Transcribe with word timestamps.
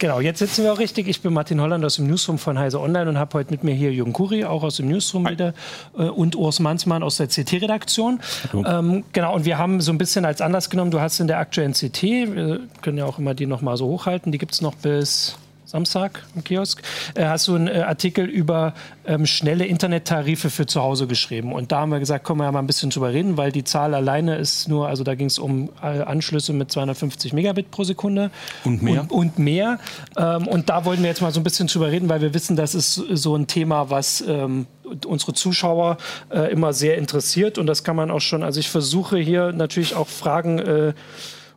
Genau, 0.00 0.18
jetzt 0.18 0.38
sitzen 0.38 0.64
wir 0.64 0.72
auch 0.72 0.78
richtig. 0.78 1.08
Ich 1.08 1.20
bin 1.20 1.34
Martin 1.34 1.60
Holland 1.60 1.84
aus 1.84 1.96
dem 1.96 2.06
Newsroom 2.06 2.38
von 2.38 2.58
Heise 2.58 2.80
Online 2.80 3.10
und 3.10 3.18
habe 3.18 3.38
heute 3.38 3.50
mit 3.50 3.64
mir 3.64 3.74
hier 3.74 3.92
Jürgen 3.92 4.14
Kuri, 4.14 4.46
auch 4.46 4.62
aus 4.62 4.76
dem 4.76 4.88
Newsroom 4.88 5.26
Hi. 5.26 5.32
wieder, 5.32 5.52
äh, 5.94 6.04
und 6.04 6.36
Urs 6.36 6.58
Mansmann 6.58 7.02
aus 7.02 7.18
der 7.18 7.26
CT-Redaktion. 7.26 8.18
Ähm, 8.54 9.04
genau, 9.12 9.34
und 9.34 9.44
wir 9.44 9.58
haben 9.58 9.82
so 9.82 9.92
ein 9.92 9.98
bisschen 9.98 10.24
als 10.24 10.40
Anlass 10.40 10.70
genommen, 10.70 10.90
du 10.90 11.02
hast 11.02 11.20
in 11.20 11.26
der 11.26 11.38
aktuellen 11.38 11.74
CT, 11.74 12.02
wir 12.02 12.60
können 12.80 12.96
ja 12.96 13.04
auch 13.04 13.18
immer 13.18 13.34
die 13.34 13.44
nochmal 13.44 13.76
so 13.76 13.88
hochhalten, 13.88 14.32
die 14.32 14.38
gibt 14.38 14.52
es 14.52 14.62
noch 14.62 14.74
bis 14.74 15.36
Samstag 15.70 16.24
im 16.34 16.42
Kiosk, 16.42 16.82
äh, 17.14 17.26
hast 17.26 17.46
du 17.46 17.54
einen 17.54 17.68
äh, 17.68 17.82
Artikel 17.82 18.24
über 18.24 18.74
ähm, 19.06 19.24
schnelle 19.24 19.66
Internettarife 19.66 20.50
für 20.50 20.66
zu 20.66 20.82
Hause 20.82 21.06
geschrieben. 21.06 21.52
Und 21.52 21.70
da 21.70 21.80
haben 21.80 21.90
wir 21.90 22.00
gesagt, 22.00 22.24
können 22.24 22.40
wir 22.40 22.44
ja 22.44 22.52
mal 22.52 22.58
ein 22.58 22.66
bisschen 22.66 22.90
drüber 22.90 23.12
reden, 23.12 23.36
weil 23.36 23.52
die 23.52 23.62
Zahl 23.62 23.94
alleine 23.94 24.34
ist 24.34 24.68
nur, 24.68 24.88
also 24.88 25.04
da 25.04 25.14
ging 25.14 25.28
es 25.28 25.38
um 25.38 25.70
äh, 25.80 26.02
Anschlüsse 26.02 26.52
mit 26.52 26.72
250 26.72 27.32
Megabit 27.34 27.70
pro 27.70 27.84
Sekunde. 27.84 28.32
Und 28.64 28.82
mehr. 28.82 29.02
Und, 29.02 29.12
und 29.12 29.38
mehr. 29.38 29.78
Ähm, 30.16 30.48
und 30.48 30.68
da 30.70 30.84
wollten 30.84 31.02
wir 31.02 31.08
jetzt 31.08 31.22
mal 31.22 31.30
so 31.30 31.38
ein 31.38 31.44
bisschen 31.44 31.68
drüber 31.68 31.92
reden, 31.92 32.08
weil 32.08 32.20
wir 32.20 32.34
wissen, 32.34 32.56
das 32.56 32.74
ist 32.74 32.94
so 32.94 33.36
ein 33.36 33.46
Thema, 33.46 33.90
was 33.90 34.24
ähm, 34.26 34.66
unsere 35.06 35.34
Zuschauer 35.34 35.98
äh, 36.30 36.50
immer 36.50 36.72
sehr 36.72 36.98
interessiert. 36.98 37.58
Und 37.58 37.68
das 37.68 37.84
kann 37.84 37.94
man 37.94 38.10
auch 38.10 38.20
schon, 38.20 38.42
also 38.42 38.58
ich 38.58 38.68
versuche 38.68 39.18
hier 39.18 39.52
natürlich 39.52 39.94
auch 39.94 40.08
Fragen 40.08 40.58
äh, 40.58 40.94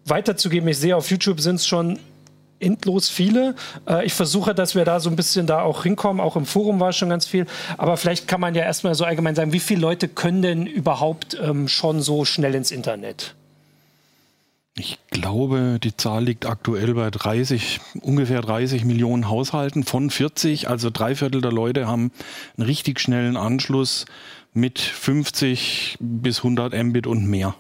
weiterzugeben. 0.06 0.70
Ich 0.70 0.78
sehe, 0.78 0.96
auf 0.96 1.10
YouTube 1.10 1.40
sind 1.40 1.56
es 1.56 1.66
schon 1.66 1.98
endlos 2.64 3.10
viele. 3.10 3.56
Äh, 3.88 4.06
ich 4.06 4.14
versuche, 4.14 4.56
dass 4.56 4.76
wir 4.76 4.86
da 4.86 5.00
so 5.00 5.10
ein 5.10 5.16
bisschen 5.16 5.48
da 5.48 5.62
auch 5.62 5.84
hinkommen. 5.84 6.22
Auch 6.22 6.36
im 6.36 6.46
Forum 6.46 6.80
war 6.80 6.94
schon 6.94 7.10
ganz 7.10 7.26
viel. 7.26 7.46
Aber 7.78 7.98
vielleicht 7.98 8.28
kann 8.28 8.42
man 8.42 8.56
ja 8.56 8.64
erstmal 8.64 8.96
so 8.96 9.06
allgemein 9.06 9.36
sagen, 9.36 9.54
wie 9.54 9.60
viele 9.60 9.82
Leute 9.82 10.08
können 10.08 10.42
denn 10.42 10.66
überhaupt 10.66 11.38
ähm, 11.42 11.68
schon 11.68 12.02
so 12.02 12.26
schnell 12.26 12.56
ins 12.56 12.72
Internet? 12.72 13.36
Ich 14.76 14.98
glaube, 15.12 15.78
die 15.84 15.96
Zahl 15.96 16.24
liegt 16.24 16.48
aktuell 16.48 16.96
bei 16.96 17.12
30, 17.12 17.80
ungefähr 18.02 18.42
30 18.42 18.86
Millionen 18.86 19.30
Haushalten 19.30 19.84
von 19.84 20.10
40. 20.10 20.68
Also 20.68 20.90
drei 20.90 21.14
Viertel 21.14 21.42
der 21.42 21.52
Leute 21.52 21.86
haben 21.86 22.12
einen 22.58 22.66
richtig 22.66 23.00
schnellen 23.00 23.38
Anschluss 23.38 24.06
mit 24.54 24.80
50 24.80 25.98
bis 26.00 26.40
100 26.40 26.74
Mbit 26.74 27.06
und 27.06 27.28
mehr. 27.28 27.56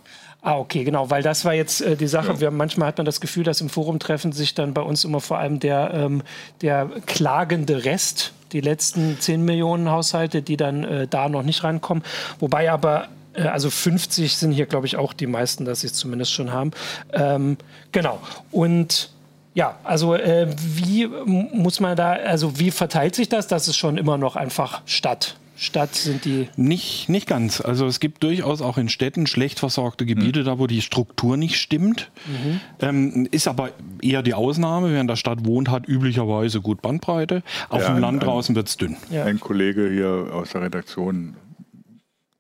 Ah, 0.46 0.58
okay, 0.58 0.84
genau, 0.84 1.10
weil 1.10 1.24
das 1.24 1.46
war 1.46 1.54
jetzt 1.54 1.80
äh, 1.80 1.96
die 1.96 2.08
Sache. 2.08 2.34
Ja. 2.34 2.40
Wir, 2.42 2.52
manchmal 2.52 2.90
hat 2.90 2.98
man 2.98 3.06
das 3.06 3.22
Gefühl, 3.22 3.46
dass 3.46 3.62
im 3.62 3.70
Forum 3.70 3.98
treffen 3.98 4.34
sich 4.34 4.54
dann 4.54 4.74
bei 4.74 4.82
uns 4.82 5.06
immer 5.06 5.22
vor 5.22 5.38
allem 5.38 5.62
der, 5.62 5.94
ähm, 5.94 6.22
der 6.62 6.90
klagende 7.06 7.86
Rest, 7.86 8.34
die 8.52 8.60
letzten 8.60 9.18
10 9.20 9.46
Millionen 9.46 9.90
Haushalte, 9.90 10.42
die 10.42 10.58
dann 10.58 10.84
äh, 10.84 11.08
da 11.08 11.30
noch 11.30 11.44
nicht 11.44 11.64
reinkommen. 11.64 12.04
Wobei 12.40 12.70
aber 12.70 13.08
äh, 13.36 13.44
also 13.44 13.70
50 13.70 14.36
sind 14.36 14.52
hier, 14.52 14.66
glaube 14.66 14.86
ich, 14.86 14.98
auch 14.98 15.14
die 15.14 15.28
meisten, 15.28 15.64
dass 15.64 15.80
sie 15.80 15.88
es 15.88 15.94
zumindest 15.94 16.34
schon 16.34 16.52
haben. 16.52 16.72
Ähm, 17.14 17.58
genau. 17.94 18.20
Und 18.52 19.12
ja, 19.54 19.78
also 19.86 20.14
äh, 20.16 20.48
wie 20.58 21.08
muss 21.08 21.80
man 21.80 21.96
da, 21.96 22.12
also 22.12 22.60
wie 22.60 22.72
verteilt 22.72 23.16
sich 23.16 23.30
das? 23.30 23.48
Das 23.48 23.70
ist 23.70 23.78
schon 23.78 23.98
immer 23.98 24.18
noch 24.18 24.36
einfach 24.36 24.82
Stadt. 24.86 25.38
Stadt 25.64 25.95
sind 25.95 26.25
die? 26.25 26.50
Nicht, 26.56 27.09
nicht 27.09 27.28
ganz. 27.28 27.61
Also 27.61 27.86
es 27.88 28.00
gibt 28.00 28.23
durchaus 28.23 28.61
auch 28.61 28.78
in 28.78 28.89
Städten 28.89 29.28
schlecht 29.28 29.59
versorgte 29.59 30.06
Gebiete, 30.06 30.42
mhm. 30.42 30.45
da 30.45 30.59
wo 30.59 30.67
die 30.67 30.81
Struktur 30.81 31.38
nicht 31.38 31.58
stimmt. 31.58 32.11
Mhm. 32.28 32.59
Ähm, 32.80 33.28
ist 33.31 33.47
aber 33.47 33.72
eher 34.02 34.22
die 34.22 34.34
Ausnahme. 34.34 34.91
Wer 34.91 35.02
in 35.02 35.08
der 35.08 35.16
Stadt 35.16 35.45
wohnt, 35.45 35.69
hat 35.69 35.88
üblicherweise 35.88 36.61
gut 36.61 36.81
Bandbreite. 36.81 37.44
Auf 37.69 37.81
ja, 37.81 37.94
dem 37.94 38.00
Land 38.00 38.23
draußen 38.23 38.56
wird 38.56 38.67
es 38.67 38.78
dünn. 38.78 38.97
Ja. 39.09 39.25
Ein 39.25 39.39
Kollege 39.39 39.89
hier 39.89 40.34
aus 40.34 40.52
der 40.52 40.61
Redaktion 40.61 41.36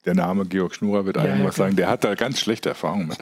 der 0.05 0.15
Name 0.15 0.45
Georg 0.45 0.75
Schnurer 0.75 1.05
wird 1.05 1.17
einem 1.17 1.39
ja, 1.39 1.45
was 1.45 1.55
sagen, 1.55 1.75
der 1.75 1.89
hat 1.89 2.03
da 2.03 2.15
ganz 2.15 2.39
schlechte 2.39 2.69
Erfahrungen 2.69 3.07
mit, 3.07 3.17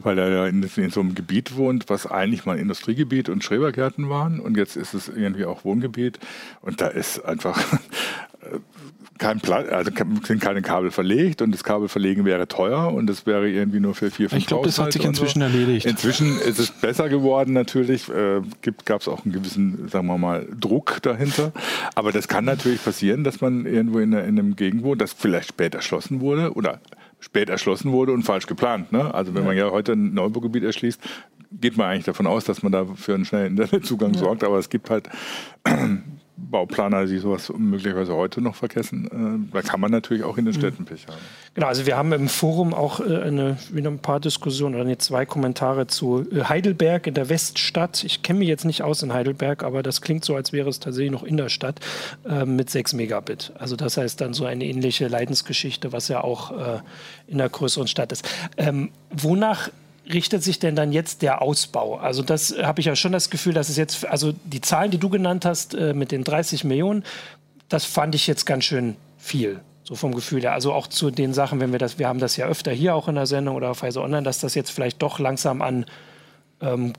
weil 0.00 0.18
er 0.18 0.28
ja 0.28 0.46
in, 0.46 0.62
in, 0.62 0.90
so 0.90 1.00
einem 1.00 1.14
Gebiet 1.14 1.56
wohnt, 1.56 1.88
was 1.88 2.06
eigentlich 2.06 2.44
mal 2.44 2.58
Industriegebiet 2.58 3.28
und 3.28 3.44
Schrebergärten 3.44 4.10
waren 4.10 4.40
und 4.40 4.56
jetzt 4.56 4.76
ist 4.76 4.94
es 4.94 5.08
irgendwie 5.08 5.46
auch 5.46 5.64
Wohngebiet 5.64 6.18
und 6.60 6.80
da 6.80 6.88
ist 6.88 7.24
einfach 7.24 7.58
kein 9.18 9.40
Platz, 9.40 9.68
also 9.70 9.90
sind 10.24 10.40
keine 10.40 10.62
Kabel 10.62 10.90
verlegt 10.90 11.42
und 11.42 11.52
das 11.52 11.64
Kabelverlegen 11.64 12.24
wäre 12.24 12.48
teuer 12.48 12.92
und 12.92 13.06
das 13.06 13.26
wäre 13.26 13.48
irgendwie 13.48 13.80
nur 13.80 13.94
für 13.94 14.10
vier, 14.10 14.30
fünf 14.30 14.40
Ich 14.40 14.46
glaube, 14.46 14.66
das 14.66 14.78
hat 14.78 14.92
sich 14.92 15.04
inzwischen 15.04 15.40
so. 15.40 15.46
erledigt. 15.46 15.86
Inzwischen 15.86 16.38
ist 16.40 16.58
es 16.58 16.70
besser 16.70 17.08
geworden 17.08 17.52
natürlich, 17.52 18.08
äh, 18.08 18.40
gab 18.84 19.00
es 19.00 19.08
auch 19.08 19.24
einen 19.24 19.32
gewissen, 19.32 19.88
sagen 19.88 20.06
wir 20.06 20.18
mal, 20.18 20.46
Druck 20.58 21.02
dahinter. 21.02 21.52
Aber 21.94 22.12
das 22.12 22.28
kann 22.28 22.44
natürlich 22.44 22.82
passieren, 22.82 23.24
dass 23.24 23.40
man 23.40 23.66
irgendwo 23.66 23.98
in, 23.98 24.12
in 24.12 24.38
einem 24.38 24.56
Gegend 24.56 24.82
wohnt, 24.82 25.00
das 25.00 25.12
vielleicht 25.12 25.50
spät 25.50 25.74
erschlossen 25.74 26.20
wurde 26.20 26.52
oder 26.54 26.80
spät 27.20 27.50
erschlossen 27.50 27.92
wurde 27.92 28.12
und 28.12 28.22
falsch 28.22 28.46
geplant. 28.46 28.92
Ne? 28.92 29.12
Also 29.12 29.34
wenn 29.34 29.42
ja. 29.42 29.48
man 29.48 29.56
ja 29.56 29.70
heute 29.70 29.92
ein 29.92 30.14
Neubaugebiet 30.14 30.64
erschließt, 30.64 31.00
geht 31.52 31.76
man 31.76 31.86
eigentlich 31.86 32.04
davon 32.04 32.26
aus, 32.26 32.44
dass 32.44 32.62
man 32.62 32.72
da 32.72 32.86
für 32.94 33.14
einen 33.14 33.24
schnellen 33.24 33.56
Internetzugang 33.56 34.14
ja. 34.14 34.20
sorgt, 34.20 34.44
aber 34.44 34.58
es 34.58 34.68
gibt 34.68 34.90
halt 34.90 35.08
Bauplaner, 36.50 37.06
die 37.06 37.18
sowas 37.18 37.52
möglicherweise 37.56 38.14
heute 38.14 38.40
noch 38.40 38.54
vergessen. 38.54 39.48
Äh, 39.50 39.52
da 39.52 39.62
kann 39.62 39.80
man 39.80 39.90
natürlich 39.90 40.22
auch 40.22 40.38
in 40.38 40.44
den 40.44 40.54
mhm. 40.54 40.58
Städten 40.58 40.84
Pech 40.84 41.06
haben. 41.06 41.18
Genau, 41.54 41.66
also 41.66 41.84
wir 41.84 41.96
haben 41.96 42.12
im 42.12 42.28
Forum 42.28 42.72
auch 42.72 43.00
äh, 43.00 43.22
eine, 43.22 43.56
wieder 43.70 43.90
ein 43.90 43.98
paar 43.98 44.20
Diskussionen 44.20 44.76
oder 44.76 44.84
nee, 44.84 44.96
zwei 44.96 45.26
Kommentare 45.26 45.88
zu 45.88 46.24
äh, 46.30 46.44
Heidelberg 46.44 47.06
in 47.06 47.14
der 47.14 47.28
Weststadt. 47.28 48.04
Ich 48.04 48.22
kenne 48.22 48.38
mich 48.38 48.48
jetzt 48.48 48.64
nicht 48.64 48.82
aus 48.82 49.02
in 49.02 49.12
Heidelberg, 49.12 49.62
aber 49.62 49.82
das 49.82 50.00
klingt 50.00 50.24
so, 50.24 50.36
als 50.36 50.52
wäre 50.52 50.68
es 50.68 50.80
tatsächlich 50.80 51.12
noch 51.12 51.24
in 51.24 51.36
der 51.36 51.48
Stadt 51.48 51.80
mit 52.44 52.70
6 52.70 52.94
Megabit. 52.94 53.52
Also 53.58 53.76
das 53.76 53.96
heißt 53.96 54.20
dann 54.20 54.32
so 54.32 54.44
eine 54.44 54.64
ähnliche 54.64 55.08
Leidensgeschichte, 55.08 55.92
was 55.92 56.08
ja 56.08 56.22
auch 56.22 56.82
in 57.26 57.38
der 57.38 57.48
größeren 57.48 57.86
Stadt 57.86 58.12
ist. 58.12 58.28
Ähm, 58.56 58.90
wonach 59.10 59.70
richtet 60.12 60.42
sich 60.42 60.58
denn 60.58 60.76
dann 60.76 60.92
jetzt 60.92 61.22
der 61.22 61.42
Ausbau? 61.42 61.96
Also 61.96 62.22
das 62.22 62.54
habe 62.60 62.80
ich 62.80 62.86
ja 62.86 62.96
schon 62.96 63.12
das 63.12 63.30
Gefühl, 63.30 63.54
dass 63.54 63.68
es 63.68 63.76
jetzt, 63.76 64.06
also 64.06 64.32
die 64.44 64.60
Zahlen, 64.60 64.90
die 64.90 64.98
du 64.98 65.08
genannt 65.08 65.44
hast 65.44 65.74
äh, 65.74 65.94
mit 65.94 66.12
den 66.12 66.24
30 66.24 66.64
Millionen, 66.64 67.04
das 67.68 67.84
fand 67.84 68.14
ich 68.14 68.26
jetzt 68.26 68.46
ganz 68.46 68.64
schön 68.64 68.96
viel. 69.18 69.60
So 69.84 69.94
vom 69.94 70.14
Gefühl 70.14 70.42
her. 70.42 70.52
Also 70.52 70.74
auch 70.74 70.86
zu 70.86 71.10
den 71.10 71.32
Sachen, 71.32 71.60
wenn 71.60 71.72
wir 71.72 71.78
das, 71.78 71.98
wir 71.98 72.08
haben 72.08 72.18
das 72.18 72.36
ja 72.36 72.46
öfter 72.46 72.72
hier 72.72 72.94
auch 72.94 73.08
in 73.08 73.14
der 73.14 73.26
Sendung 73.26 73.56
oder 73.56 73.70
auf 73.70 73.82
Weise 73.82 74.02
Online, 74.02 74.22
dass 74.22 74.40
das 74.40 74.54
jetzt 74.54 74.70
vielleicht 74.70 75.00
doch 75.00 75.18
langsam 75.18 75.62
an 75.62 75.86
ähm, 76.60 76.92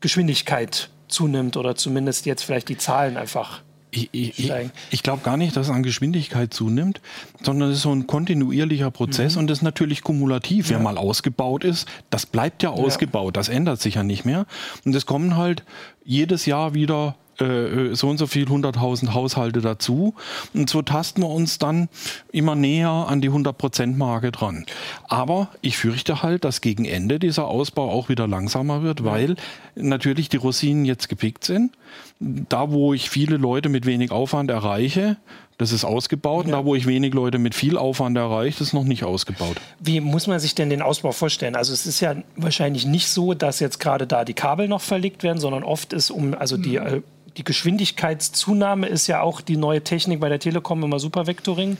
Geschwindigkeit 0.00 0.88
zunimmt 1.08 1.56
oder 1.56 1.74
zumindest 1.74 2.24
jetzt 2.24 2.42
vielleicht 2.42 2.68
die 2.68 2.78
Zahlen 2.78 3.16
einfach 3.16 3.60
ich, 3.94 4.38
ich, 4.38 4.52
ich 4.90 5.02
glaube 5.02 5.22
gar 5.22 5.36
nicht, 5.36 5.56
dass 5.56 5.68
es 5.68 5.72
an 5.72 5.82
Geschwindigkeit 5.82 6.52
zunimmt, 6.52 7.00
sondern 7.42 7.70
es 7.70 7.76
ist 7.76 7.82
so 7.82 7.92
ein 7.92 8.06
kontinuierlicher 8.06 8.90
Prozess 8.90 9.34
mhm. 9.34 9.40
und 9.40 9.46
das 9.50 9.58
ist 9.58 9.62
natürlich 9.62 10.02
kumulativ. 10.02 10.66
Ja. 10.68 10.76
Wer 10.76 10.82
mal 10.82 10.98
ausgebaut 10.98 11.64
ist, 11.64 11.88
das 12.10 12.26
bleibt 12.26 12.62
ja 12.62 12.70
ausgebaut, 12.70 13.36
ja. 13.36 13.40
das 13.40 13.48
ändert 13.48 13.80
sich 13.80 13.94
ja 13.94 14.02
nicht 14.02 14.24
mehr. 14.24 14.46
Und 14.84 14.94
es 14.94 15.06
kommen 15.06 15.36
halt 15.36 15.64
jedes 16.04 16.46
Jahr 16.46 16.74
wieder 16.74 17.16
äh, 17.40 17.94
so 17.94 18.08
und 18.08 18.18
so 18.18 18.26
viel 18.26 18.46
100.000 18.46 19.12
Haushalte 19.14 19.60
dazu. 19.60 20.14
Und 20.52 20.70
so 20.70 20.82
tasten 20.82 21.22
wir 21.22 21.28
uns 21.28 21.58
dann 21.58 21.88
immer 22.32 22.54
näher 22.54 22.90
an 22.90 23.20
die 23.20 23.30
100%-Marke 23.30 24.32
dran. 24.32 24.64
Aber 25.08 25.48
ich 25.60 25.76
fürchte 25.76 26.22
halt, 26.22 26.44
dass 26.44 26.60
gegen 26.60 26.84
Ende 26.84 27.18
dieser 27.18 27.46
Ausbau 27.46 27.90
auch 27.90 28.08
wieder 28.08 28.26
langsamer 28.26 28.82
wird, 28.82 29.04
weil 29.04 29.36
natürlich 29.74 30.28
die 30.28 30.36
Rosinen 30.36 30.84
jetzt 30.84 31.08
gepickt 31.08 31.44
sind. 31.44 31.72
Da, 32.20 32.70
wo 32.70 32.94
ich 32.94 33.10
viele 33.10 33.36
Leute 33.36 33.68
mit 33.68 33.86
wenig 33.86 34.10
Aufwand 34.10 34.50
erreiche, 34.50 35.16
das 35.58 35.72
ist 35.72 35.84
ausgebaut. 35.84 36.46
Ja. 36.46 36.52
Da, 36.52 36.64
wo 36.64 36.74
ich 36.74 36.86
wenig 36.86 37.14
Leute 37.14 37.38
mit 37.38 37.54
viel 37.54 37.76
Aufwand 37.76 38.16
erreiche, 38.16 38.62
ist 38.62 38.72
noch 38.72 38.84
nicht 38.84 39.04
ausgebaut. 39.04 39.56
Wie 39.78 40.00
muss 40.00 40.26
man 40.26 40.40
sich 40.40 40.54
denn 40.54 40.70
den 40.70 40.82
Ausbau 40.82 41.12
vorstellen? 41.12 41.54
Also 41.54 41.72
es 41.72 41.86
ist 41.86 42.00
ja 42.00 42.16
wahrscheinlich 42.36 42.86
nicht 42.86 43.08
so, 43.08 43.34
dass 43.34 43.60
jetzt 43.60 43.78
gerade 43.78 44.06
da 44.06 44.24
die 44.24 44.34
Kabel 44.34 44.68
noch 44.68 44.80
verlegt 44.80 45.22
werden, 45.22 45.38
sondern 45.38 45.62
oft 45.62 45.92
ist 45.92 46.10
um, 46.10 46.34
also 46.34 46.56
die 46.56 46.78
mhm 46.78 47.02
die 47.36 47.44
Geschwindigkeitszunahme 47.44 48.86
ist 48.86 49.06
ja 49.06 49.20
auch 49.20 49.40
die 49.40 49.56
neue 49.56 49.82
Technik 49.82 50.20
bei 50.20 50.28
der 50.28 50.38
Telekom 50.38 50.82
immer 50.82 50.98
Supervectoring. 50.98 51.76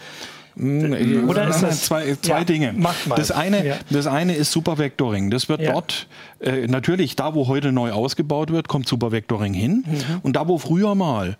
Hm, 0.56 1.28
Oder 1.28 1.48
ist 1.48 1.62
das 1.62 1.82
zwei, 1.84 2.16
zwei 2.20 2.38
ja, 2.38 2.44
Dinge? 2.44 2.74
Das 3.16 3.32
eine, 3.32 3.66
ja. 3.66 3.74
das 3.90 4.06
eine 4.06 4.34
ist 4.34 4.52
Supervectoring. 4.52 5.30
Das 5.30 5.48
wird 5.48 5.60
ja. 5.60 5.72
dort 5.72 6.06
äh, 6.40 6.66
natürlich 6.68 7.16
da, 7.16 7.34
wo 7.34 7.48
heute 7.48 7.72
neu 7.72 7.90
ausgebaut 7.90 8.52
wird, 8.52 8.68
kommt 8.68 8.86
Supervectoring 8.86 9.52
hin. 9.52 9.84
Mhm. 9.86 10.20
Und 10.22 10.36
da, 10.36 10.46
wo 10.46 10.58
früher 10.58 10.94
mal 10.94 11.36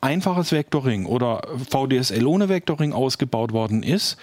einfaches 0.00 0.52
Vectoring 0.52 1.06
oder 1.06 1.42
VDSL 1.70 2.26
ohne 2.26 2.48
Vectoring 2.48 2.92
ausgebaut 2.92 3.52
worden 3.52 3.82
ist, 3.82 4.16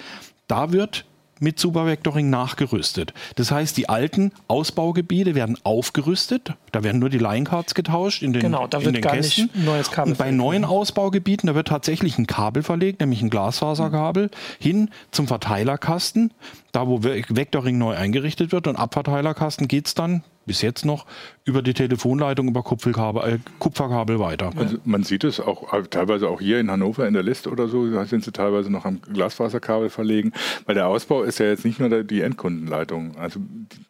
da 0.47 0.71
wird 0.71 1.05
mit 1.43 1.59
Supervectoring 1.59 2.29
nachgerüstet. 2.29 3.13
Das 3.35 3.51
heißt, 3.51 3.77
die 3.77 3.89
alten 3.89 4.31
Ausbaugebiete 4.47 5.35
werden 5.35 5.57
aufgerüstet. 5.63 6.53
Da 6.71 6.83
werden 6.83 6.99
nur 6.99 7.09
die 7.09 7.19
Line-Cards 7.19 7.75
getauscht 7.75 8.23
in 8.23 8.33
den, 8.33 8.41
genau, 8.41 8.65
da 8.65 8.79
wird 8.79 8.87
in 8.87 8.93
den 8.93 9.01
gar 9.03 9.13
Kästen. 9.13 9.49
Nicht 9.53 9.65
neues 9.65 9.91
Kabel 9.91 10.13
Und 10.13 10.17
bei 10.17 10.31
neuen 10.31 10.65
Ausbaugebieten, 10.65 11.47
da 11.47 11.55
wird 11.55 11.67
tatsächlich 11.67 12.17
ein 12.17 12.25
Kabel 12.25 12.63
verlegt, 12.63 13.01
nämlich 13.01 13.21
ein 13.21 13.29
Glasfaserkabel, 13.29 14.31
hin 14.57 14.89
zum 15.11 15.27
Verteilerkasten, 15.27 16.31
da 16.71 16.87
wo 16.87 17.03
Vectoring 17.03 17.77
neu 17.77 17.95
eingerichtet 17.95 18.51
wird. 18.51 18.67
Und 18.67 18.77
ab 18.77 18.93
Verteilerkasten 18.93 19.67
geht 19.67 19.87
es 19.87 19.93
dann 19.93 20.23
bis 20.45 20.61
jetzt 20.61 20.85
noch 20.85 21.05
über 21.45 21.61
die 21.61 21.73
Telefonleitung 21.73 22.47
über 22.47 22.63
Kupferkabel, 22.63 23.33
äh, 23.33 23.39
Kupferkabel 23.59 24.19
weiter. 24.19 24.51
Also 24.55 24.77
man 24.85 25.03
sieht 25.03 25.23
es 25.23 25.39
auch 25.39 25.73
äh, 25.73 25.83
teilweise 25.83 26.29
auch 26.29 26.41
hier 26.41 26.59
in 26.59 26.69
Hannover 26.69 27.07
in 27.07 27.13
der 27.13 27.23
Liste 27.23 27.49
oder 27.49 27.67
so, 27.67 27.89
da 27.89 28.05
sind 28.05 28.23
sie 28.23 28.31
teilweise 28.31 28.71
noch 28.71 28.85
am 28.85 29.01
Glasfaserkabel 29.01 29.89
verlegen, 29.89 30.33
weil 30.65 30.75
der 30.75 30.87
Ausbau 30.87 31.23
ist 31.23 31.39
ja 31.39 31.47
jetzt 31.47 31.65
nicht 31.65 31.79
nur 31.79 32.03
die 32.03 32.21
Endkundenleitung. 32.21 33.17
Also, 33.17 33.39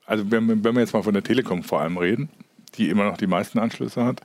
also 0.05 0.29
wenn, 0.31 0.63
wenn 0.63 0.73
wir 0.73 0.81
jetzt 0.81 0.93
mal 0.93 1.03
von 1.03 1.13
der 1.13 1.23
Telekom 1.23 1.63
vor 1.63 1.81
allem 1.81 1.97
reden, 1.97 2.29
die 2.75 2.89
immer 2.89 3.05
noch 3.05 3.17
die 3.17 3.27
meisten 3.27 3.59
Anschlüsse 3.59 4.03
hat, 4.03 4.21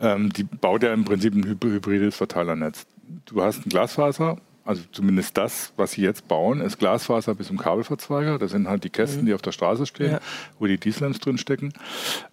ähm, 0.00 0.32
die 0.32 0.44
baut 0.44 0.82
ja 0.82 0.92
im 0.92 1.04
Prinzip 1.04 1.34
ein 1.34 1.44
hybrides 1.44 2.16
Verteilernetz. 2.16 2.86
Du 3.26 3.42
hast 3.42 3.64
ein 3.64 3.68
Glasfaser, 3.68 4.38
also 4.64 4.82
zumindest 4.92 5.36
das, 5.36 5.72
was 5.76 5.92
sie 5.92 6.02
jetzt 6.02 6.28
bauen, 6.28 6.60
ist 6.60 6.78
Glasfaser 6.78 7.34
bis 7.34 7.48
zum 7.48 7.58
Kabelverzweiger. 7.58 8.38
Das 8.38 8.52
sind 8.52 8.68
halt 8.68 8.84
die 8.84 8.90
Kästen, 8.90 9.22
mhm. 9.22 9.26
die 9.26 9.34
auf 9.34 9.42
der 9.42 9.52
Straße 9.52 9.86
stehen, 9.86 10.12
ja. 10.12 10.20
wo 10.58 10.66
die 10.66 10.78
Dieselams 10.78 11.18
drin 11.18 11.38
stecken. 11.38 11.72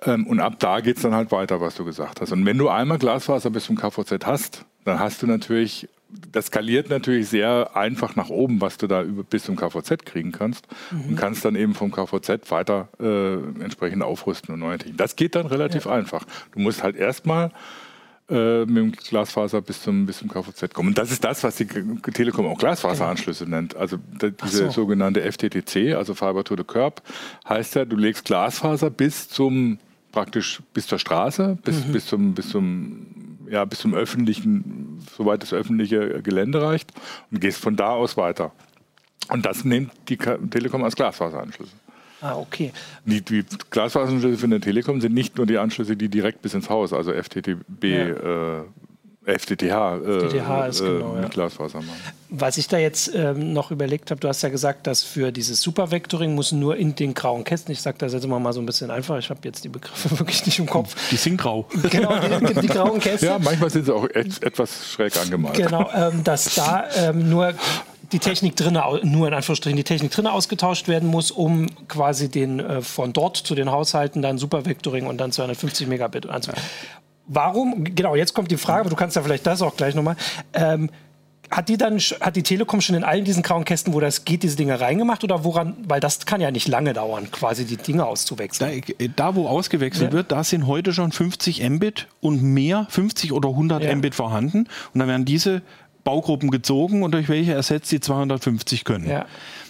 Ähm, 0.04 0.28
und 0.28 0.40
ab 0.40 0.56
da 0.60 0.80
geht 0.80 0.98
es 0.98 1.04
dann 1.04 1.16
halt 1.16 1.32
weiter, 1.32 1.60
was 1.62 1.76
du 1.76 1.86
gesagt 1.86 2.22
hast. 2.22 2.32
Und 2.32 2.46
wenn 2.46 2.58
du 2.58 2.70
einmal 2.70 3.00
Glasfaser 3.00 3.50
bis 3.50 3.66
zum 3.66 3.76
KVZ 3.76 4.26
hast, 4.26 4.66
dann 4.86 5.00
hast 5.00 5.22
du 5.22 5.28
natürlich 5.28 5.88
das 6.32 6.48
skaliert 6.48 6.90
natürlich 6.90 7.30
sehr 7.30 7.76
einfach 7.76 8.16
nach 8.16 8.30
oben, 8.30 8.62
was 8.62 8.78
du 8.78 8.88
da 8.88 9.04
über, 9.04 9.24
bis 9.24 9.44
zum 9.44 9.56
KVZ 9.56 10.06
kriegen 10.06 10.32
kannst 10.32 10.68
mhm. 10.92 11.10
und 11.10 11.16
kannst 11.16 11.46
dann 11.46 11.56
eben 11.56 11.76
vom 11.76 11.92
KVZ 11.92 12.50
weiter 12.50 12.90
äh, 13.00 13.36
entsprechend 13.64 14.02
aufrüsten 14.02 14.54
und 14.54 14.60
neue 14.60 14.80
Technik. 14.80 14.98
Das 14.98 15.16
geht 15.16 15.36
dann 15.36 15.46
relativ 15.46 15.86
ja. 15.86 15.92
einfach. 15.92 16.26
Du 16.52 16.60
musst 16.60 16.82
halt 16.84 16.96
erstmal 16.96 17.52
äh, 18.30 18.66
mit 18.66 18.78
dem 18.78 18.92
Glasfaser 18.92 19.62
bis 19.62 19.82
zum, 19.82 20.06
bis 20.06 20.20
zum 20.20 20.30
KVZ 20.30 20.74
kommen. 20.74 20.90
Und 20.90 20.98
das 20.98 21.12
ist 21.12 21.24
das, 21.24 21.44
was 21.44 21.56
die 21.56 21.66
Telekom 21.66 22.46
auch 22.46 22.58
Glasfaseranschlüsse 22.58 23.46
nennt. 23.50 23.76
Also 23.76 23.98
diese 24.22 24.66
so. 24.66 24.72
sogenannte 24.72 25.22
FTTC, 25.22 25.96
also 25.96 26.14
Fiber 26.14 26.44
to 26.44 26.56
the 26.56 26.64
Curb, 26.64 27.02
heißt 27.48 27.76
ja, 27.76 27.86
du 27.86 27.96
legst 27.96 28.26
Glasfaser 28.26 28.90
bis 28.90 29.30
zum 29.30 29.80
praktisch 30.12 30.62
bis 30.74 30.88
zur 30.88 31.00
Straße, 31.00 31.58
bis, 31.64 31.86
mhm. 31.86 31.92
bis 31.92 32.06
zum, 32.06 32.34
bis 32.34 32.50
zum 32.50 33.06
ja, 33.50 33.66
bis 33.66 33.80
zum 33.80 33.94
öffentlichen, 33.94 35.04
soweit 35.16 35.42
das 35.42 35.54
öffentliche 35.54 36.22
Gelände 36.22 36.62
reicht 36.62 36.92
und 37.32 37.42
gehst 37.42 37.60
von 37.60 37.76
da 37.76 37.90
aus 37.90 38.16
weiter. 38.16 38.52
Und 39.30 39.46
das 39.46 39.66
nimmt 39.66 39.92
die 40.08 40.18
Telekom 40.18 40.84
als 40.84 40.96
Glasfaseranschlüsse. 40.96 41.74
Ah, 42.22 42.36
okay. 42.36 42.72
Die, 43.06 43.22
die 43.22 43.46
Glasfaseranschlüsse 43.70 44.38
für 44.38 44.46
eine 44.46 44.60
Telekom 44.60 45.02
sind 45.02 45.14
nicht 45.14 45.38
nur 45.38 45.46
die 45.46 45.58
Anschlüsse, 45.58 45.96
die 45.96 46.10
direkt 46.10 46.42
bis 46.42 46.54
ins 46.54 46.70
Haus, 46.70 46.92
also 46.94 47.12
FTTB, 47.14 47.84
ja. 47.84 48.60
äh, 48.60 48.64
FTTH, 49.26 50.00
FTTH 50.00 50.66
äh, 50.66 50.70
ist 50.70 50.82
genau, 50.82 51.14
mit 51.14 51.24
ja. 51.24 51.30
Glasfaser 51.30 51.80
machen. 51.80 52.00
Was 52.30 52.58
ich 52.58 52.68
da 52.68 52.78
jetzt 52.78 53.12
ähm, 53.14 53.54
noch 53.54 53.72
überlegt 53.72 54.12
habe, 54.12 54.20
du 54.20 54.28
hast 54.28 54.42
ja 54.42 54.50
gesagt, 54.50 54.88
dass 54.88 55.04
für 55.04 55.32
dieses 55.32 55.62
Supervectoring 55.62 56.34
muss 56.36 56.52
nur 56.52 56.78
in 56.78 56.96
den 56.96 57.14
grauen 57.14 57.44
Kästen, 57.44 57.72
ich 57.72 57.82
sage 57.82 57.98
das 58.00 58.14
jetzt 58.14 58.24
immer 58.24 58.40
mal 58.40 58.54
so 58.54 58.60
ein 58.60 58.66
bisschen 58.66 58.92
einfach, 58.92 59.18
ich 59.18 59.30
habe 59.30 59.40
jetzt 59.44 59.64
die 59.64 59.70
Begriffe 59.70 60.12
wirklich 60.20 60.46
nicht 60.46 60.60
im 60.60 60.66
Kopf. 60.66 60.96
Die 61.12 61.16
sind 61.18 61.38
grau. 61.38 61.68
Genau, 61.90 62.16
die, 62.40 62.54
die 62.62 62.68
grauen 62.68 63.00
Kästen. 63.02 63.30
Ja, 63.30 63.40
manchmal 63.40 63.70
sind 63.70 63.86
sie 63.86 63.94
auch 63.94 64.06
et 64.06 64.42
etwas 64.44 64.92
schräg 64.92 65.16
angemalt. 65.18 65.56
Genau, 65.56 65.90
ähm, 65.94 66.24
dass 66.24 66.56
da 66.56 66.86
ähm, 66.96 67.30
nur 67.30 67.54
die 68.12 68.20
Technik 68.20 68.56
drinne, 68.56 68.84
nur 69.04 69.28
in 69.28 69.34
Anführungsstrichen 69.34 69.78
die 69.78 69.84
Technik 69.84 70.12
drinne 70.12 70.32
ausgetauscht 70.32 70.88
werden 70.88 71.10
muss, 71.10 71.32
um 71.32 71.68
quasi 71.88 72.30
den 72.30 72.60
äh, 72.60 72.82
von 72.82 73.14
dort 73.14 73.38
zu 73.38 73.56
den 73.56 73.72
Haushalten 73.72 74.22
dann 74.22 74.38
Supervectoring 74.38 75.06
und 75.06 75.18
dann 75.20 75.32
250 75.32 75.88
Megabit 75.88 76.28
anzubieten. 76.28 76.64
Warum, 77.28 77.84
genau, 77.84 78.16
jetzt 78.16 78.34
kommt 78.34 78.50
die 78.50 78.58
Frage, 78.58 78.82
aber 78.82 78.90
du 78.90 78.96
kannst 78.96 79.16
ja 79.16 79.22
vielleicht 79.22 79.46
das 79.46 79.62
auch 79.62 79.76
gleich 79.76 79.94
nochmal. 79.94 80.16
Ähm, 80.54 80.90
hat 81.52 81.68
die 81.70 81.78
dann, 81.78 81.98
hat 81.98 82.36
die 82.36 82.44
Telekom 82.44 82.80
schon 82.82 82.96
in 82.96 83.04
allen 83.04 83.26
diesen 83.26 83.42
grauen 83.42 83.66
Kästen, 83.66 83.94
wo 83.94 84.00
das 84.00 84.26
geht, 84.26 84.44
diese 84.44 84.56
Dinge 84.56 84.80
reingemacht 84.80 85.24
oder 85.24 85.44
woran, 85.44 85.78
weil 85.88 86.00
das 86.00 86.26
kann 86.26 86.42
ja 86.42 86.52
nicht 86.52 86.68
lange 86.68 86.94
dauern, 86.94 87.32
quasi 87.32 87.66
die 87.66 87.78
Dinge 87.78 88.06
auszuwechseln. 88.06 88.84
Da, 89.00 89.06
da 89.16 89.36
wo 89.36 89.48
ausgewechselt 89.48 90.12
ja. 90.12 90.18
wird, 90.18 90.32
da 90.32 90.44
sind 90.44 90.68
heute 90.68 90.94
schon 90.94 91.12
50 91.12 91.68
Mbit 91.68 92.08
und 92.22 92.44
mehr, 92.44 92.86
50 92.90 93.34
oder 93.34 93.50
100 93.50 93.84
ja. 93.84 93.96
Mbit 93.96 94.16
vorhanden 94.16 94.68
und 94.94 95.00
dann 95.00 95.08
werden 95.08 95.26
diese 95.26 95.62
Baugruppen 96.10 96.50
gezogen 96.50 97.04
und 97.04 97.14
durch 97.14 97.30
welche 97.30 97.54
ersetzt 97.54 97.92
die 97.92 98.00
250 98.00 98.84
können. 98.84 99.08
Ja. 99.08 99.28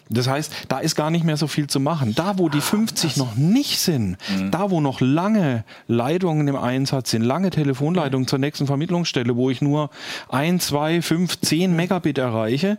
Das 0.09 0.29
heißt, 0.29 0.53
da 0.69 0.79
ist 0.79 0.95
gar 0.95 1.11
nicht 1.11 1.25
mehr 1.25 1.35
so 1.35 1.47
viel 1.47 1.67
zu 1.67 1.81
machen. 1.81 2.15
Da, 2.15 2.39
wo 2.39 2.47
die 2.47 2.61
50 2.61 3.15
ah, 3.15 3.19
noch 3.19 3.35
nicht 3.35 3.77
sind, 3.77 4.17
mhm. 4.29 4.51
da, 4.51 4.71
wo 4.71 4.79
noch 4.79 5.01
lange 5.01 5.65
Leitungen 5.87 6.47
im 6.47 6.55
Einsatz 6.55 7.11
sind, 7.11 7.23
lange 7.23 7.49
Telefonleitungen 7.49 8.25
zur 8.25 8.39
nächsten 8.39 8.67
Vermittlungsstelle, 8.67 9.35
wo 9.35 9.49
ich 9.49 9.61
nur 9.61 9.89
ein, 10.29 10.61
zwei, 10.61 11.01
fünf, 11.01 11.41
zehn 11.41 11.75
Megabit 11.75 12.17
erreiche, 12.17 12.77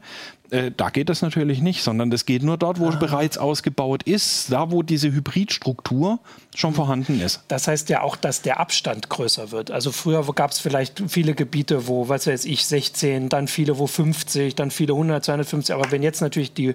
äh, 0.50 0.70
da 0.76 0.90
geht 0.90 1.08
das 1.08 1.22
natürlich 1.22 1.60
nicht, 1.60 1.82
sondern 1.82 2.10
das 2.10 2.26
geht 2.26 2.42
nur 2.42 2.56
dort, 2.56 2.80
wo 2.80 2.88
ah. 2.88 2.96
bereits 2.96 3.38
ausgebaut 3.38 4.02
ist, 4.02 4.52
da 4.52 4.70
wo 4.70 4.82
diese 4.82 5.12
Hybridstruktur 5.12 6.18
schon 6.54 6.74
vorhanden 6.74 7.20
ist. 7.20 7.42
Das 7.48 7.68
heißt 7.68 7.88
ja 7.88 8.02
auch, 8.02 8.16
dass 8.16 8.42
der 8.42 8.58
Abstand 8.58 9.08
größer 9.08 9.52
wird. 9.52 9.70
Also 9.70 9.92
früher 9.92 10.24
gab 10.34 10.50
es 10.50 10.58
vielleicht 10.58 11.02
viele 11.08 11.34
Gebiete, 11.34 11.86
wo, 11.86 12.08
was 12.08 12.26
weiß 12.26 12.44
ich, 12.44 12.66
16, 12.66 13.28
dann 13.28 13.48
viele, 13.48 13.78
wo 13.78 13.86
50, 13.86 14.54
dann 14.54 14.70
viele 14.70 14.94
100, 14.94 15.24
250. 15.24 15.74
Aber 15.74 15.90
wenn 15.92 16.02
jetzt 16.02 16.20
natürlich 16.20 16.52
die 16.52 16.74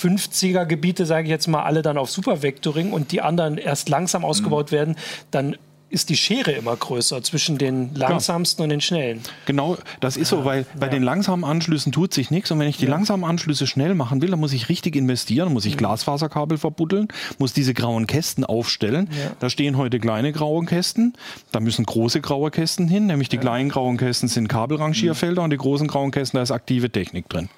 50er 0.00 0.64
Gebiete, 0.64 1.06
sage 1.06 1.24
ich 1.24 1.30
jetzt 1.30 1.48
mal, 1.48 1.62
alle 1.62 1.82
dann 1.82 1.98
auf 1.98 2.10
Supervectoring 2.10 2.92
und 2.92 3.12
die 3.12 3.20
anderen 3.20 3.58
erst 3.58 3.88
langsam 3.88 4.24
ausgebaut 4.24 4.70
mhm. 4.70 4.76
werden, 4.76 4.96
dann 5.30 5.56
ist 5.92 6.08
die 6.08 6.16
Schere 6.16 6.52
immer 6.52 6.74
größer 6.74 7.22
zwischen 7.22 7.58
den 7.58 7.94
langsamsten 7.94 8.62
ja. 8.62 8.64
und 8.64 8.70
den 8.70 8.80
schnellen. 8.80 9.20
Genau, 9.46 9.76
das 10.00 10.16
ist 10.16 10.28
so, 10.28 10.44
weil 10.44 10.64
bei 10.78 10.86
ja. 10.86 10.92
den 10.92 11.02
langsamen 11.02 11.44
Anschlüssen 11.44 11.92
tut 11.92 12.14
sich 12.14 12.30
nichts 12.30 12.50
und 12.50 12.58
wenn 12.58 12.68
ich 12.68 12.78
die 12.78 12.86
ja. 12.86 12.90
langsamen 12.90 13.24
Anschlüsse 13.24 13.66
schnell 13.66 13.94
machen 13.94 14.22
will, 14.22 14.30
dann 14.30 14.40
muss 14.40 14.52
ich 14.52 14.68
richtig 14.68 14.96
investieren, 14.96 15.52
muss 15.52 15.66
ich 15.66 15.74
mhm. 15.74 15.78
Glasfaserkabel 15.78 16.58
verbuddeln, 16.58 17.08
muss 17.38 17.52
diese 17.52 17.74
grauen 17.74 18.06
Kästen 18.06 18.44
aufstellen. 18.44 19.08
Da 19.38 19.50
stehen 19.50 19.76
heute 19.76 20.00
kleine 20.00 20.32
graue 20.32 20.64
Kästen, 20.64 21.14
da 21.52 21.60
müssen 21.60 21.84
große 21.84 22.20
graue 22.20 22.50
Kästen 22.50 22.88
hin, 22.88 23.06
nämlich 23.06 23.28
die 23.28 23.38
kleinen 23.38 23.68
grauen 23.68 23.98
Kästen 23.98 24.28
sind 24.28 24.48
Kabelrangierfelder 24.48 25.42
mhm. 25.42 25.44
und 25.44 25.50
die 25.50 25.58
großen 25.58 25.88
grauen 25.88 26.10
Kästen, 26.10 26.38
da 26.38 26.42
ist 26.42 26.50
aktive 26.50 26.90
Technik 26.90 27.28
drin. 27.28 27.48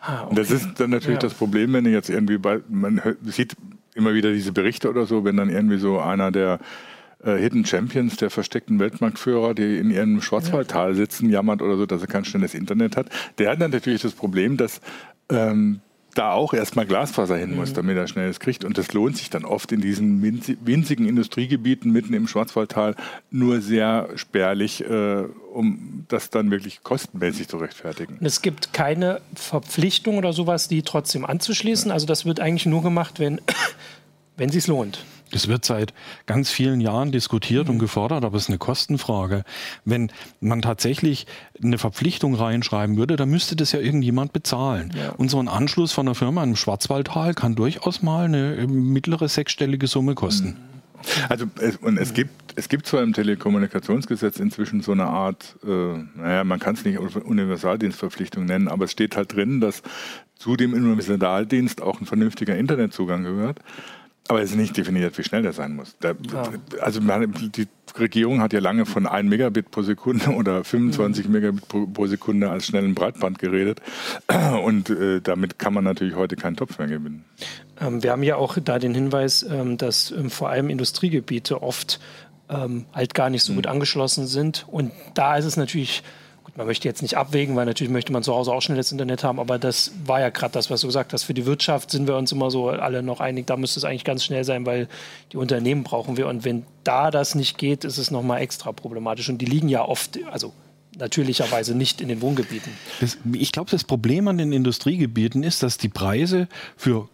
Ah, 0.00 0.24
okay. 0.24 0.34
Das 0.36 0.50
ist 0.50 0.68
dann 0.78 0.90
natürlich 0.90 1.18
das 1.18 1.34
Problem, 1.34 1.72
wenn 1.72 1.86
ich 1.86 1.92
jetzt 1.92 2.10
irgendwie 2.10 2.38
bei, 2.38 2.60
man 2.68 3.00
sieht 3.24 3.56
immer 3.94 4.14
wieder 4.14 4.32
diese 4.32 4.52
Berichte 4.52 4.90
oder 4.90 5.06
so, 5.06 5.24
wenn 5.24 5.36
dann 5.36 5.48
irgendwie 5.48 5.78
so 5.78 5.98
einer 5.98 6.30
der 6.30 6.58
äh, 7.24 7.36
Hidden 7.36 7.64
Champions, 7.64 8.16
der 8.16 8.30
versteckten 8.30 8.78
Weltmarktführer, 8.78 9.54
die 9.54 9.78
in 9.78 9.90
ihrem 9.90 10.20
Schwarzwaldtal 10.20 10.94
sitzen, 10.94 11.30
jammert 11.30 11.62
oder 11.62 11.76
so, 11.76 11.86
dass 11.86 12.00
er 12.00 12.08
kein 12.08 12.24
schnelles 12.24 12.54
Internet 12.54 12.96
hat. 12.96 13.08
Der 13.38 13.50
hat 13.50 13.60
dann 13.60 13.70
natürlich 13.70 14.02
das 14.02 14.12
Problem, 14.12 14.56
dass 14.56 14.80
ähm, 15.30 15.80
da 16.14 16.32
auch 16.32 16.54
erstmal 16.54 16.86
Glasfaser 16.86 17.36
hin 17.36 17.54
muss, 17.54 17.70
mhm. 17.70 17.74
damit 17.74 17.96
er 17.96 18.06
schnelles 18.06 18.40
kriegt. 18.40 18.64
Und 18.64 18.78
das 18.78 18.92
lohnt 18.92 19.16
sich 19.16 19.30
dann 19.30 19.44
oft 19.44 19.72
in 19.72 19.80
diesen 19.80 20.22
winzigen 20.22 21.08
Industriegebieten 21.08 21.92
mitten 21.92 22.14
im 22.14 22.28
Schwarzwaldtal 22.28 22.94
nur 23.30 23.60
sehr 23.60 24.08
spärlich, 24.14 24.84
äh, 24.84 25.24
um 25.52 26.04
das 26.08 26.30
dann 26.30 26.50
wirklich 26.50 26.82
kostenmäßig 26.82 27.48
zu 27.48 27.58
rechtfertigen. 27.58 28.18
Es 28.20 28.42
gibt 28.42 28.72
keine 28.72 29.20
Verpflichtung 29.34 30.18
oder 30.18 30.32
sowas, 30.32 30.68
die 30.68 30.82
trotzdem 30.82 31.24
anzuschließen. 31.24 31.90
Also 31.90 32.06
das 32.06 32.24
wird 32.24 32.40
eigentlich 32.40 32.66
nur 32.66 32.82
gemacht, 32.82 33.18
wenn, 33.18 33.40
wenn 34.36 34.48
es 34.48 34.54
sich 34.54 34.66
lohnt. 34.66 35.04
Das 35.30 35.48
wird 35.48 35.64
seit 35.64 35.92
ganz 36.26 36.50
vielen 36.50 36.80
Jahren 36.80 37.10
diskutiert 37.10 37.66
mhm. 37.66 37.74
und 37.74 37.78
gefordert, 37.78 38.24
aber 38.24 38.36
es 38.36 38.44
ist 38.44 38.50
eine 38.50 38.58
Kostenfrage. 38.58 39.44
Wenn 39.84 40.12
man 40.40 40.62
tatsächlich 40.62 41.26
eine 41.62 41.78
Verpflichtung 41.78 42.34
reinschreiben 42.34 42.96
würde, 42.96 43.16
dann 43.16 43.30
müsste 43.30 43.56
das 43.56 43.72
ja 43.72 43.80
irgendjemand 43.80 44.32
bezahlen. 44.32 44.92
Ja. 44.96 45.10
Und 45.10 45.30
so 45.30 45.38
ein 45.40 45.48
Anschluss 45.48 45.92
von 45.92 46.06
einer 46.06 46.14
Firma 46.14 46.42
im 46.44 46.56
Schwarzwaldtal 46.56 47.34
kann 47.34 47.54
durchaus 47.54 48.02
mal 48.02 48.26
eine 48.26 48.54
äh, 48.56 48.66
mittlere 48.66 49.28
sechsstellige 49.28 49.86
Summe 49.86 50.14
kosten. 50.14 50.48
Mhm. 50.48 50.56
Also 51.28 51.46
es, 51.60 51.76
und 51.76 51.98
es 51.98 52.14
gibt 52.14 52.44
es 52.56 52.68
gibt 52.68 52.86
zwar 52.86 53.02
im 53.02 53.12
Telekommunikationsgesetz 53.12 54.38
inzwischen 54.38 54.80
so 54.80 54.92
eine 54.92 55.06
Art, 55.06 55.56
äh, 55.64 55.98
naja, 56.16 56.44
man 56.44 56.60
kann 56.60 56.74
es 56.74 56.84
nicht 56.84 56.98
Universaldienstverpflichtung 56.98 58.44
nennen, 58.44 58.68
aber 58.68 58.84
es 58.84 58.92
steht 58.92 59.16
halt 59.16 59.34
drin, 59.34 59.60
dass 59.60 59.82
zu 60.36 60.56
dem 60.56 60.72
Universaldienst 60.72 61.82
auch 61.82 62.00
ein 62.00 62.06
vernünftiger 62.06 62.56
Internetzugang 62.56 63.24
gehört. 63.24 63.60
Aber 64.28 64.40
es 64.40 64.50
ist 64.50 64.56
nicht 64.56 64.76
definiert, 64.76 65.18
wie 65.18 65.22
schnell 65.22 65.42
der 65.42 65.52
sein 65.52 65.76
muss. 65.76 65.98
Der, 65.98 66.16
ja. 66.32 66.44
Also 66.80 67.00
die 67.00 67.68
Regierung 67.98 68.40
hat 68.40 68.54
ja 68.54 68.60
lange 68.60 68.86
von 68.86 69.06
1 69.06 69.28
Megabit 69.28 69.70
pro 69.70 69.82
Sekunde 69.82 70.30
oder 70.34 70.64
25 70.64 71.26
mhm. 71.26 71.32
Megabit 71.32 71.68
pro, 71.68 71.86
pro, 71.86 72.06
Sekunde 72.06 72.48
als 72.48 72.66
schnellen 72.66 72.94
Breitband 72.94 73.38
geredet. 73.38 73.82
Und 74.64 74.88
äh, 74.88 75.20
damit 75.20 75.58
kann 75.58 75.74
man 75.74 75.84
natürlich 75.84 76.14
heute 76.14 76.36
keinen 76.36 76.56
Topf 76.56 76.78
mehr 76.78 76.88
gewinnen. 76.88 77.24
Ähm, 77.80 78.02
wir 78.02 78.12
haben 78.12 78.22
ja 78.22 78.36
auch 78.36 78.56
da 78.62 78.78
den 78.78 78.94
Hinweis, 78.94 79.42
ähm, 79.42 79.76
dass 79.76 80.10
ähm, 80.10 80.30
vor 80.30 80.48
allem 80.48 80.70
Industriegebiete 80.70 81.62
oft 81.62 82.00
ähm, 82.48 82.86
halt 82.94 83.12
gar 83.12 83.28
nicht 83.28 83.42
so 83.42 83.52
mhm. 83.52 83.56
gut 83.56 83.66
angeschlossen 83.66 84.26
sind. 84.26 84.64
Und 84.68 84.90
da 85.12 85.36
ist 85.36 85.44
es 85.44 85.58
natürlich 85.58 86.02
man 86.56 86.66
möchte 86.66 86.86
jetzt 86.86 87.02
nicht 87.02 87.16
abwägen, 87.16 87.56
weil 87.56 87.66
natürlich 87.66 87.92
möchte 87.92 88.12
man 88.12 88.22
zu 88.22 88.34
Hause 88.34 88.52
auch 88.52 88.60
schnelles 88.60 88.92
Internet 88.92 89.24
haben, 89.24 89.40
aber 89.40 89.58
das 89.58 89.92
war 90.04 90.20
ja 90.20 90.30
gerade 90.30 90.52
das, 90.52 90.70
was 90.70 90.82
du 90.82 90.86
gesagt 90.86 91.12
hast. 91.12 91.24
Für 91.24 91.34
die 91.34 91.46
Wirtschaft 91.46 91.90
sind 91.90 92.06
wir 92.06 92.16
uns 92.16 92.30
immer 92.32 92.50
so 92.50 92.68
alle 92.68 93.02
noch 93.02 93.20
einig, 93.20 93.46
da 93.46 93.56
müsste 93.56 93.80
es 93.80 93.84
eigentlich 93.84 94.04
ganz 94.04 94.24
schnell 94.24 94.44
sein, 94.44 94.64
weil 94.64 94.88
die 95.32 95.36
Unternehmen 95.36 95.82
brauchen 95.82 96.16
wir. 96.16 96.28
Und 96.28 96.44
wenn 96.44 96.64
da 96.84 97.10
das 97.10 97.34
nicht 97.34 97.58
geht, 97.58 97.84
ist 97.84 97.98
es 97.98 98.10
nochmal 98.10 98.40
extra 98.40 98.72
problematisch. 98.72 99.28
Und 99.28 99.38
die 99.38 99.46
liegen 99.46 99.68
ja 99.68 99.84
oft, 99.84 100.18
also 100.30 100.52
natürlicherweise 100.96 101.74
nicht 101.74 102.00
in 102.00 102.08
den 102.08 102.20
Wohngebieten. 102.20 102.72
Das, 103.00 103.18
ich 103.32 103.50
glaube, 103.50 103.70
das 103.70 103.82
Problem 103.82 104.28
an 104.28 104.38
den 104.38 104.52
Industriegebieten 104.52 105.42
ist, 105.42 105.62
dass 105.62 105.76
die 105.76 105.88
Preise 105.88 106.48
für, 106.76 107.08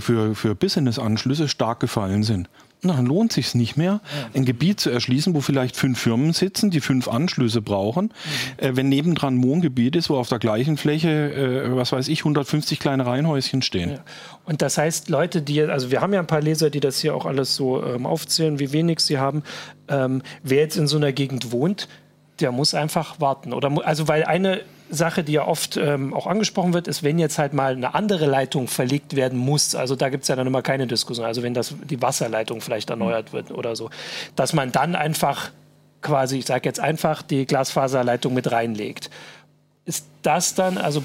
für, 0.00 0.34
für 0.34 0.54
Business-Anschlüsse 0.54 1.48
stark 1.48 1.80
gefallen 1.80 2.22
sind. 2.22 2.48
Dann 2.88 3.06
lohnt 3.06 3.32
sich 3.32 3.46
es 3.46 3.54
nicht 3.54 3.76
mehr, 3.76 4.00
ein 4.34 4.44
Gebiet 4.44 4.80
zu 4.80 4.90
erschließen, 4.90 5.34
wo 5.34 5.40
vielleicht 5.40 5.76
fünf 5.76 5.98
Firmen 5.98 6.32
sitzen, 6.32 6.70
die 6.70 6.80
fünf 6.80 7.08
Anschlüsse 7.08 7.62
brauchen. 7.62 8.06
Mhm. 8.06 8.64
Äh, 8.64 8.76
wenn 8.76 8.88
nebendran 8.88 9.36
ein 9.36 9.42
Wohngebiet 9.42 9.96
ist, 9.96 10.10
wo 10.10 10.16
auf 10.16 10.28
der 10.28 10.38
gleichen 10.38 10.76
Fläche, 10.76 11.08
äh, 11.08 11.76
was 11.76 11.92
weiß 11.92 12.08
ich, 12.08 12.20
150 12.20 12.78
kleine 12.78 13.06
Reihenhäuschen 13.06 13.62
stehen. 13.62 13.90
Ja. 13.90 13.98
Und 14.44 14.62
das 14.62 14.78
heißt, 14.78 15.08
Leute, 15.08 15.42
die, 15.42 15.62
also 15.62 15.90
wir 15.90 16.00
haben 16.00 16.12
ja 16.12 16.20
ein 16.20 16.26
paar 16.26 16.42
Leser, 16.42 16.70
die 16.70 16.80
das 16.80 17.00
hier 17.00 17.14
auch 17.14 17.26
alles 17.26 17.54
so 17.54 17.82
ähm, 17.84 18.06
aufzählen, 18.06 18.58
wie 18.58 18.72
wenig 18.72 19.00
sie 19.00 19.18
haben. 19.18 19.42
Ähm, 19.88 20.22
wer 20.42 20.58
jetzt 20.58 20.76
in 20.76 20.86
so 20.86 20.96
einer 20.96 21.12
Gegend 21.12 21.52
wohnt, 21.52 21.88
der 22.40 22.52
muss 22.52 22.74
einfach 22.74 23.20
warten. 23.20 23.52
Oder, 23.52 23.86
also 23.86 24.08
weil 24.08 24.24
eine 24.24 24.60
Sache, 24.94 25.24
die 25.24 25.32
ja 25.32 25.46
oft 25.46 25.76
ähm, 25.76 26.14
auch 26.14 26.26
angesprochen 26.26 26.72
wird, 26.74 26.88
ist, 26.88 27.02
wenn 27.02 27.18
jetzt 27.18 27.38
halt 27.38 27.52
mal 27.52 27.72
eine 27.72 27.94
andere 27.94 28.26
Leitung 28.26 28.68
verlegt 28.68 29.16
werden 29.16 29.38
muss, 29.38 29.74
also 29.74 29.96
da 29.96 30.08
gibt 30.08 30.22
es 30.22 30.28
ja 30.28 30.36
dann 30.36 30.46
immer 30.46 30.62
keine 30.62 30.86
Diskussion, 30.86 31.26
also 31.26 31.42
wenn 31.42 31.54
das, 31.54 31.74
die 31.84 32.00
Wasserleitung 32.00 32.60
vielleicht 32.60 32.90
erneuert 32.90 33.32
wird 33.32 33.50
oder 33.50 33.76
so, 33.76 33.90
dass 34.36 34.52
man 34.52 34.72
dann 34.72 34.94
einfach 34.94 35.50
quasi, 36.02 36.38
ich 36.38 36.46
sage 36.46 36.68
jetzt 36.68 36.80
einfach, 36.80 37.22
die 37.22 37.46
Glasfaserleitung 37.46 38.32
mit 38.32 38.52
reinlegt. 38.52 39.10
Ist 39.84 40.06
das 40.26 40.54
dann, 40.54 40.78
also 40.78 41.02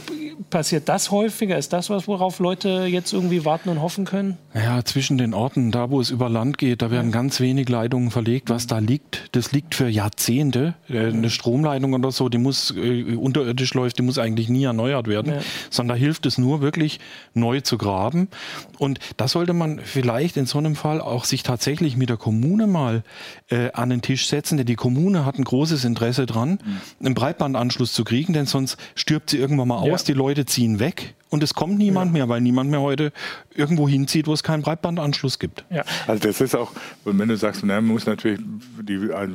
passiert 0.49 0.89
das 0.89 1.11
häufiger? 1.11 1.57
Ist 1.57 1.73
das 1.73 1.89
was, 1.89 2.07
worauf 2.07 2.39
Leute 2.39 2.85
jetzt 2.87 3.13
irgendwie 3.13 3.45
warten 3.45 3.69
und 3.69 3.81
hoffen 3.81 4.05
können? 4.05 4.37
Ja, 4.53 4.83
zwischen 4.83 5.17
den 5.17 5.33
Orten, 5.33 5.71
da 5.71 5.89
wo 5.89 5.99
es 5.99 6.09
über 6.09 6.29
Land 6.29 6.57
geht, 6.57 6.81
da 6.81 6.91
werden 6.91 7.11
ganz 7.11 7.39
wenig 7.39 7.69
Leitungen 7.69 8.11
verlegt. 8.11 8.49
Was 8.49 8.67
da 8.67 8.79
liegt, 8.79 9.35
das 9.35 9.51
liegt 9.51 9.75
für 9.75 9.89
Jahrzehnte. 9.89 10.75
Äh, 10.89 11.07
eine 11.07 11.29
Stromleitung 11.29 11.93
oder 11.93 12.11
so, 12.11 12.29
die 12.29 12.37
muss 12.37 12.73
äh, 12.75 13.15
unterirdisch 13.15 13.73
läuft, 13.73 13.97
die 13.97 14.03
muss 14.03 14.17
eigentlich 14.17 14.49
nie 14.49 14.63
erneuert 14.63 15.07
werden, 15.07 15.33
ja. 15.33 15.39
sondern 15.69 15.97
da 15.97 15.99
hilft 15.99 16.25
es 16.25 16.37
nur 16.37 16.61
wirklich 16.61 16.99
neu 17.33 17.61
zu 17.61 17.77
graben. 17.77 18.29
Und 18.77 18.99
da 19.17 19.27
sollte 19.27 19.53
man 19.53 19.79
vielleicht 19.79 20.37
in 20.37 20.45
so 20.45 20.57
einem 20.57 20.75
Fall 20.75 21.01
auch 21.01 21.25
sich 21.25 21.43
tatsächlich 21.43 21.97
mit 21.97 22.09
der 22.09 22.17
Kommune 22.17 22.67
mal 22.67 23.03
äh, 23.49 23.71
an 23.73 23.89
den 23.89 24.01
Tisch 24.01 24.27
setzen, 24.27 24.57
denn 24.57 24.65
die 24.65 24.75
Kommune 24.75 25.25
hat 25.25 25.37
ein 25.37 25.43
großes 25.43 25.85
Interesse 25.85 26.25
dran, 26.25 26.59
mhm. 26.63 27.05
einen 27.05 27.15
Breitbandanschluss 27.15 27.93
zu 27.93 28.03
kriegen, 28.03 28.33
denn 28.33 28.45
sonst 28.45 28.77
stirbt 29.09 29.31
sie 29.31 29.37
irgendwann 29.37 29.67
mal 29.67 29.77
aus, 29.77 30.01
ja. 30.01 30.05
die 30.05 30.13
Leute 30.13 30.45
ziehen 30.45 30.79
weg 30.79 31.15
und 31.31 31.41
es 31.41 31.55
kommt 31.55 31.79
niemand 31.79 32.09
ja. 32.09 32.13
mehr, 32.13 32.29
weil 32.29 32.41
niemand 32.41 32.69
mehr 32.69 32.81
heute 32.81 33.11
irgendwo 33.55 33.89
hinzieht, 33.89 34.27
wo 34.27 34.33
es 34.33 34.43
keinen 34.43 34.61
Breitbandanschluss 34.61 35.39
gibt. 35.39 35.65
Ja. 35.71 35.83
Also 36.05 36.27
das 36.27 36.39
ist 36.41 36.55
auch, 36.55 36.71
wenn 37.05 37.27
du 37.27 37.35
sagst, 37.35 37.65
man 37.65 37.85
muss 37.85 38.05
natürlich 38.05 38.39
die, 38.83 39.11
also 39.11 39.33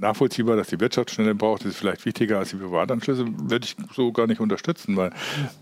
nachvollziehbar, 0.00 0.56
dass 0.56 0.68
die 0.68 0.80
Wirtschaft 0.80 1.10
schneller 1.10 1.34
braucht, 1.34 1.64
ist 1.64 1.76
vielleicht 1.76 2.04
wichtiger 2.04 2.38
als 2.38 2.50
die 2.50 2.56
Privatanschlüsse, 2.56 3.26
würde 3.26 3.64
ich 3.64 3.76
so 3.94 4.12
gar 4.12 4.26
nicht 4.26 4.40
unterstützen, 4.40 4.96
weil 4.96 5.10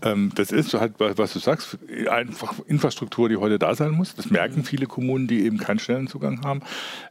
ähm, 0.01 0.31
das 0.35 0.51
ist 0.51 0.73
halt, 0.73 0.93
was 0.97 1.33
du 1.33 1.39
sagst, 1.39 1.77
einfach 2.09 2.53
Infrastruktur, 2.67 3.29
die 3.29 3.37
heute 3.37 3.59
da 3.59 3.75
sein 3.75 3.91
muss. 3.91 4.15
Das 4.15 4.29
merken 4.29 4.63
viele 4.63 4.85
Kommunen, 4.85 5.27
die 5.27 5.45
eben 5.45 5.57
keinen 5.57 5.79
schnellen 5.79 6.07
Zugang 6.07 6.43
haben. 6.43 6.61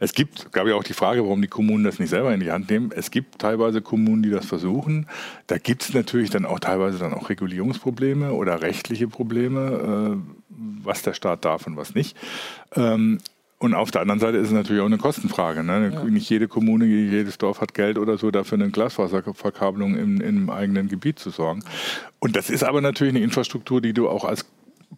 Es 0.00 0.12
gibt, 0.12 0.52
gab 0.52 0.66
ja 0.66 0.74
auch 0.74 0.84
die 0.84 0.94
Frage, 0.94 1.22
warum 1.22 1.40
die 1.42 1.48
Kommunen 1.48 1.84
das 1.84 1.98
nicht 1.98 2.10
selber 2.10 2.32
in 2.32 2.40
die 2.40 2.50
Hand 2.50 2.70
nehmen. 2.70 2.90
Es 2.94 3.10
gibt 3.10 3.38
teilweise 3.38 3.82
Kommunen, 3.82 4.22
die 4.22 4.30
das 4.30 4.46
versuchen. 4.46 5.06
Da 5.46 5.58
gibt 5.58 5.82
es 5.82 5.94
natürlich 5.94 6.30
dann 6.30 6.46
auch 6.46 6.60
teilweise 6.60 6.98
dann 6.98 7.14
auch 7.14 7.28
Regulierungsprobleme 7.28 8.32
oder 8.32 8.62
rechtliche 8.62 9.08
Probleme, 9.08 10.16
äh, 10.16 10.42
was 10.84 11.02
der 11.02 11.14
Staat 11.14 11.44
darf 11.44 11.66
und 11.66 11.76
was 11.76 11.94
nicht. 11.94 12.16
Ähm, 12.74 13.18
und 13.62 13.74
auf 13.74 13.92
der 13.92 14.00
anderen 14.00 14.18
Seite 14.18 14.38
ist 14.38 14.48
es 14.48 14.52
natürlich 14.52 14.82
auch 14.82 14.86
eine 14.86 14.98
Kostenfrage. 14.98 15.62
Ne? 15.62 15.92
Ja. 15.94 16.02
Nicht 16.02 16.28
jede 16.28 16.48
Kommune, 16.48 16.84
jedes 16.84 17.38
Dorf 17.38 17.60
hat 17.60 17.74
Geld 17.74 17.96
oder 17.96 18.18
so, 18.18 18.32
dafür 18.32 18.58
eine 18.58 18.70
Glasfaserverkabelung 18.70 19.94
im, 19.94 20.20
im 20.20 20.50
eigenen 20.50 20.88
Gebiet 20.88 21.20
zu 21.20 21.30
sorgen. 21.30 21.62
Und 22.18 22.34
das 22.34 22.50
ist 22.50 22.64
aber 22.64 22.80
natürlich 22.80 23.14
eine 23.14 23.22
Infrastruktur, 23.22 23.80
die 23.80 23.92
du 23.92 24.08
auch 24.08 24.24
als 24.24 24.46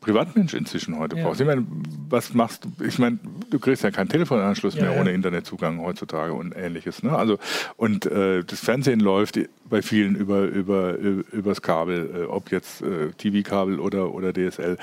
Privatmensch 0.00 0.54
inzwischen 0.54 0.98
heute 0.98 1.14
ja. 1.14 1.24
brauchst. 1.24 1.42
Ich 1.42 1.46
meine, 1.46 1.66
was 2.08 2.32
machst 2.32 2.64
du? 2.64 2.84
Ich 2.84 2.98
meine, 2.98 3.18
du 3.50 3.58
kriegst 3.58 3.84
ja 3.84 3.90
keinen 3.90 4.08
Telefonanschluss 4.08 4.76
ja, 4.76 4.84
mehr 4.84 4.94
ja. 4.94 5.00
ohne 5.00 5.12
Internetzugang 5.12 5.82
heutzutage 5.82 6.32
und 6.32 6.56
ähnliches. 6.56 7.02
Ne? 7.02 7.14
Also, 7.14 7.38
und 7.76 8.06
äh, 8.06 8.44
das 8.44 8.60
Fernsehen 8.60 9.00
läuft 9.00 9.38
bei 9.68 9.82
vielen 9.82 10.16
über, 10.16 10.44
über, 10.44 10.96
übers 10.96 11.60
Kabel, 11.60 12.10
äh, 12.14 12.24
ob 12.24 12.50
jetzt 12.50 12.80
äh, 12.80 13.10
TV-Kabel 13.12 13.78
oder, 13.78 14.14
oder 14.14 14.32
DSL. 14.32 14.78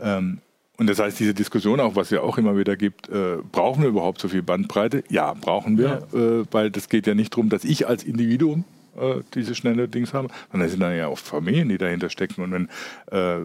Ähm, 0.00 0.38
und 0.76 0.88
das 0.88 0.98
heißt, 0.98 1.20
diese 1.20 1.34
Diskussion 1.34 1.78
auch, 1.78 1.94
was 1.94 2.10
ja 2.10 2.20
auch 2.20 2.36
immer 2.36 2.56
wieder 2.56 2.76
gibt, 2.76 3.08
äh, 3.08 3.36
brauchen 3.52 3.82
wir 3.82 3.88
überhaupt 3.90 4.20
so 4.20 4.28
viel 4.28 4.42
Bandbreite? 4.42 5.04
Ja, 5.08 5.34
brauchen 5.34 5.78
wir, 5.78 6.06
ja. 6.12 6.18
äh, 6.18 6.44
weil 6.50 6.70
das 6.70 6.88
geht 6.88 7.06
ja 7.06 7.14
nicht 7.14 7.32
darum, 7.34 7.48
dass 7.48 7.64
ich 7.64 7.86
als 7.86 8.02
Individuum 8.02 8.64
äh, 8.98 9.22
diese 9.34 9.54
schnelle 9.54 9.88
Dings 9.88 10.14
habe, 10.14 10.28
sondern 10.50 10.66
es 10.66 10.72
sind 10.72 10.80
dann 10.80 10.96
ja 10.96 11.08
auch 11.08 11.18
Familien, 11.18 11.68
die 11.68 11.78
dahinter 11.78 12.10
stecken. 12.10 12.42
Und 12.42 12.52
wenn 12.52 12.68
äh, 13.10 13.40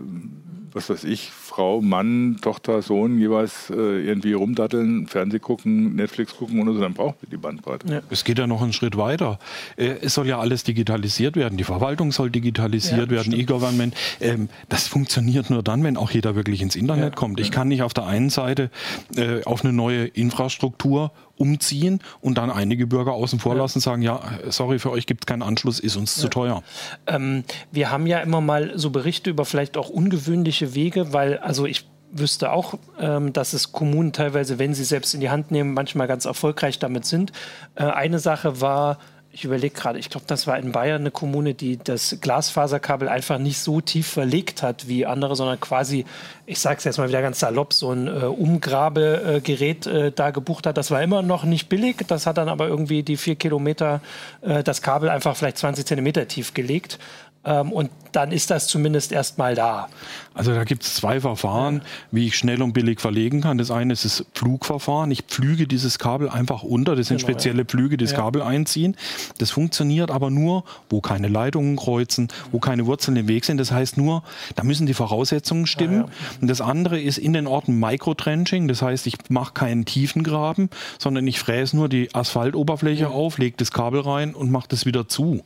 was 0.74 0.90
weiß 0.90 1.04
ich, 1.04 1.32
Frau, 1.32 1.82
Mann, 1.82 2.38
Tochter, 2.42 2.82
Sohn 2.82 3.20
jeweils 3.20 3.70
äh, 3.70 3.74
irgendwie 3.74 4.34
rumdatteln, 4.34 5.08
Fernseh 5.08 5.40
gucken, 5.40 5.96
Netflix 5.96 6.36
gucken 6.36 6.62
oder 6.62 6.74
so, 6.74 6.80
dann 6.80 6.94
braucht 6.94 7.22
wir 7.22 7.30
die 7.30 7.38
Bandbreite. 7.38 7.92
Ja. 7.92 8.02
Es 8.10 8.24
geht 8.24 8.40
ja 8.40 8.48
noch 8.48 8.62
einen 8.62 8.74
Schritt 8.74 8.98
weiter. 8.98 9.40
Äh, 9.78 9.96
es 10.02 10.14
soll 10.14 10.28
ja 10.28 10.40
alles 10.40 10.64
digitalisiert 10.64 11.36
werden. 11.36 11.58
Die 11.58 11.64
Verwaltung 11.64 12.12
soll 12.12 12.30
digitalisiert 12.30 13.10
ja, 13.10 13.18
werden, 13.18 13.34
E-Government. 13.34 13.96
Ähm, 14.20 14.50
das 14.70 14.88
funktioniert 14.88 15.50
nur 15.50 15.64
dann, 15.64 15.84
wenn 15.84 15.98
auch 15.98 16.12
jeder 16.12 16.36
wirklich 16.36 16.62
ins 16.62 16.76
Internet 16.76 17.14
ja, 17.14 17.16
kommt. 17.16 17.40
Ich 17.40 17.52
kann 17.52 17.68
nicht 17.68 17.84
auf 17.84 17.94
der 17.94 18.06
einen 18.06 18.30
Seite 18.30 18.70
äh, 19.16 19.44
auf 19.44 19.64
eine 19.64 19.74
neue 19.74 20.06
Infrastruktur 20.06 21.12
umziehen 21.40 22.02
und 22.22 22.38
dann 22.38 22.52
einige 22.52 22.86
Bürger 22.86 23.14
außen 23.14 23.40
vor 23.40 23.56
lassen 23.56 23.78
und 23.78 23.82
sagen, 23.82 24.02
ja, 24.02 24.22
sorry, 24.50 24.78
für 24.78 24.92
euch 24.92 25.08
gibt 25.08 25.24
es 25.24 25.26
keinen 25.26 25.42
Anschluss, 25.42 25.80
ist 25.80 25.96
uns 25.96 26.16
ja. 26.18 26.24
zu 26.24 26.28
teuer. 26.28 26.64
Ähm, 27.08 27.44
wir 27.72 27.92
haben 27.92 28.06
ja 28.06 28.20
immer 28.20 28.42
mal 28.42 28.74
so 28.76 28.90
Berichte 28.90 29.30
über 29.30 29.46
vielleicht 29.46 29.78
auch 29.78 29.90
ungewöhnliche 29.90 30.76
Wege, 30.76 31.14
weil 31.14 31.38
also 31.38 31.66
ich 31.66 31.86
wüsste 32.12 32.52
auch, 32.52 32.76
ähm, 33.00 33.34
dass 33.34 33.54
es 33.54 33.72
Kommunen 33.72 34.14
teilweise, 34.14 34.60
wenn 34.60 34.74
sie 34.74 34.84
selbst 34.84 35.14
in 35.14 35.22
die 35.22 35.30
Hand 35.30 35.52
nehmen, 35.52 35.74
manchmal 35.74 36.08
ganz 36.08 36.26
erfolgreich 36.26 36.80
damit 36.80 37.06
sind. 37.06 37.32
Äh, 37.76 37.84
eine 37.84 38.20
Sache 38.20 38.62
war, 38.62 38.98
ich 39.32 39.46
überlege 39.46 39.76
gerade, 39.76 40.00
ich 40.00 40.10
glaube, 40.10 40.26
das 40.28 40.48
war 40.48 40.58
in 40.58 40.72
Bayern 40.72 41.02
eine 41.02 41.12
Kommune, 41.12 41.54
die 41.54 41.78
das 41.78 42.18
Glasfaserkabel 42.20 43.08
einfach 43.08 43.38
nicht 43.38 43.60
so 43.60 43.80
tief 43.80 44.08
verlegt 44.08 44.64
hat 44.64 44.88
wie 44.88 45.06
andere, 45.06 45.36
sondern 45.36 45.60
quasi, 45.60 46.06
ich 46.48 46.60
sage 46.60 46.78
es 46.80 46.84
jetzt 46.84 46.98
mal 46.98 47.10
wieder 47.10 47.22
ganz 47.22 47.40
salopp, 47.40 47.74
so 47.74 47.92
ein 47.92 48.08
äh, 48.08 48.26
Umgrabegerät 48.26 49.86
äh, 49.86 50.12
da 50.12 50.32
gebucht 50.32 50.66
hat. 50.66 50.78
Das 50.78 50.90
war 50.90 51.04
immer 51.04 51.22
noch 51.22 51.44
nicht 51.44 51.70
billig, 51.70 51.98
das 52.08 52.26
hat 52.26 52.38
dann 52.38 52.50
aber 52.50 52.68
irgendwie 52.68 53.04
die 53.04 53.18
vier 53.18 53.36
Kilometer 53.36 54.02
äh, 54.42 54.64
das 54.64 54.82
Kabel 54.82 55.10
einfach 55.10 55.36
vielleicht 55.36 55.60
20 55.60 55.86
Zentimeter 55.86 56.28
tief 56.28 56.56
gelegt. 56.56 56.98
Ähm, 57.46 57.72
und 57.72 57.92
dann 58.12 58.32
ist 58.32 58.50
das 58.50 58.68
zumindest 58.68 59.12
erstmal 59.12 59.56
da. 59.56 59.90
Also 60.34 60.54
da 60.54 60.64
gibt 60.64 60.84
es 60.84 60.96
zwei 60.96 61.20
Verfahren, 61.20 61.78
ja. 61.78 61.82
wie 62.12 62.28
ich 62.28 62.38
schnell 62.38 62.62
und 62.62 62.74
billig 62.74 63.02
verlegen 63.02 63.42
kann. 63.42 63.58
Das 63.58 63.72
eine 63.72 63.94
ist 63.94 64.06
das 64.06 64.26
Pflugverfahren. 64.34 65.12
Ich 65.12 65.24
pflüge 65.24 65.68
dieses 65.68 66.00
Kabel 66.00 66.30
einfach 66.30 66.64
unter. 66.64 66.96
Das 66.96 67.08
sind 67.08 67.18
genau, 67.18 67.32
spezielle 67.32 67.66
Pflüge, 67.66 67.98
die 67.98 68.06
das 68.06 68.14
ja. 68.14 68.20
Kabel 68.20 68.42
einziehen. 68.42 68.96
Das 69.38 69.52
funktioniert 69.52 70.12
aber 70.12 70.30
nur, 70.30 70.64
wo 70.90 71.02
keine 71.02 71.28
Leitungen 71.28 71.76
kreuzen, 71.76 72.30
wo 72.52 72.60
keine 72.60 72.86
Wurzeln 72.86 73.18
im 73.18 73.28
Weg 73.28 73.44
sind. 73.44 73.58
Das 73.58 73.72
heißt 73.72 73.98
nur, 73.98 74.24
da 74.56 74.64
müssen 74.64 74.86
die 74.86 74.94
Voraussetzungen 74.94 75.68
stimmen. 75.68 76.06
Ja, 76.06 76.10
und 76.42 76.48
das 76.48 76.62
andere 76.62 77.00
ist 77.00 77.18
in 77.18 77.34
den 77.34 77.48
Orten 77.48 77.78
Microtrenching. 77.80 78.68
Das 78.68 78.82
heißt, 78.82 79.08
ich 79.08 79.18
mache 79.30 79.54
keinen 79.54 79.86
Tiefengraben, 79.86 80.70
sondern 81.00 81.28
ich 81.28 81.40
fräse 81.40 81.76
nur 81.76 81.90
die 81.90 82.14
Asphaltoberfläche 82.16 83.10
auf, 83.10 83.38
lege 83.40 83.58
das 83.58 83.72
Kabel 83.72 84.02
rein 84.02 84.34
und 84.34 84.52
mache 84.52 84.68
das 84.70 84.86
wieder 84.86 85.08
zu. 85.08 85.44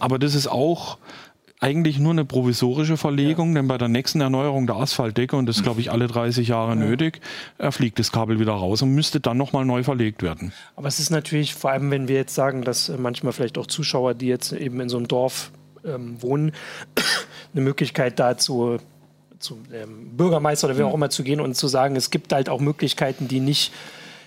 Aber 0.00 0.18
das 0.18 0.34
ist 0.34 0.48
auch 0.48 0.98
eigentlich 1.62 1.98
nur 1.98 2.12
eine 2.12 2.24
provisorische 2.24 2.96
Verlegung, 2.96 3.50
ja. 3.50 3.54
denn 3.60 3.68
bei 3.68 3.78
der 3.78 3.88
nächsten 3.88 4.20
Erneuerung 4.20 4.66
der 4.66 4.76
Asphaltdecke, 4.76 5.36
und 5.36 5.46
das 5.46 5.58
ist, 5.58 5.62
glaube 5.62 5.80
ich, 5.80 5.92
alle 5.92 6.08
30 6.08 6.48
Jahre 6.48 6.70
ja. 6.70 6.74
nötig, 6.74 7.20
fliegt 7.70 7.98
das 7.98 8.10
Kabel 8.10 8.40
wieder 8.40 8.52
raus 8.52 8.82
und 8.82 8.90
müsste 8.90 9.20
dann 9.20 9.36
nochmal 9.36 9.64
neu 9.64 9.82
verlegt 9.84 10.22
werden. 10.22 10.52
Aber 10.76 10.88
es 10.88 10.98
ist 10.98 11.10
natürlich, 11.10 11.54
vor 11.54 11.70
allem 11.70 11.90
wenn 11.90 12.08
wir 12.08 12.16
jetzt 12.16 12.34
sagen, 12.34 12.62
dass 12.62 12.90
manchmal 12.98 13.32
vielleicht 13.32 13.58
auch 13.58 13.66
Zuschauer, 13.66 14.14
die 14.14 14.26
jetzt 14.26 14.52
eben 14.52 14.80
in 14.80 14.88
so 14.88 14.96
einem 14.96 15.08
Dorf 15.08 15.52
ähm, 15.84 16.20
wohnen, 16.20 16.52
eine 17.54 17.62
Möglichkeit 17.62 18.18
dazu 18.18 18.78
zum 19.38 19.58
ähm, 19.72 20.16
Bürgermeister 20.16 20.68
oder 20.68 20.78
wer 20.78 20.86
auch 20.86 20.94
immer 20.94 21.10
zu 21.10 21.22
gehen 21.22 21.40
und 21.40 21.54
zu 21.54 21.68
sagen, 21.68 21.96
es 21.96 22.10
gibt 22.10 22.32
halt 22.32 22.48
auch 22.48 22.60
Möglichkeiten, 22.60 23.28
die 23.28 23.40
nicht 23.40 23.72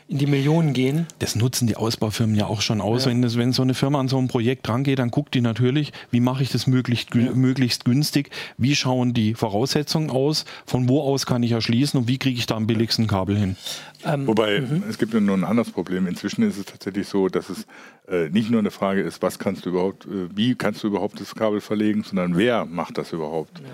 in 0.07 0.19
die 0.19 0.27
Millionen 0.27 0.73
gehen. 0.73 1.07
Das 1.17 1.35
nutzen 1.35 1.65
die 1.65 1.77
Ausbaufirmen 1.77 2.35
ja 2.35 2.45
auch 2.45 2.61
schon 2.61 2.79
aus. 2.79 3.05
Ja. 3.05 3.11
Wenn, 3.11 3.23
das, 3.23 3.37
wenn 3.37 3.53
so 3.53 3.63
eine 3.63 3.73
Firma 3.73 3.99
an 3.99 4.07
so 4.07 4.19
ein 4.19 4.27
Projekt 4.27 4.69
rangeht, 4.69 4.99
dann 4.99 5.09
guckt 5.09 5.33
die 5.33 5.41
natürlich, 5.41 5.93
wie 6.11 6.19
mache 6.19 6.43
ich 6.43 6.51
das 6.51 6.67
möglichst, 6.67 7.15
ja. 7.15 7.31
möglichst 7.31 7.85
günstig, 7.85 8.29
wie 8.57 8.75
schauen 8.75 9.13
die 9.13 9.33
Voraussetzungen 9.33 10.11
aus, 10.11 10.45
von 10.65 10.87
wo 10.87 11.01
aus 11.01 11.25
kann 11.25 11.41
ich 11.41 11.53
erschließen 11.53 11.99
und 11.99 12.07
wie 12.07 12.19
kriege 12.19 12.37
ich 12.37 12.45
da 12.45 12.55
am 12.55 12.67
billigsten 12.67 13.07
Kabel 13.07 13.35
hin. 13.35 13.55
Ähm, 14.03 14.27
Wobei, 14.27 14.61
mhm. 14.61 14.83
es 14.87 14.99
gibt 14.99 15.13
nur 15.15 15.35
ein 15.35 15.43
anderes 15.43 15.71
Problem. 15.71 16.05
Inzwischen 16.05 16.43
ist 16.43 16.57
es 16.57 16.65
tatsächlich 16.65 17.07
so, 17.07 17.27
dass 17.27 17.49
es 17.49 17.65
äh, 18.07 18.29
nicht 18.29 18.51
nur 18.51 18.59
eine 18.59 18.71
Frage 18.71 19.01
ist, 19.01 19.23
was 19.23 19.39
kannst 19.39 19.65
du 19.65 19.71
überhaupt, 19.71 20.05
äh, 20.05 20.29
wie 20.35 20.53
kannst 20.53 20.83
du 20.83 20.87
überhaupt 20.87 21.19
das 21.19 21.33
Kabel 21.33 21.61
verlegen, 21.61 22.03
sondern 22.03 22.37
wer 22.37 22.65
macht 22.65 22.99
das 22.99 23.11
überhaupt. 23.11 23.59
Ja. 23.59 23.65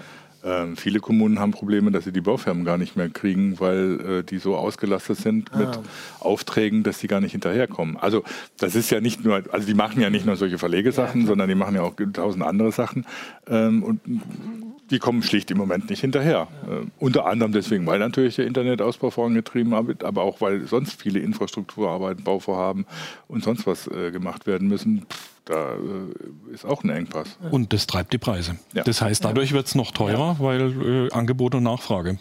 Ähm, 0.44 0.78
viele 0.78 1.00
Kommunen 1.00 1.40
haben 1.40 1.52
Probleme, 1.52 1.92
dass 1.92 2.04
sie 2.04 2.12
die 2.12 2.22
Baufirmen 2.22 2.66
gar 2.66 2.78
nicht 2.78 2.96
mehr 2.96 3.10
kriegen, 3.10 3.60
weil 3.60 4.00
äh, 4.00 4.24
die 4.24 4.38
so 4.38 4.56
ausgelastet 4.56 5.18
sind 5.18 5.52
ah. 5.54 5.58
mit 5.58 5.80
Aufträgen, 6.20 6.84
dass 6.84 7.00
sie 7.00 7.08
gar 7.08 7.22
nicht 7.22 7.34
hinterherkommen. 7.34 7.98
Also 7.98 8.24
das 8.58 8.76
ist 8.76 8.90
ja 8.90 9.02
nicht 9.02 9.24
nur, 9.24 9.44
also 9.52 9.68
die 9.68 9.74
machen 9.74 10.02
ja 10.02 10.10
nicht 10.10 10.26
nur 10.26 10.36
solche 10.36 10.58
Verlegesachen, 10.58 11.22
ja, 11.22 11.28
sondern 11.28 11.50
die 11.50 11.56
machen 11.56 11.76
ja 11.76 11.82
auch 11.82 11.94
tausend 12.14 12.44
andere 12.44 12.72
Sachen. 12.72 13.06
Ähm, 13.48 13.84
und 13.84 14.00
die 14.92 15.00
kommen 15.00 15.24
schlicht 15.24 15.50
im 15.52 15.58
Moment 15.58 15.90
nicht 15.90 16.02
hinterher. 16.02 16.48
Ja. 16.68 16.74
Äh, 16.74 16.86
unter 17.00 17.26
anderem 17.26 17.52
deswegen, 17.52 17.86
weil 17.88 18.00
natürlich 18.00 18.36
der 18.36 18.46
Internetausbau 18.46 19.10
vorangetrieben 19.10 19.72
wird, 19.88 20.04
aber 20.04 20.24
auch 20.24 20.42
weil 20.42 20.68
sonst 20.68 21.02
viele 21.02 21.20
Infrastrukturarbeiten, 21.20 22.24
Bauvorhaben 22.24 22.86
und 23.28 23.44
sonst 23.44 23.66
was 23.66 23.88
äh, 23.88 24.12
gemacht 24.12 24.46
werden 24.46 24.68
müssen. 24.68 25.06
Pff, 25.10 25.30
da 25.46 25.74
äh, 25.74 26.54
ist 26.54 26.66
auch 26.66 26.84
ein 26.84 26.90
Engpass. 26.90 27.38
Und 27.50 27.74
das 27.74 27.88
treibt 27.88 28.14
die 28.14 28.18
Preise. 28.18 28.58
Ja. 28.74 28.84
Das 28.84 29.02
heißt, 29.02 29.24
dadurch 29.26 29.54
wird 29.54 29.68
es 29.68 29.76
noch 29.76 29.92
teurer, 29.92 30.36
weil 30.40 31.08
äh, 31.08 31.12
Angebot 31.12 31.56
und 31.56 31.64
Nachfrage. 31.64 32.20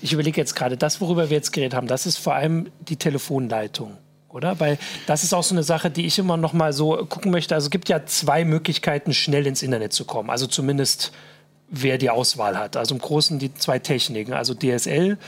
Ich 0.00 0.12
überlege 0.12 0.40
jetzt 0.40 0.56
gerade, 0.56 0.76
das, 0.76 1.00
worüber 1.00 1.30
wir 1.30 1.36
jetzt 1.36 1.52
geredet 1.52 1.74
haben, 1.74 1.86
das 1.86 2.06
ist 2.06 2.18
vor 2.18 2.34
allem 2.34 2.68
die 2.80 2.96
Telefonleitung 2.96 3.98
oder? 4.30 4.60
Weil 4.60 4.78
das 5.06 5.24
ist 5.24 5.32
auch 5.32 5.42
so 5.42 5.54
eine 5.54 5.62
Sache, 5.62 5.90
die 5.90 6.06
ich 6.06 6.18
immer 6.18 6.36
noch 6.36 6.52
mal 6.52 6.72
so 6.72 6.96
gucken 7.08 7.32
möchte. 7.32 7.54
Also 7.54 7.66
es 7.66 7.70
gibt 7.70 7.88
ja 7.88 8.04
zwei 8.06 8.44
Möglichkeiten, 8.44 9.14
schnell 9.14 9.46
ins 9.46 9.62
Internet 9.62 9.92
zu 9.92 10.04
kommen. 10.04 10.30
Also 10.30 10.46
zumindest 10.46 11.12
wer 11.70 11.98
die 11.98 12.10
Auswahl 12.10 12.58
hat. 12.58 12.76
Also 12.76 12.94
im 12.94 13.00
Großen 13.00 13.38
die 13.38 13.54
zwei 13.54 13.78
Techniken, 13.78 14.32
also 14.32 14.54
DSL, 14.54 15.18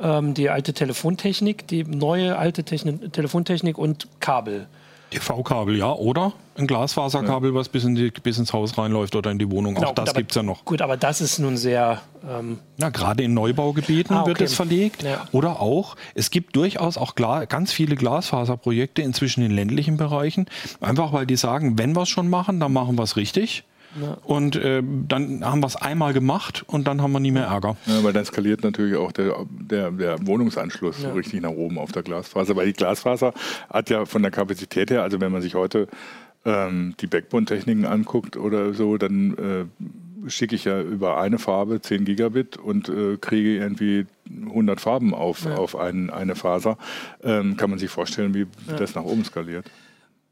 ähm, 0.00 0.34
die 0.34 0.50
alte 0.50 0.72
Telefontechnik, 0.72 1.66
die 1.66 1.84
neue 1.84 2.38
alte 2.38 2.64
Techn 2.64 3.12
Telefontechnik 3.12 3.78
und 3.78 4.08
Kabel. 4.20 4.66
TV-Kabel, 5.10 5.76
ja, 5.76 5.90
oder 5.92 6.34
ein 6.54 6.66
Glasfaserkabel, 6.66 7.50
ja. 7.50 7.54
was 7.54 7.70
bis, 7.70 7.84
in 7.84 7.94
die, 7.94 8.10
bis, 8.10 8.38
ins 8.38 8.52
Haus 8.52 8.76
reinläuft 8.76 9.16
oder 9.16 9.30
in 9.30 9.38
die 9.38 9.50
Wohnung. 9.50 9.74
Genau, 9.74 9.88
auch 9.88 9.94
das 9.94 10.12
gibt 10.12 10.32
es 10.32 10.34
ja 10.34 10.42
noch. 10.42 10.64
Gut, 10.64 10.82
aber 10.82 10.96
das 10.96 11.20
ist 11.20 11.38
nun 11.38 11.56
sehr. 11.56 12.02
Ähm 12.28 12.58
ja, 12.76 12.90
gerade 12.90 13.22
in 13.22 13.32
Neubaugebieten 13.32 14.14
ah, 14.14 14.22
okay. 14.22 14.28
wird 14.28 14.40
es 14.42 14.54
verlegt. 14.54 15.02
Ja. 15.02 15.26
Oder 15.32 15.60
auch, 15.60 15.96
es 16.14 16.30
gibt 16.30 16.56
durchaus 16.56 16.98
auch 16.98 17.14
ganz 17.14 17.72
viele 17.72 17.96
Glasfaserprojekte 17.96 19.00
inzwischen 19.00 19.42
in 19.42 19.50
ländlichen 19.50 19.96
Bereichen. 19.96 20.46
Einfach 20.80 21.12
weil 21.12 21.26
die 21.26 21.36
sagen, 21.36 21.78
wenn 21.78 21.96
wir 21.96 22.02
es 22.02 22.10
schon 22.10 22.28
machen, 22.28 22.60
dann 22.60 22.72
machen 22.72 22.96
wir 22.98 23.04
es 23.04 23.16
richtig. 23.16 23.64
Ja. 24.00 24.18
Und 24.24 24.56
äh, 24.56 24.82
dann 24.82 25.44
haben 25.44 25.60
wir 25.60 25.66
es 25.66 25.76
einmal 25.76 26.12
gemacht 26.12 26.64
und 26.66 26.86
dann 26.86 27.00
haben 27.00 27.12
wir 27.12 27.20
nie 27.20 27.30
mehr 27.30 27.46
Ärger. 27.46 27.76
Ja, 27.86 28.02
weil 28.04 28.12
dann 28.12 28.24
skaliert 28.24 28.62
natürlich 28.62 28.96
auch 28.96 29.12
der, 29.12 29.46
der, 29.48 29.90
der 29.90 30.26
Wohnungsanschluss 30.26 31.02
ja. 31.02 31.10
so 31.10 31.14
richtig 31.14 31.40
nach 31.40 31.50
oben 31.50 31.78
auf 31.78 31.92
der 31.92 32.02
Glasfaser. 32.02 32.54
Weil 32.56 32.66
die 32.66 32.72
Glasfaser 32.74 33.32
hat 33.70 33.90
ja 33.90 34.04
von 34.04 34.22
der 34.22 34.30
Kapazität 34.30 34.90
her, 34.90 35.02
also 35.02 35.20
wenn 35.20 35.32
man 35.32 35.42
sich 35.42 35.54
heute 35.54 35.88
ähm, 36.44 36.94
die 37.00 37.06
Backbone-Techniken 37.06 37.86
anguckt 37.86 38.36
oder 38.36 38.74
so, 38.74 38.98
dann 38.98 39.36
äh, 39.38 40.30
schicke 40.30 40.54
ich 40.54 40.64
ja 40.64 40.80
über 40.80 41.18
eine 41.20 41.38
Farbe 41.38 41.80
10 41.80 42.04
Gigabit 42.04 42.56
und 42.56 42.88
äh, 42.88 43.16
kriege 43.16 43.56
irgendwie 43.56 44.06
100 44.28 44.80
Farben 44.80 45.14
auf, 45.14 45.44
ja. 45.44 45.54
auf 45.54 45.76
ein, 45.76 46.10
eine 46.10 46.34
Faser. 46.34 46.76
Ähm, 47.22 47.56
kann 47.56 47.70
man 47.70 47.78
sich 47.78 47.90
vorstellen, 47.90 48.34
wie 48.34 48.46
das 48.78 48.94
nach 48.94 49.04
oben 49.04 49.24
skaliert. 49.24 49.70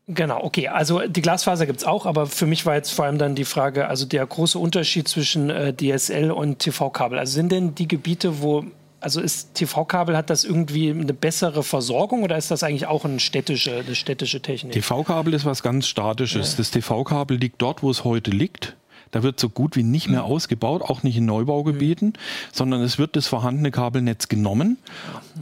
Genau, 0.08 0.40
okay. 0.44 0.68
Also 0.68 1.00
die 1.00 1.20
Glasfaser 1.20 1.66
gibt 1.66 1.80
es 1.80 1.84
auch, 1.84 2.06
aber 2.06 2.26
für 2.26 2.46
mich 2.46 2.64
war 2.64 2.76
jetzt 2.76 2.92
vor 2.92 3.06
allem 3.06 3.18
dann 3.18 3.34
die 3.34 3.44
Frage, 3.44 3.88
also 3.88 4.06
der 4.06 4.24
große 4.24 4.56
Unterschied 4.58 5.08
zwischen 5.08 5.50
äh, 5.50 5.74
DSL 5.74 6.30
und 6.30 6.60
TV-Kabel. 6.60 7.18
Also 7.18 7.32
sind 7.32 7.50
denn 7.50 7.74
die 7.74 7.88
Gebiete, 7.88 8.40
wo, 8.40 8.64
also 9.00 9.20
ist 9.20 9.54
TV-Kabel, 9.54 10.16
hat 10.16 10.30
das 10.30 10.44
irgendwie 10.44 10.90
eine 10.90 11.12
bessere 11.12 11.64
Versorgung 11.64 12.22
oder 12.22 12.36
ist 12.36 12.52
das 12.52 12.62
eigentlich 12.62 12.86
auch 12.86 13.04
eine 13.04 13.18
städtische, 13.18 13.82
eine 13.84 13.96
städtische 13.96 14.40
Technik? 14.40 14.74
TV-Kabel 14.74 15.34
ist 15.34 15.44
was 15.44 15.64
ganz 15.64 15.88
Statisches. 15.88 16.52
Ja. 16.52 16.58
Das 16.58 16.70
TV-Kabel 16.70 17.36
liegt 17.36 17.60
dort, 17.60 17.82
wo 17.82 17.90
es 17.90 18.04
heute 18.04 18.30
liegt. 18.30 18.76
Da 19.10 19.22
wird 19.22 19.38
so 19.38 19.48
gut 19.48 19.76
wie 19.76 19.82
nicht 19.82 20.08
mehr 20.08 20.24
mhm. 20.24 20.32
ausgebaut, 20.32 20.82
auch 20.82 21.02
nicht 21.02 21.16
in 21.16 21.26
Neubaugebieten, 21.26 22.08
mhm. 22.08 22.52
sondern 22.52 22.82
es 22.82 22.98
wird 22.98 23.16
das 23.16 23.26
vorhandene 23.26 23.70
Kabelnetz 23.70 24.28
genommen. 24.28 24.78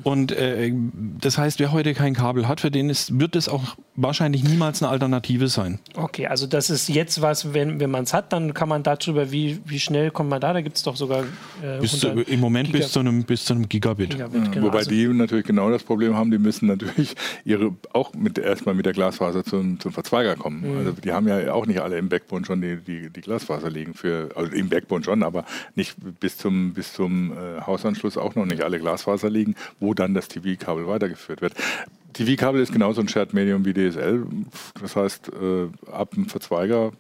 Und 0.03 0.33
äh, 0.33 0.73
das 1.21 1.39
heißt, 1.39 1.59
wer 1.59 1.73
heute 1.73 1.95
kein 1.95 2.15
Kabel 2.15 2.47
hat, 2.47 2.61
für 2.61 2.71
den 2.71 2.91
ist, 2.91 3.19
wird 3.19 3.37
es 3.37 3.49
auch 3.49 3.77
wahrscheinlich 3.97 4.43
niemals 4.43 4.83
eine 4.83 4.91
Alternative 4.91 5.49
sein. 5.49 5.79
Okay, 5.95 6.27
also 6.27 6.47
das 6.47 6.71
ist 6.71 6.89
jetzt 6.89 7.23
was, 7.23 7.55
wenn, 7.55 7.79
wenn 7.79 7.91
man 7.91 8.05
es 8.05 8.13
hat, 8.13 8.33
dann 8.33 8.53
kann 8.53 8.69
man 8.69 8.83
darüber, 8.83 9.31
wie, 9.31 9.61
wie 9.65 9.79
schnell 9.79 10.11
kommt 10.11 10.31
man 10.31 10.41
da? 10.41 10.53
Da 10.53 10.61
gibt 10.63 10.77
es 10.77 10.83
doch 10.83 10.97
sogar 10.97 11.25
äh, 11.63 11.79
bis 11.81 12.01
zu, 12.01 12.09
Im 12.09 12.41
Moment 12.41 12.73
bis 12.73 12.91
zu, 12.91 13.01
einem, 13.01 13.23
bis 13.25 13.45
zu 13.45 13.55
einem 13.55 13.69
Gigabit. 13.69 14.11
Gigabit 14.11 14.53
genau. 14.53 14.67
Wobei 14.67 14.79
also 14.79 14.91
die 14.91 15.07
natürlich 15.07 15.47
genau 15.47 15.71
das 15.71 15.85
Problem 15.85 16.15
haben, 16.17 16.31
die 16.31 16.39
müssen 16.39 16.67
natürlich 16.67 17.15
ihre 17.45 17.75
auch 17.93 18.13
mit, 18.15 18.39
erstmal 18.39 18.75
mit 18.75 18.87
der 18.87 18.93
Glasfaser 18.93 19.45
zum, 19.45 19.79
zum 19.79 19.93
Verzweiger 19.93 20.35
kommen. 20.37 20.69
Mhm. 20.69 20.79
Also 20.79 20.93
die 20.93 21.13
haben 21.13 21.29
ja 21.29 21.53
auch 21.53 21.67
nicht 21.67 21.81
alle 21.81 21.99
im 21.99 22.09
Backbone 22.09 22.45
schon 22.45 22.61
die, 22.61 22.77
die, 22.77 23.11
die 23.11 23.21
Glasfaser 23.21 23.71
liegen 23.71 23.95
für, 23.95 24.31
also 24.35 24.51
im 24.53 24.69
Backbone 24.69 25.05
schon, 25.05 25.23
aber 25.23 25.45
nicht 25.77 25.97
bis 26.19 26.37
zum, 26.37 26.75
bis 26.75 26.93
zum 26.93 27.33
äh, 27.33 27.61
Hausanschluss 27.61 28.17
auch 28.17 28.35
noch 28.35 28.47
nicht 28.47 28.63
alle 28.63 28.81
Glasfaser 28.81 29.31
liegen, 29.31 29.55
wo 29.79 29.95
dann 29.95 30.15
das 30.15 30.29
TV-Kabel 30.29 30.89
weitergeführt 30.89 31.41
wird. 31.41 31.55
TV-Kabel 32.15 32.61
ist 32.61 32.73
genauso 32.73 33.01
ein 33.01 33.09
Shared-Medium 33.09 33.65
wie 33.65 33.75
DSL. 33.75 34.27
Das 34.81 34.97
heißt, 34.97 35.29
äh, 35.29 35.91
ab 35.91 36.13
dem 36.15 36.29
Verzweiger 36.29 36.93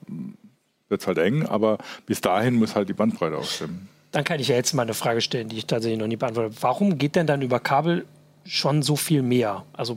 wird 0.89 1.01
es 1.01 1.07
halt 1.07 1.19
eng, 1.19 1.47
aber 1.47 1.79
bis 2.07 2.21
dahin 2.21 2.55
muss 2.55 2.75
halt 2.75 2.89
die 2.89 2.93
Bandbreite 2.93 3.39
auch 3.39 3.45
stimmen. 3.45 3.89
Dann 4.13 4.25
kann 4.25 4.39
ich 4.39 4.49
ja 4.49 4.57
jetzt 4.57 4.75
mal 4.75 4.83
eine 4.83 4.95
Frage 4.95 5.21
stellen, 5.21 5.49
die 5.49 5.59
ich 5.59 5.67
tatsächlich 5.67 5.99
noch 5.99 6.07
nie 6.07 6.17
beantwortet 6.17 6.53
habe. 6.53 6.63
Warum 6.63 6.99
geht 6.99 7.17
denn 7.17 7.27
dann 7.27 7.43
über 7.43 7.59
Kabel 7.59 8.05
schon 8.45 8.83
so 8.83 8.95
viel 8.97 9.23
mehr? 9.23 9.65
Also 9.73 9.97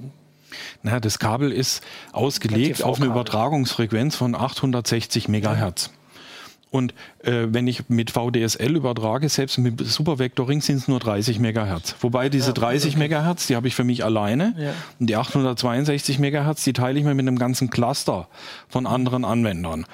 naja, 0.81 0.99
das 0.99 1.19
Kabel 1.19 1.51
ist 1.51 1.83
ausgelegt 2.13 2.83
auf 2.83 2.97
eine 2.97 3.07
Übertragungsfrequenz 3.07 4.15
von 4.15 4.33
860 4.33 5.27
Megahertz. 5.27 5.91
Und 6.77 6.93
äh, 7.23 7.47
wenn 7.49 7.67
ich 7.67 7.89
mit 7.89 8.11
VDSL 8.11 8.75
übertrage, 8.75 9.27
selbst 9.29 9.57
mit 9.57 9.85
Supervectoring 9.85 10.61
sind 10.61 10.77
es 10.77 10.87
nur 10.87 10.99
30 10.99 11.39
Megahertz. 11.39 11.95
Wobei 12.01 12.29
diese 12.29 12.49
ja, 12.49 12.53
30 12.53 12.91
okay. 12.91 12.99
Megahertz, 12.99 13.47
die 13.47 13.55
habe 13.55 13.67
ich 13.67 13.75
für 13.75 13.83
mich 13.83 14.05
alleine. 14.05 14.53
Ja. 14.57 14.73
Und 14.99 15.09
die 15.09 15.15
862 15.15 16.19
Megahertz, 16.19 16.63
die 16.63 16.73
teile 16.73 16.99
ich 16.99 17.05
mir 17.05 17.15
mit 17.15 17.27
einem 17.27 17.39
ganzen 17.39 17.69
Cluster 17.69 18.27
von 18.69 18.85
anderen 18.85 19.25
Anwendern. 19.25 19.85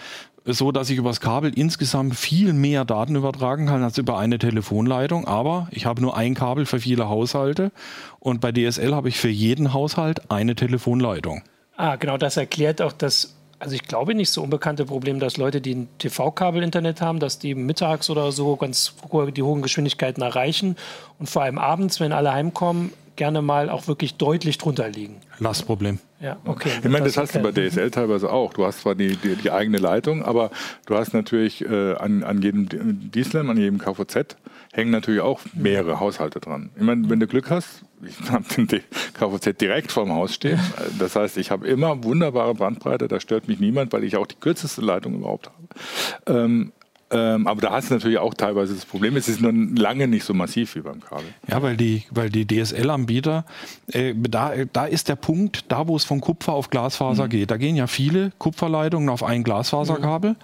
So 0.46 0.74
dass 0.74 0.90
ich 0.90 0.98
übers 0.98 1.22
Kabel 1.22 1.54
insgesamt 1.56 2.16
viel 2.16 2.52
mehr 2.52 2.84
Daten 2.84 3.16
übertragen 3.16 3.68
kann 3.68 3.82
als 3.82 3.98
über 3.98 4.18
eine 4.18 4.38
Telefonleitung. 4.38 5.26
Aber 5.26 5.70
ich 5.72 5.86
habe 5.86 6.02
nur 6.02 6.18
ein 6.18 6.34
Kabel 6.34 6.66
für 6.66 6.82
viele 6.82 7.08
Haushalte. 7.08 7.72
Und 8.20 8.42
bei 8.42 8.52
DSL 8.52 8.94
habe 8.94 9.08
ich 9.08 9.18
für 9.18 9.30
jeden 9.30 9.74
Haushalt 9.74 10.30
eine 10.30 10.56
Telefonleitung. 10.56 11.44
Ah, 11.78 11.96
genau, 11.96 12.18
das 12.18 12.36
erklärt 12.36 12.82
auch 12.82 12.92
das 12.92 13.36
also 13.64 13.76
ich 13.76 13.84
glaube 13.84 14.14
nicht 14.14 14.30
so 14.30 14.44
unbekannte 14.44 14.86
Problem, 14.86 15.22
dass 15.22 15.38
Leute, 15.38 15.62
die 15.62 15.74
ein 15.74 15.88
TV-Kabel-Internet 15.98 17.00
haben, 17.00 17.20
dass 17.20 17.40
die 17.40 17.56
mittags 17.56 18.10
oder 18.10 18.34
so 18.34 18.58
ganz 18.58 18.94
die 19.36 19.42
hohen 19.42 19.62
Geschwindigkeiten 19.62 20.22
erreichen 20.22 20.76
und 21.18 21.30
vor 21.30 21.44
allem 21.44 21.58
abends, 21.58 22.02
wenn 22.02 22.12
alle 22.12 22.34
heimkommen, 22.34 22.92
gerne 23.16 23.42
mal 23.42 23.70
auch 23.70 23.88
wirklich 23.88 24.16
deutlich 24.16 24.58
drunter 24.58 24.90
liegen. 24.90 25.16
Lastproblem. 25.40 26.00
Ja, 26.20 26.38
okay. 26.46 26.72
Ich 26.84 26.90
meine, 26.90 27.06
das, 27.06 27.14
das 27.14 27.24
hast 27.24 27.36
du 27.36 27.40
bei 27.40 27.52
DSL 27.52 27.92
teilweise 27.92 28.32
auch. 28.32 28.54
Du 28.54 28.66
hast 28.66 28.82
zwar 28.82 28.96
die, 28.96 29.16
die, 29.16 29.36
die 29.36 29.52
eigene 29.52 29.78
Leitung, 29.78 30.24
aber 30.24 30.52
du 30.86 30.96
hast 30.96 31.14
natürlich 31.14 31.64
äh, 31.64 31.94
an, 31.94 32.24
an 32.24 32.42
jedem 32.42 32.68
DSLAM, 33.12 33.50
an 33.50 33.58
jedem 33.58 33.78
KVZ 33.78 34.36
hängen 34.74 34.92
natürlich 34.92 35.22
auch 35.22 35.40
mehrere 35.54 36.00
Haushalte 36.00 36.40
dran. 36.40 36.72
Ich 36.76 36.82
meine, 36.82 37.08
wenn 37.10 37.20
du 37.20 37.28
Glück 37.28 37.50
hast, 37.52 37.84
ich 38.04 38.16
habe 38.32 38.44
den 38.56 38.68
KVZ 39.14 39.62
direkt 39.62 39.92
vorm 39.92 40.12
Haus 40.12 40.34
stehen. 40.34 40.60
Das 41.00 41.16
heißt, 41.16 41.38
ich 41.38 41.52
habe 41.52 41.68
immer 41.68 42.04
wunderbare 42.04 42.56
Bandbreite, 42.56 43.08
da 43.08 43.20
stört 43.20 43.48
mich 43.48 43.60
niemand, 43.60 43.94
weil 43.94 44.04
ich 44.04 44.18
auch 44.18 44.28
die 44.28 44.36
kürzeste 44.36 44.82
Leitung 44.82 45.14
überhaupt 45.14 45.48
habe. 45.48 46.40
Ähm, 46.40 46.74
ähm, 47.14 47.46
aber 47.46 47.62
da 47.62 47.72
hast 47.72 47.92
du 47.92 47.94
natürlich 47.94 48.18
auch 48.18 48.34
teilweise 48.34 48.74
das 48.74 48.86
Problem, 48.86 49.16
es 49.16 49.28
ist 49.28 49.40
nur 49.40 49.54
lange 49.54 50.08
nicht 50.08 50.24
so 50.24 50.34
massiv 50.34 50.76
wie 50.76 50.80
beim 50.80 51.00
Kabel. 51.00 51.26
Ja, 51.48 51.62
weil 51.62 51.78
die, 51.78 52.04
weil 52.10 52.32
die 52.32 52.48
DSL-Anbieter, 52.48 53.46
äh, 53.92 54.16
da, 54.18 54.54
da 54.72 54.86
ist 54.86 55.10
der 55.10 55.16
Punkt, 55.16 55.72
da 55.72 55.88
wo 55.88 55.96
es 55.96 56.06
von 56.06 56.22
Kupfer 56.22 56.54
auf 56.54 56.72
Glasfaser 56.72 57.26
mhm. 57.26 57.30
geht, 57.30 57.52
da 57.52 57.58
gehen 57.58 57.76
ja 57.76 57.86
viele 57.86 58.32
Kupferleitungen 58.40 59.10
auf 59.10 59.22
ein 59.22 59.44
Glasfaserkabel. 59.44 60.32
Mhm. 60.32 60.36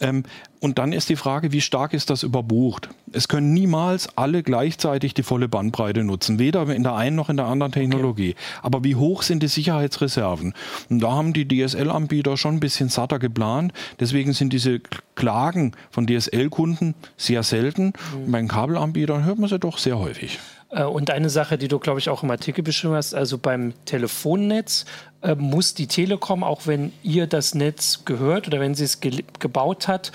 Ähm, 0.00 0.22
und 0.64 0.78
dann 0.78 0.94
ist 0.94 1.10
die 1.10 1.16
Frage, 1.16 1.52
wie 1.52 1.60
stark 1.60 1.92
ist 1.92 2.08
das 2.08 2.22
überbucht? 2.22 2.88
Es 3.12 3.28
können 3.28 3.52
niemals 3.52 4.08
alle 4.16 4.42
gleichzeitig 4.42 5.12
die 5.12 5.22
volle 5.22 5.46
Bandbreite 5.46 6.04
nutzen, 6.04 6.38
weder 6.38 6.66
in 6.70 6.82
der 6.82 6.94
einen 6.94 7.16
noch 7.16 7.28
in 7.28 7.36
der 7.36 7.44
anderen 7.44 7.70
Technologie. 7.70 8.30
Okay. 8.30 8.60
Aber 8.62 8.82
wie 8.82 8.94
hoch 8.94 9.20
sind 9.20 9.42
die 9.42 9.48
Sicherheitsreserven? 9.48 10.54
Und 10.88 11.00
da 11.00 11.12
haben 11.12 11.34
die 11.34 11.46
DSL-Anbieter 11.46 12.38
schon 12.38 12.54
ein 12.54 12.60
bisschen 12.60 12.88
satter 12.88 13.18
geplant. 13.18 13.74
Deswegen 14.00 14.32
sind 14.32 14.54
diese 14.54 14.80
Klagen 15.16 15.72
von 15.90 16.06
DSL-Kunden 16.06 16.94
sehr 17.18 17.42
selten. 17.42 17.92
Mhm. 18.24 18.32
Bei 18.32 18.38
den 18.38 18.48
Kabelanbietern 18.48 19.22
hört 19.22 19.38
man 19.38 19.50
sie 19.50 19.58
doch 19.58 19.76
sehr 19.76 19.98
häufig. 19.98 20.38
Äh, 20.70 20.84
und 20.84 21.10
eine 21.10 21.28
Sache, 21.28 21.58
die 21.58 21.68
du, 21.68 21.78
glaube 21.78 22.00
ich, 22.00 22.08
auch 22.08 22.22
im 22.22 22.30
Artikel 22.30 22.62
beschrieben 22.62 22.94
hast, 22.94 23.14
also 23.14 23.36
beim 23.36 23.74
Telefonnetz 23.84 24.86
äh, 25.20 25.34
muss 25.34 25.74
die 25.74 25.88
Telekom, 25.88 26.42
auch 26.42 26.66
wenn 26.66 26.90
ihr 27.02 27.26
das 27.26 27.54
Netz 27.54 28.06
gehört 28.06 28.46
oder 28.48 28.60
wenn 28.60 28.74
sie 28.74 28.84
es 28.84 29.00
ge 29.00 29.24
gebaut 29.38 29.88
hat, 29.88 30.10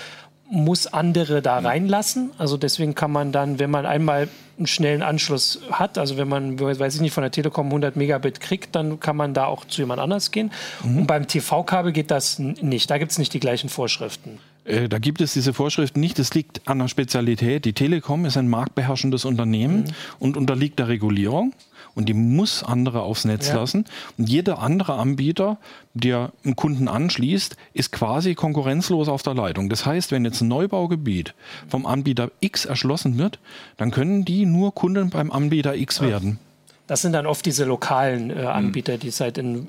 muss 0.50 0.86
andere 0.86 1.42
da 1.42 1.58
reinlassen. 1.58 2.30
Also 2.38 2.56
deswegen 2.56 2.94
kann 2.94 3.12
man 3.12 3.32
dann, 3.32 3.58
wenn 3.58 3.70
man 3.70 3.86
einmal 3.86 4.28
einen 4.58 4.66
schnellen 4.66 5.02
Anschluss 5.02 5.60
hat, 5.70 5.96
also 5.96 6.16
wenn 6.18 6.28
man, 6.28 6.60
weiß 6.60 6.94
ich 6.96 7.00
nicht, 7.00 7.12
von 7.12 7.22
der 7.22 7.30
Telekom 7.30 7.66
100 7.66 7.96
Megabit 7.96 8.40
kriegt, 8.40 8.74
dann 8.74 9.00
kann 9.00 9.16
man 9.16 9.32
da 9.32 9.46
auch 9.46 9.64
zu 9.64 9.80
jemand 9.80 10.00
anders 10.00 10.30
gehen. 10.32 10.52
Mhm. 10.84 10.98
Und 10.98 11.06
beim 11.06 11.26
TV-Kabel 11.26 11.92
geht 11.92 12.10
das 12.10 12.38
nicht. 12.38 12.90
Da 12.90 12.98
gibt 12.98 13.12
es 13.12 13.18
nicht 13.18 13.32
die 13.32 13.40
gleichen 13.40 13.70
Vorschriften. 13.70 14.38
Äh, 14.64 14.88
da 14.88 14.98
gibt 14.98 15.20
es 15.20 15.32
diese 15.32 15.54
Vorschriften 15.54 16.00
nicht. 16.00 16.18
Es 16.18 16.34
liegt 16.34 16.68
an 16.68 16.78
der 16.78 16.88
Spezialität. 16.88 17.64
Die 17.64 17.72
Telekom 17.72 18.26
ist 18.26 18.36
ein 18.36 18.48
marktbeherrschendes 18.48 19.24
Unternehmen 19.24 19.84
mhm. 19.84 19.94
und 20.18 20.36
unterliegt 20.36 20.78
der 20.78 20.88
Regulierung 20.88 21.54
und 22.00 22.08
die 22.08 22.14
muss 22.14 22.62
andere 22.62 23.02
aufs 23.02 23.26
Netz 23.26 23.48
ja. 23.48 23.56
lassen. 23.56 23.84
Und 24.16 24.26
jeder 24.26 24.60
andere 24.60 24.94
Anbieter, 24.94 25.58
der 25.92 26.32
einen 26.46 26.56
Kunden 26.56 26.88
anschließt, 26.88 27.58
ist 27.74 27.92
quasi 27.92 28.34
konkurrenzlos 28.34 29.08
auf 29.08 29.22
der 29.22 29.34
Leitung. 29.34 29.68
Das 29.68 29.84
heißt, 29.84 30.12
wenn 30.12 30.24
jetzt 30.24 30.40
ein 30.40 30.48
Neubaugebiet 30.48 31.34
vom 31.68 31.84
Anbieter 31.84 32.30
X 32.40 32.64
erschlossen 32.64 33.18
wird, 33.18 33.38
dann 33.76 33.90
können 33.90 34.24
die 34.24 34.46
nur 34.46 34.74
Kunden 34.74 35.10
beim 35.10 35.30
Anbieter 35.30 35.74
X 35.76 36.00
werden. 36.00 36.38
Das 36.86 37.02
sind 37.02 37.12
dann 37.12 37.26
oft 37.26 37.44
diese 37.44 37.66
lokalen 37.66 38.30
äh, 38.30 38.46
Anbieter, 38.46 38.96
die 38.96 39.08
es 39.08 39.20
halt 39.20 39.36
in 39.36 39.68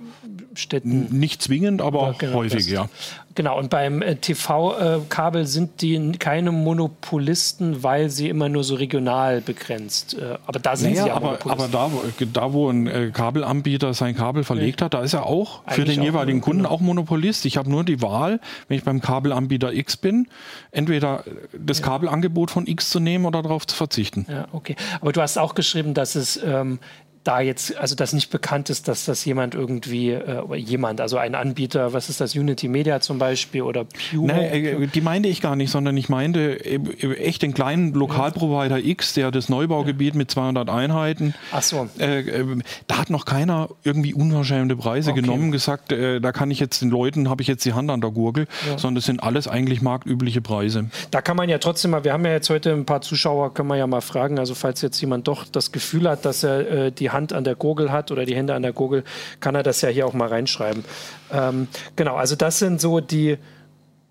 Städten. 0.55 1.19
Nicht 1.19 1.41
zwingend, 1.41 1.81
aber 1.81 2.15
genau, 2.17 2.35
häufig, 2.35 2.65
ja. 2.67 2.87
Genau, 3.35 3.57
und 3.57 3.69
beim 3.69 4.01
äh, 4.01 4.15
TV-Kabel 4.15 5.45
sind 5.45 5.81
die 5.81 6.11
keine 6.19 6.51
Monopolisten, 6.51 7.83
weil 7.83 8.09
sie 8.09 8.29
immer 8.29 8.49
nur 8.49 8.63
so 8.63 8.75
regional 8.75 9.41
begrenzt. 9.41 10.15
Äh, 10.15 10.37
aber 10.45 10.59
da 10.59 10.75
sind 10.75 10.91
naja, 10.91 11.03
sie 11.05 11.11
aber, 11.11 11.39
aber 11.45 11.67
da, 11.67 11.89
da, 12.33 12.53
wo 12.53 12.69
ein 12.69 12.87
äh, 12.87 13.11
Kabelanbieter 13.13 13.93
sein 13.93 14.15
Kabel 14.15 14.43
verlegt 14.43 14.81
nee. 14.81 14.85
hat, 14.85 14.93
da 14.93 15.01
ist 15.01 15.13
er 15.13 15.25
auch 15.25 15.65
Eigentlich 15.65 15.75
für 15.75 15.85
den 15.85 16.03
jeweiligen 16.03 16.41
auch, 16.41 16.45
Kunden 16.45 16.63
genau. 16.63 16.75
auch 16.75 16.81
Monopolist. 16.81 17.45
Ich 17.45 17.57
habe 17.57 17.69
nur 17.69 17.83
die 17.83 18.01
Wahl, 18.01 18.39
wenn 18.67 18.77
ich 18.77 18.83
beim 18.83 19.01
Kabelanbieter 19.01 19.71
X 19.73 19.97
bin, 19.97 20.27
entweder 20.71 21.23
das 21.57 21.79
ja. 21.79 21.85
Kabelangebot 21.85 22.51
von 22.51 22.67
X 22.67 22.89
zu 22.89 22.99
nehmen 22.99 23.25
oder 23.25 23.41
darauf 23.41 23.65
zu 23.65 23.75
verzichten. 23.75 24.25
Ja, 24.29 24.47
okay. 24.51 24.75
Aber 24.99 25.13
du 25.13 25.21
hast 25.21 25.37
auch 25.37 25.55
geschrieben, 25.55 25.93
dass 25.93 26.15
es 26.15 26.41
ähm, 26.43 26.79
da 27.23 27.39
jetzt, 27.39 27.77
also 27.77 27.95
das 27.95 28.13
nicht 28.13 28.31
bekannt 28.31 28.69
ist, 28.69 28.87
dass 28.87 29.05
das 29.05 29.23
jemand 29.25 29.53
irgendwie, 29.53 30.11
äh, 30.11 30.55
jemand, 30.55 31.01
also 31.01 31.17
ein 31.17 31.35
Anbieter, 31.35 31.93
was 31.93 32.09
ist 32.09 32.19
das, 32.19 32.35
Unity 32.35 32.67
Media 32.67 32.99
zum 32.99 33.19
Beispiel 33.19 33.61
oder 33.61 33.85
Pure? 33.85 34.27
Nein, 34.27 34.65
äh, 34.65 34.87
die 34.87 35.01
meinte 35.01 35.29
ich 35.29 35.39
gar 35.39 35.55
nicht, 35.55 35.69
sondern 35.69 35.95
ich 35.97 36.09
meinte 36.09 36.53
äh, 36.65 37.13
echt 37.17 37.43
den 37.43 37.53
kleinen 37.53 37.93
Lokalprovider 37.93 38.79
X, 38.79 39.13
der 39.13 39.29
das 39.29 39.49
Neubaugebiet 39.49 40.15
ja. 40.15 40.17
mit 40.17 40.31
200 40.31 40.69
Einheiten. 40.69 41.35
Ach 41.51 41.61
so. 41.61 41.87
Äh, 41.99 42.21
äh, 42.21 42.45
da 42.87 42.97
hat 42.97 43.11
noch 43.11 43.25
keiner 43.25 43.69
irgendwie 43.83 44.15
unverschämte 44.15 44.75
Preise 44.75 45.11
okay. 45.11 45.21
genommen, 45.21 45.51
gesagt, 45.51 45.91
äh, 45.91 46.19
da 46.19 46.31
kann 46.31 46.49
ich 46.49 46.59
jetzt 46.59 46.81
den 46.81 46.89
Leuten, 46.89 47.29
habe 47.29 47.43
ich 47.43 47.47
jetzt 47.47 47.63
die 47.65 47.73
Hand 47.73 47.91
an 47.91 48.01
der 48.01 48.09
Gurgel, 48.09 48.47
ja. 48.67 48.79
sondern 48.79 48.95
das 48.95 49.05
sind 49.05 49.21
alles 49.21 49.47
eigentlich 49.47 49.83
marktübliche 49.83 50.41
Preise. 50.41 50.89
Da 51.11 51.21
kann 51.21 51.37
man 51.37 51.49
ja 51.49 51.59
trotzdem 51.59 51.91
mal, 51.91 52.03
wir 52.03 52.13
haben 52.13 52.25
ja 52.25 52.31
jetzt 52.31 52.49
heute 52.49 52.71
ein 52.71 52.85
paar 52.85 53.01
Zuschauer, 53.01 53.53
können 53.53 53.69
wir 53.69 53.77
ja 53.77 53.85
mal 53.85 54.01
fragen, 54.01 54.39
also 54.39 54.55
falls 54.55 54.81
jetzt 54.81 54.99
jemand 55.01 55.27
doch 55.27 55.45
das 55.45 55.71
Gefühl 55.71 56.09
hat, 56.09 56.25
dass 56.25 56.43
er 56.43 56.89
die 56.89 57.10
Hand 57.13 57.33
an 57.33 57.43
der 57.43 57.55
Gurgel 57.55 57.91
hat 57.91 58.11
oder 58.11 58.25
die 58.25 58.35
Hände 58.35 58.53
an 58.53 58.61
der 58.61 58.73
Gurgel, 58.73 59.03
kann 59.39 59.55
er 59.55 59.63
das 59.63 59.81
ja 59.81 59.89
hier 59.89 60.05
auch 60.07 60.13
mal 60.13 60.27
reinschreiben. 60.27 60.83
Ähm, 61.31 61.67
genau, 61.95 62.15
also 62.15 62.35
das 62.35 62.59
sind 62.59 62.81
so 62.81 62.99
die, 62.99 63.37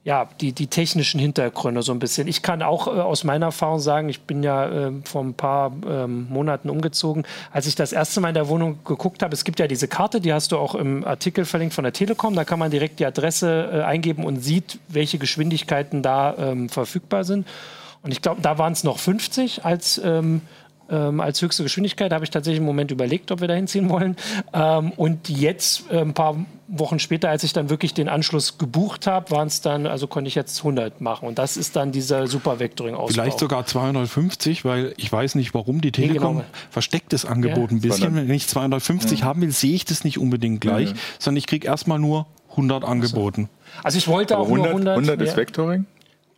ja, 0.02 0.28
die, 0.40 0.52
die 0.52 0.66
technischen 0.66 1.20
Hintergründe 1.20 1.82
so 1.82 1.92
ein 1.92 1.98
bisschen. 1.98 2.26
Ich 2.26 2.42
kann 2.42 2.62
auch 2.62 2.86
äh, 2.86 2.90
aus 2.90 3.22
meiner 3.22 3.46
Erfahrung 3.46 3.80
sagen, 3.80 4.08
ich 4.08 4.22
bin 4.22 4.42
ja 4.42 4.88
äh, 4.88 4.92
vor 5.04 5.22
ein 5.22 5.34
paar 5.34 5.72
ähm, 5.86 6.26
Monaten 6.30 6.70
umgezogen. 6.70 7.26
Als 7.52 7.66
ich 7.66 7.74
das 7.74 7.92
erste 7.92 8.20
Mal 8.20 8.28
in 8.28 8.34
der 8.34 8.48
Wohnung 8.48 8.78
geguckt 8.84 9.22
habe, 9.22 9.34
es 9.34 9.44
gibt 9.44 9.60
ja 9.60 9.66
diese 9.66 9.88
Karte, 9.88 10.20
die 10.20 10.32
hast 10.32 10.52
du 10.52 10.58
auch 10.58 10.74
im 10.74 11.04
Artikel 11.04 11.44
verlinkt 11.44 11.74
von 11.74 11.84
der 11.84 11.92
Telekom, 11.92 12.34
da 12.34 12.44
kann 12.44 12.58
man 12.58 12.70
direkt 12.70 12.98
die 12.98 13.06
Adresse 13.06 13.70
äh, 13.72 13.82
eingeben 13.82 14.24
und 14.24 14.42
sieht, 14.42 14.78
welche 14.88 15.18
Geschwindigkeiten 15.18 16.02
da 16.02 16.34
ähm, 16.38 16.70
verfügbar 16.70 17.24
sind. 17.24 17.46
Und 18.02 18.12
ich 18.12 18.22
glaube, 18.22 18.40
da 18.40 18.56
waren 18.56 18.72
es 18.72 18.84
noch 18.84 18.98
50 18.98 19.66
als 19.66 20.00
ähm, 20.02 20.40
ähm, 20.90 21.20
als 21.20 21.40
höchste 21.40 21.62
Geschwindigkeit. 21.62 22.12
Habe 22.12 22.24
ich 22.24 22.30
tatsächlich 22.30 22.58
einen 22.58 22.66
Moment 22.66 22.90
überlegt, 22.90 23.30
ob 23.30 23.40
wir 23.40 23.48
da 23.48 23.54
hinziehen 23.54 23.88
wollen. 23.88 24.16
Ähm, 24.52 24.92
und 24.92 25.28
jetzt, 25.28 25.90
äh, 25.90 26.00
ein 26.00 26.14
paar 26.14 26.36
Wochen 26.68 26.98
später, 26.98 27.28
als 27.28 27.42
ich 27.42 27.52
dann 27.52 27.68
wirklich 27.68 27.94
den 27.94 28.08
Anschluss 28.08 28.58
gebucht 28.58 29.06
habe, 29.06 29.30
waren 29.30 29.48
es 29.48 29.60
dann, 29.60 29.86
also 29.86 30.06
konnte 30.06 30.28
ich 30.28 30.34
jetzt 30.34 30.58
100 30.58 31.00
machen. 31.00 31.26
Und 31.26 31.38
das 31.38 31.56
ist 31.56 31.76
dann 31.76 31.92
dieser 31.92 32.26
Super-Vectoring-Ausbau. 32.26 33.12
Vielleicht 33.12 33.38
sogar 33.38 33.66
250, 33.66 34.64
weil 34.64 34.94
ich 34.96 35.10
weiß 35.10 35.34
nicht, 35.34 35.52
warum 35.54 35.80
die 35.80 35.92
Telekom 35.92 36.36
nee, 36.36 36.42
genau. 36.42 36.54
versteckt 36.70 37.12
das 37.12 37.24
Angebot 37.24 37.70
ja. 37.70 37.76
ein 37.76 37.80
bisschen. 37.80 38.14
Wenn 38.14 38.30
ich 38.30 38.46
250 38.46 39.20
ja. 39.20 39.26
haben 39.26 39.42
will, 39.42 39.50
sehe 39.50 39.74
ich 39.74 39.84
das 39.84 40.04
nicht 40.04 40.18
unbedingt 40.18 40.60
gleich, 40.60 40.90
ja. 40.90 40.96
sondern 41.18 41.38
ich 41.38 41.46
kriege 41.46 41.66
erstmal 41.66 41.98
nur 41.98 42.26
100 42.50 42.84
angeboten. 42.84 43.48
Also 43.82 43.98
ich 43.98 44.08
wollte 44.08 44.38
auch 44.38 44.44
100, 44.44 44.72
nur 44.72 44.92
100. 44.92 45.08
100 45.08 45.28
ist 45.28 45.36
Vectoring. 45.36 45.86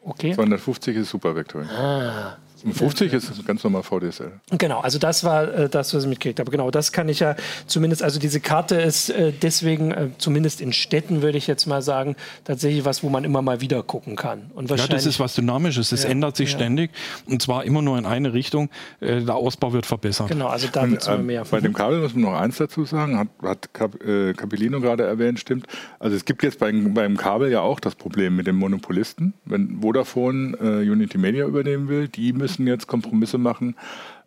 Okay. 0.05 0.35
250 0.35 0.97
ist 0.97 1.11
Super 1.11 1.35
Vectoring. 1.37 1.69
Ah. 1.69 2.37
50 2.71 3.13
ist 3.13 3.47
ganz 3.47 3.65
normal 3.65 3.83
VDSL. 3.83 4.33
Genau, 4.59 4.81
also 4.81 4.99
das 4.99 5.25
war 5.25 5.53
äh, 5.53 5.69
das, 5.69 5.95
was 5.95 6.05
ich 6.05 6.09
mitgekriegt 6.09 6.41
habe. 6.41 6.51
Genau, 6.51 6.71
das 6.71 6.93
kann 6.93 7.09
ich 7.09 7.21
ja 7.21 7.37
zumindest, 7.67 8.03
also 8.03 8.21
diese 8.21 8.41
Karte 8.41 8.77
ist 8.77 9.11
äh, 9.11 9.33
deswegen, 9.33 9.91
äh, 9.91 10.09
zumindest 10.19 10.61
in 10.61 10.73
Städten 10.73 11.23
würde 11.23 11.39
ich 11.39 11.47
jetzt 11.47 11.67
mal 11.67 11.83
sagen, 11.83 12.17
tatsächlich 12.45 12.85
was, 12.85 13.03
wo 13.03 13.09
man 13.09 13.25
immer 13.25 13.43
mal 13.43 13.61
wieder 13.61 13.83
gucken 13.83 14.17
kann. 14.17 14.51
Und 14.55 14.71
ja, 14.71 14.87
das 14.87 15.07
ist 15.07 15.21
was 15.21 15.35
Dynamisches, 15.35 15.93
es 15.93 16.05
ja, 16.05 16.11
ändert 16.11 16.37
sich 16.37 16.53
ja. 16.53 16.59
ständig 16.59 16.91
und 17.27 17.43
zwar 17.43 17.65
immer 17.65 17.83
nur 17.83 17.99
in 17.99 18.07
eine 18.07 18.33
Richtung. 18.33 18.71
Äh, 19.01 19.23
der 19.23 19.35
Ausbau 19.35 19.73
wird 19.73 19.87
verbessert. 19.87 20.29
Genau, 20.29 20.49
also 20.49 20.69
da 20.73 20.89
wird 20.89 21.03
es 21.03 21.09
immer 21.09 21.19
mehr. 21.19 21.45
Bei 21.51 21.61
dem 21.61 21.73
Kabel 21.73 22.01
muss 22.01 22.15
man 22.15 22.23
noch 22.23 22.41
eins 22.41 22.57
dazu 22.57 22.85
sagen, 22.85 23.19
hat, 23.19 23.29
hat 23.43 23.75
Cap, 23.75 24.03
äh, 24.05 24.33
Capellino 24.35 24.81
gerade 24.81 25.05
erwähnt, 25.05 25.41
stimmt. 25.41 25.67
Also 25.99 26.17
es 26.17 26.25
gibt 26.25 26.43
jetzt 26.43 26.59
beim, 26.59 26.95
beim 26.95 27.17
Kabel 27.17 27.51
ja 27.51 27.61
auch 27.61 27.81
das 27.81 27.95
Problem 27.95 28.37
mit 28.37 28.47
den 28.47 28.57
Monopolisten. 28.57 29.35
Wenn 29.45 29.81
Vodafone 29.81 30.57
äh, 30.61 30.91
Unity 30.91 31.19
Media 31.19 31.47
übernehmen 31.47 31.89
will, 31.89 32.09
die 32.09 32.33
müssen 32.33 32.52
müssen 32.59 32.67
jetzt 32.69 32.87
Kompromisse 32.87 33.39
machen 33.39 33.77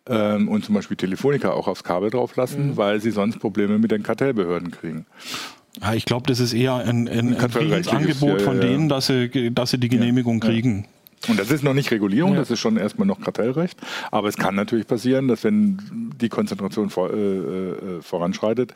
ähm, 0.08 0.48
und 0.48 0.64
zum 0.64 0.74
Beispiel 0.74 0.96
Telefonica 0.96 1.50
auch 1.50 1.68
aufs 1.68 1.84
Kabel 1.84 2.10
drauf 2.10 2.36
lassen, 2.36 2.68
mhm. 2.70 2.76
weil 2.76 3.00
sie 3.00 3.10
sonst 3.10 3.38
Probleme 3.38 3.78
mit 3.78 3.90
den 3.90 4.02
Kartellbehörden 4.02 4.70
kriegen. 4.70 5.06
Ja, 5.80 5.94
ich 5.94 6.06
glaube, 6.06 6.26
das 6.26 6.40
ist 6.40 6.54
eher 6.54 6.74
ein, 6.76 7.08
ein, 7.08 7.36
ein 7.36 7.88
Angebot 7.88 8.40
von 8.40 8.56
ja, 8.56 8.62
ja. 8.62 8.68
denen, 8.68 8.88
dass 8.88 9.08
sie, 9.08 9.52
dass 9.52 9.70
sie 9.70 9.78
die 9.78 9.88
Genehmigung 9.88 10.40
kriegen. 10.40 10.86
Und 11.28 11.38
das 11.38 11.50
ist 11.50 11.62
noch 11.62 11.74
nicht 11.74 11.90
Regulierung, 11.90 12.32
ja. 12.32 12.38
das 12.40 12.50
ist 12.50 12.60
schon 12.60 12.76
erstmal 12.76 13.06
noch 13.06 13.20
Kartellrecht. 13.20 13.78
Aber 14.10 14.28
es 14.28 14.36
kann 14.36 14.54
natürlich 14.54 14.86
passieren, 14.86 15.28
dass 15.28 15.44
wenn 15.44 16.12
die 16.20 16.28
Konzentration 16.28 16.90
vor, 16.90 17.10
äh, 17.10 17.16
äh, 17.16 18.02
voranschreitet, 18.02 18.74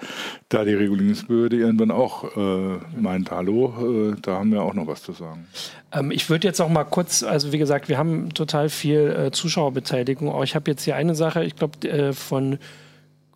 da 0.48 0.64
die 0.64 0.74
Regulierungsbehörde 0.74 1.56
irgendwann 1.56 1.90
auch 1.90 2.36
äh, 2.36 2.78
meint, 2.98 3.30
hallo, 3.30 4.12
äh, 4.12 4.20
da 4.20 4.38
haben 4.38 4.52
wir 4.52 4.62
auch 4.62 4.74
noch 4.74 4.86
was 4.86 5.02
zu 5.02 5.12
sagen. 5.12 5.46
Ähm, 5.92 6.10
ich 6.10 6.28
würde 6.30 6.46
jetzt 6.46 6.60
auch 6.60 6.68
mal 6.68 6.84
kurz, 6.84 7.22
also 7.22 7.52
wie 7.52 7.58
gesagt, 7.58 7.88
wir 7.88 7.98
haben 7.98 8.32
total 8.34 8.68
viel 8.68 9.26
äh, 9.26 9.30
Zuschauerbeteiligung. 9.30 10.32
Aber 10.32 10.44
ich 10.44 10.54
habe 10.54 10.70
jetzt 10.70 10.84
hier 10.84 10.96
eine 10.96 11.14
Sache, 11.14 11.44
ich 11.44 11.56
glaube, 11.56 11.88
äh, 11.88 12.12
von 12.12 12.58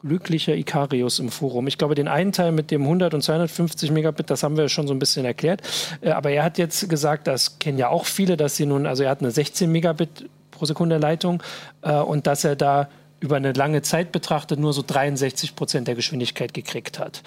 glücklicher 0.05 0.55
Ikarius 0.55 1.19
im 1.19 1.31
Forum. 1.31 1.67
Ich 1.67 1.79
glaube, 1.79 1.95
den 1.95 2.09
einen 2.09 2.33
Teil 2.33 2.53
mit 2.53 2.71
dem 2.71 2.83
100 2.83 3.15
und 3.15 3.23
250 3.23 3.91
Megabit, 3.91 4.31
das 4.31 4.43
haben 4.43 4.57
wir 4.57 4.69
schon 4.69 4.87
so 4.87 4.95
ein 4.95 4.99
bisschen 4.99 5.25
erklärt. 5.25 5.63
Äh, 6.01 6.11
aber 6.11 6.31
er 6.31 6.45
hat 6.45 6.59
jetzt 6.59 6.89
gesagt, 6.89 7.27
das 7.27 7.59
kennen 7.59 7.79
ja 7.79 7.89
auch 7.89 8.05
viele, 8.05 8.37
dass 8.37 8.57
sie 8.57 8.67
nun, 8.67 8.87
also 8.87 9.03
er 9.03 9.11
hat 9.11 9.21
eine 9.21 9.31
16 9.31 9.71
Megabit 9.71 10.29
pro 10.51 10.67
Sekunde 10.67 10.99
Leitung 10.99 11.43
äh, 11.83 11.95
und 11.95 12.27
dass 12.27 12.45
er 12.45 12.57
da 12.57 12.89
über 13.21 13.37
eine 13.37 13.53
lange 13.53 13.81
Zeit 13.83 14.13
betrachtet 14.13 14.61
nur 14.61 14.73
so 14.73 14.83
63 14.87 15.57
Prozent 15.57 15.89
der 15.89 15.95
Geschwindigkeit 15.95 16.53
gekriegt 16.53 16.99
hat. 16.99 17.23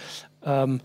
Ähm, 0.45 0.81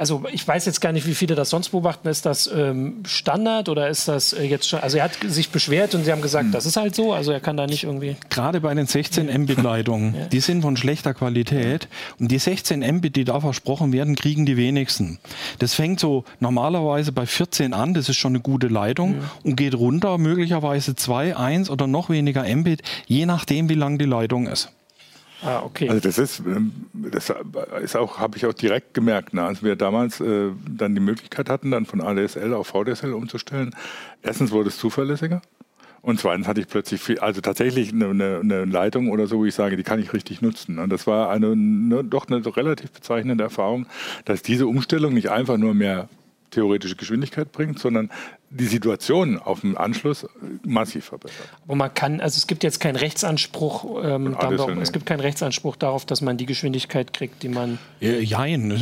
also 0.00 0.22
ich 0.32 0.48
weiß 0.48 0.64
jetzt 0.64 0.80
gar 0.80 0.92
nicht, 0.92 1.06
wie 1.06 1.14
viele 1.14 1.34
das 1.34 1.50
sonst 1.50 1.68
beobachten. 1.68 2.08
Ist 2.08 2.24
das 2.24 2.50
ähm, 2.52 3.02
Standard 3.04 3.68
oder 3.68 3.90
ist 3.90 4.08
das 4.08 4.32
äh, 4.32 4.44
jetzt 4.44 4.66
schon? 4.66 4.80
Also 4.80 4.96
er 4.96 5.04
hat 5.04 5.12
sich 5.22 5.50
beschwert 5.50 5.94
und 5.94 6.04
sie 6.04 6.10
haben 6.10 6.22
gesagt, 6.22 6.46
hm. 6.46 6.52
das 6.52 6.64
ist 6.64 6.78
halt 6.78 6.94
so. 6.94 7.12
Also 7.12 7.32
er 7.32 7.40
kann 7.40 7.58
da 7.58 7.66
nicht 7.66 7.84
irgendwie. 7.84 8.16
Gerade 8.30 8.62
bei 8.62 8.72
den 8.72 8.86
16 8.86 9.26
Mbit-Leitungen, 9.26 10.14
ja. 10.18 10.26
die 10.26 10.40
sind 10.40 10.62
von 10.62 10.78
schlechter 10.78 11.12
Qualität 11.12 11.86
und 12.18 12.30
die 12.30 12.38
16 12.38 12.80
Mbit, 12.80 13.14
die 13.14 13.24
da 13.24 13.40
versprochen 13.40 13.92
werden, 13.92 14.16
kriegen 14.16 14.46
die 14.46 14.56
wenigsten. 14.56 15.18
Das 15.58 15.74
fängt 15.74 16.00
so 16.00 16.24
normalerweise 16.38 17.12
bei 17.12 17.26
14 17.26 17.74
an. 17.74 17.92
Das 17.92 18.08
ist 18.08 18.16
schon 18.16 18.32
eine 18.32 18.40
gute 18.40 18.68
Leitung 18.68 19.16
ja. 19.16 19.30
und 19.44 19.56
geht 19.56 19.74
runter 19.74 20.16
möglicherweise 20.16 20.96
2, 20.96 21.36
1 21.36 21.68
oder 21.68 21.86
noch 21.86 22.08
weniger 22.08 22.44
Mbit, 22.44 22.80
je 23.06 23.26
nachdem, 23.26 23.68
wie 23.68 23.74
lang 23.74 23.98
die 23.98 24.06
Leitung 24.06 24.46
ist. 24.46 24.70
Ah, 25.42 25.62
okay. 25.64 25.88
Also 25.88 26.00
das 26.00 26.18
ist, 26.18 26.40
ähm, 26.40 26.72
das 26.92 27.32
ist 27.82 27.96
auch, 27.96 28.18
habe 28.18 28.36
ich 28.36 28.46
auch 28.46 28.52
direkt 28.52 28.94
gemerkt, 28.94 29.32
ne? 29.32 29.44
als 29.44 29.62
wir 29.62 29.76
damals 29.76 30.20
äh, 30.20 30.50
dann 30.68 30.94
die 30.94 31.00
Möglichkeit 31.00 31.48
hatten, 31.48 31.70
dann 31.70 31.86
von 31.86 32.00
ADSL 32.00 32.52
auf 32.52 32.68
VDSL 32.68 33.12
umzustellen. 33.12 33.74
Erstens 34.22 34.50
wurde 34.50 34.68
es 34.68 34.78
zuverlässiger. 34.78 35.40
Und 36.02 36.18
zweitens 36.18 36.48
hatte 36.48 36.60
ich 36.60 36.68
plötzlich 36.68 37.00
viel, 37.00 37.18
also 37.18 37.42
tatsächlich 37.42 37.92
eine, 37.92 38.08
eine, 38.08 38.40
eine, 38.42 38.64
Leitung 38.64 39.10
oder 39.10 39.26
so, 39.26 39.38
wo 39.38 39.44
ich 39.44 39.54
sage, 39.54 39.76
die 39.76 39.82
kann 39.82 40.00
ich 40.00 40.14
richtig 40.14 40.40
nutzen. 40.40 40.78
Und 40.78 40.90
das 40.90 41.06
war 41.06 41.30
eine, 41.30 41.52
eine, 41.52 42.02
doch 42.04 42.26
eine 42.28 42.44
relativ 42.56 42.90
bezeichnende 42.90 43.44
Erfahrung, 43.44 43.86
dass 44.24 44.42
diese 44.42 44.66
Umstellung 44.66 45.12
nicht 45.12 45.30
einfach 45.30 45.58
nur 45.58 45.74
mehr 45.74 46.08
theoretische 46.50 46.96
Geschwindigkeit 46.96 47.52
bringt, 47.52 47.78
sondern 47.78 48.10
die 48.50 48.66
Situation 48.66 49.38
auf 49.38 49.60
dem 49.60 49.78
Anschluss 49.78 50.26
massiv 50.64 51.04
verbessert. 51.06 51.48
Aber 51.64 51.76
man 51.76 51.94
kann, 51.94 52.20
also 52.20 52.36
es 52.36 52.48
gibt 52.48 52.64
jetzt 52.64 52.80
keinen 52.80 52.96
Rechtsanspruch, 52.96 54.04
ähm, 54.04 54.36
darauf, 54.38 54.70
es 54.78 54.92
gibt 54.92 55.06
keinen 55.06 55.20
Rechtsanspruch 55.20 55.76
darauf, 55.76 56.04
dass 56.04 56.20
man 56.20 56.36
die 56.36 56.46
Geschwindigkeit 56.46 57.12
kriegt, 57.12 57.44
die 57.44 57.48
man. 57.48 57.78
Äh, 58.00 58.20
jein, 58.20 58.76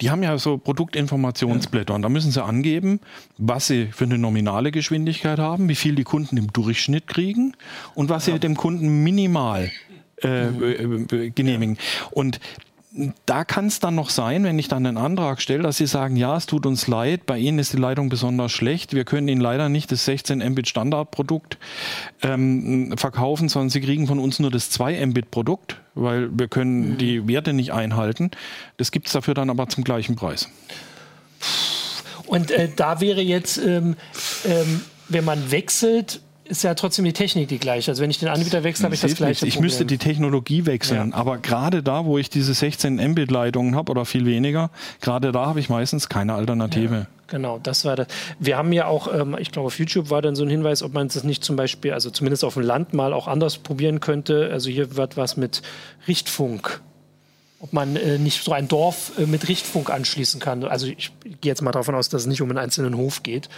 die 0.00 0.10
haben 0.10 0.22
ja 0.22 0.36
so 0.36 0.58
Produktinformationsblätter 0.58 1.94
und 1.94 2.02
da 2.02 2.10
müssen 2.10 2.30
sie 2.30 2.44
angeben, 2.44 3.00
was 3.38 3.68
sie 3.68 3.86
für 3.86 4.04
eine 4.04 4.18
nominale 4.18 4.70
Geschwindigkeit 4.70 5.38
haben, 5.38 5.68
wie 5.68 5.76
viel 5.76 5.94
die 5.94 6.04
Kunden 6.04 6.36
im 6.36 6.52
Durchschnitt 6.52 7.06
kriegen 7.06 7.54
und 7.94 8.10
was 8.10 8.26
ja. 8.26 8.34
sie 8.34 8.40
dem 8.40 8.56
Kunden 8.56 9.02
minimal 9.02 9.70
äh, 10.22 10.50
mhm. 10.50 11.06
äh, 11.10 11.30
genemigen. 11.30 11.78
Und 12.10 12.40
da 13.24 13.44
kann 13.44 13.66
es 13.66 13.78
dann 13.78 13.94
noch 13.94 14.10
sein, 14.10 14.42
wenn 14.42 14.58
ich 14.58 14.66
dann 14.66 14.84
einen 14.84 14.96
Antrag 14.96 15.40
stelle, 15.40 15.62
dass 15.62 15.76
Sie 15.76 15.86
sagen, 15.86 16.16
ja, 16.16 16.36
es 16.36 16.46
tut 16.46 16.66
uns 16.66 16.88
leid, 16.88 17.24
bei 17.24 17.38
Ihnen 17.38 17.60
ist 17.60 17.72
die 17.72 17.76
Leitung 17.76 18.08
besonders 18.08 18.50
schlecht, 18.50 18.94
wir 18.94 19.04
können 19.04 19.28
Ihnen 19.28 19.40
leider 19.40 19.68
nicht 19.68 19.92
das 19.92 20.04
16 20.06 20.38
Mbit 20.38 20.68
Standardprodukt 20.68 21.58
ähm, 22.22 22.92
verkaufen, 22.96 23.48
sondern 23.48 23.70
Sie 23.70 23.80
kriegen 23.80 24.08
von 24.08 24.18
uns 24.18 24.40
nur 24.40 24.50
das 24.50 24.70
2 24.70 25.06
Mbit 25.06 25.30
Produkt, 25.30 25.80
weil 25.94 26.30
wir 26.36 26.48
können 26.48 26.92
mhm. 26.92 26.98
die 26.98 27.28
Werte 27.28 27.52
nicht 27.52 27.72
einhalten. 27.72 28.32
Das 28.76 28.90
gibt 28.90 29.06
es 29.06 29.12
dafür 29.12 29.34
dann 29.34 29.50
aber 29.50 29.68
zum 29.68 29.84
gleichen 29.84 30.16
Preis. 30.16 30.48
Und 32.26 32.50
äh, 32.50 32.68
da 32.74 33.00
wäre 33.00 33.20
jetzt, 33.20 33.58
ähm, 33.58 33.96
ähm, 34.44 34.80
wenn 35.08 35.24
man 35.24 35.52
wechselt, 35.52 36.22
ist 36.50 36.64
ja 36.64 36.74
trotzdem 36.74 37.04
die 37.04 37.12
Technik 37.12 37.48
die 37.48 37.58
gleiche. 37.58 37.90
Also 37.92 38.02
wenn 38.02 38.10
ich 38.10 38.18
den 38.18 38.28
Anbieter 38.28 38.64
wechsle, 38.64 38.84
habe 38.84 38.94
ich 38.94 39.00
das 39.00 39.14
gleiche 39.14 39.46
Ich 39.46 39.60
müsste 39.60 39.86
die 39.86 39.98
Technologie 39.98 40.66
wechseln, 40.66 41.10
ja. 41.10 41.16
aber 41.16 41.38
gerade 41.38 41.82
da, 41.82 42.04
wo 42.04 42.18
ich 42.18 42.28
diese 42.28 42.52
16 42.52 42.96
Mbit-Leitungen 42.96 43.76
habe 43.76 43.90
oder 43.90 44.04
viel 44.04 44.26
weniger, 44.26 44.70
gerade 45.00 45.32
da 45.32 45.46
habe 45.46 45.60
ich 45.60 45.68
meistens 45.68 46.08
keine 46.08 46.34
Alternative. 46.34 46.94
Ja. 46.94 47.06
Genau, 47.28 47.60
das 47.62 47.84
war 47.84 47.94
das. 47.94 48.08
Wir 48.40 48.56
haben 48.56 48.72
ja 48.72 48.86
auch, 48.86 49.12
ähm, 49.14 49.36
ich 49.38 49.52
glaube, 49.52 49.68
auf 49.68 49.78
YouTube 49.78 50.10
war 50.10 50.20
dann 50.20 50.34
so 50.34 50.42
ein 50.42 50.50
Hinweis, 50.50 50.82
ob 50.82 50.92
man 50.92 51.06
das 51.06 51.22
nicht 51.22 51.44
zum 51.44 51.54
Beispiel, 51.54 51.92
also 51.92 52.10
zumindest 52.10 52.44
auf 52.44 52.54
dem 52.54 52.64
Land 52.64 52.92
mal 52.92 53.12
auch 53.12 53.28
anders 53.28 53.58
probieren 53.58 54.00
könnte. 54.00 54.50
Also 54.52 54.68
hier 54.68 54.96
wird 54.96 55.16
was 55.16 55.36
mit 55.36 55.62
Richtfunk 56.08 56.82
ob 57.62 57.74
man 57.74 57.94
äh, 57.96 58.16
nicht 58.16 58.42
so 58.42 58.52
ein 58.52 58.68
Dorf 58.68 59.12
äh, 59.18 59.26
mit 59.26 59.46
Richtfunk 59.46 59.90
anschließen 59.90 60.40
kann. 60.40 60.64
Also 60.64 60.86
ich 60.86 61.12
gehe 61.22 61.50
jetzt 61.50 61.60
mal 61.60 61.72
davon 61.72 61.94
aus, 61.94 62.08
dass 62.08 62.22
es 62.22 62.26
nicht 62.26 62.40
um 62.40 62.48
einen 62.48 62.58
einzelnen 62.58 62.96
Hof 62.96 63.22
geht. 63.22 63.50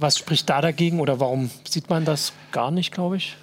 Was 0.00 0.16
spricht 0.16 0.48
da 0.48 0.60
dagegen 0.60 1.00
oder 1.00 1.18
warum 1.18 1.50
sieht 1.68 1.90
man 1.90 2.04
das 2.04 2.32
gar 2.52 2.70
nicht, 2.70 2.92
glaube 2.92 3.16
ich? 3.16 3.36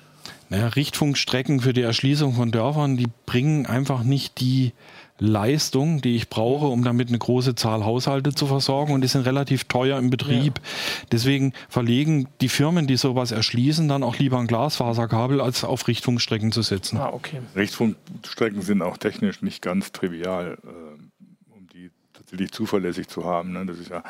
Naja, 0.48 0.68
Richtfunkstrecken 0.68 1.60
für 1.60 1.74
die 1.74 1.82
Erschließung 1.82 2.34
von 2.34 2.52
Dörfern, 2.52 2.96
die 2.96 3.08
bringen 3.26 3.66
einfach 3.66 4.04
nicht 4.04 4.40
die 4.40 4.72
Leistung, 5.20 6.02
die 6.02 6.16
ich 6.16 6.30
brauche, 6.30 6.68
um 6.68 6.82
damit 6.84 7.10
eine 7.10 7.18
große 7.18 7.56
Zahl 7.56 7.84
Haushalte 7.84 8.34
zu 8.34 8.48
versorgen 8.48 8.94
und 8.94 9.02
die 9.02 9.08
sind 9.10 9.26
relativ 9.26 9.66
teuer 9.66 10.00
im 10.00 10.10
Betrieb. 10.10 10.60
Ja. 10.60 11.08
Deswegen 11.12 11.52
verlegen 11.68 12.30
die 12.40 12.50
Firmen, 12.50 12.88
die 12.88 12.96
sowas 12.96 13.32
erschließen, 13.32 13.90
dann 13.90 14.04
auch 14.04 14.18
lieber 14.18 14.40
ein 14.40 14.48
Glasfaserkabel, 14.48 15.42
als 15.42 15.66
auf 15.66 15.88
Richtfunkstrecken 15.90 16.54
zu 16.54 16.62
setzen. 16.62 16.98
Ah, 17.00 17.10
okay. 17.12 17.42
Richtfunkstrecken 17.56 18.62
sind 18.62 18.82
auch 18.82 18.98
technisch 18.98 19.42
nicht 19.42 19.62
ganz 19.62 19.92
trivial, 19.92 20.58
äh, 20.64 21.54
um 21.54 21.68
die 21.74 21.92
tatsächlich 22.14 22.52
zuverlässig 22.52 23.10
zu 23.10 23.26
haben. 23.26 23.52
Ne? 23.52 23.66
Das 23.66 23.78
ist 23.78 23.90
ja 23.90 24.04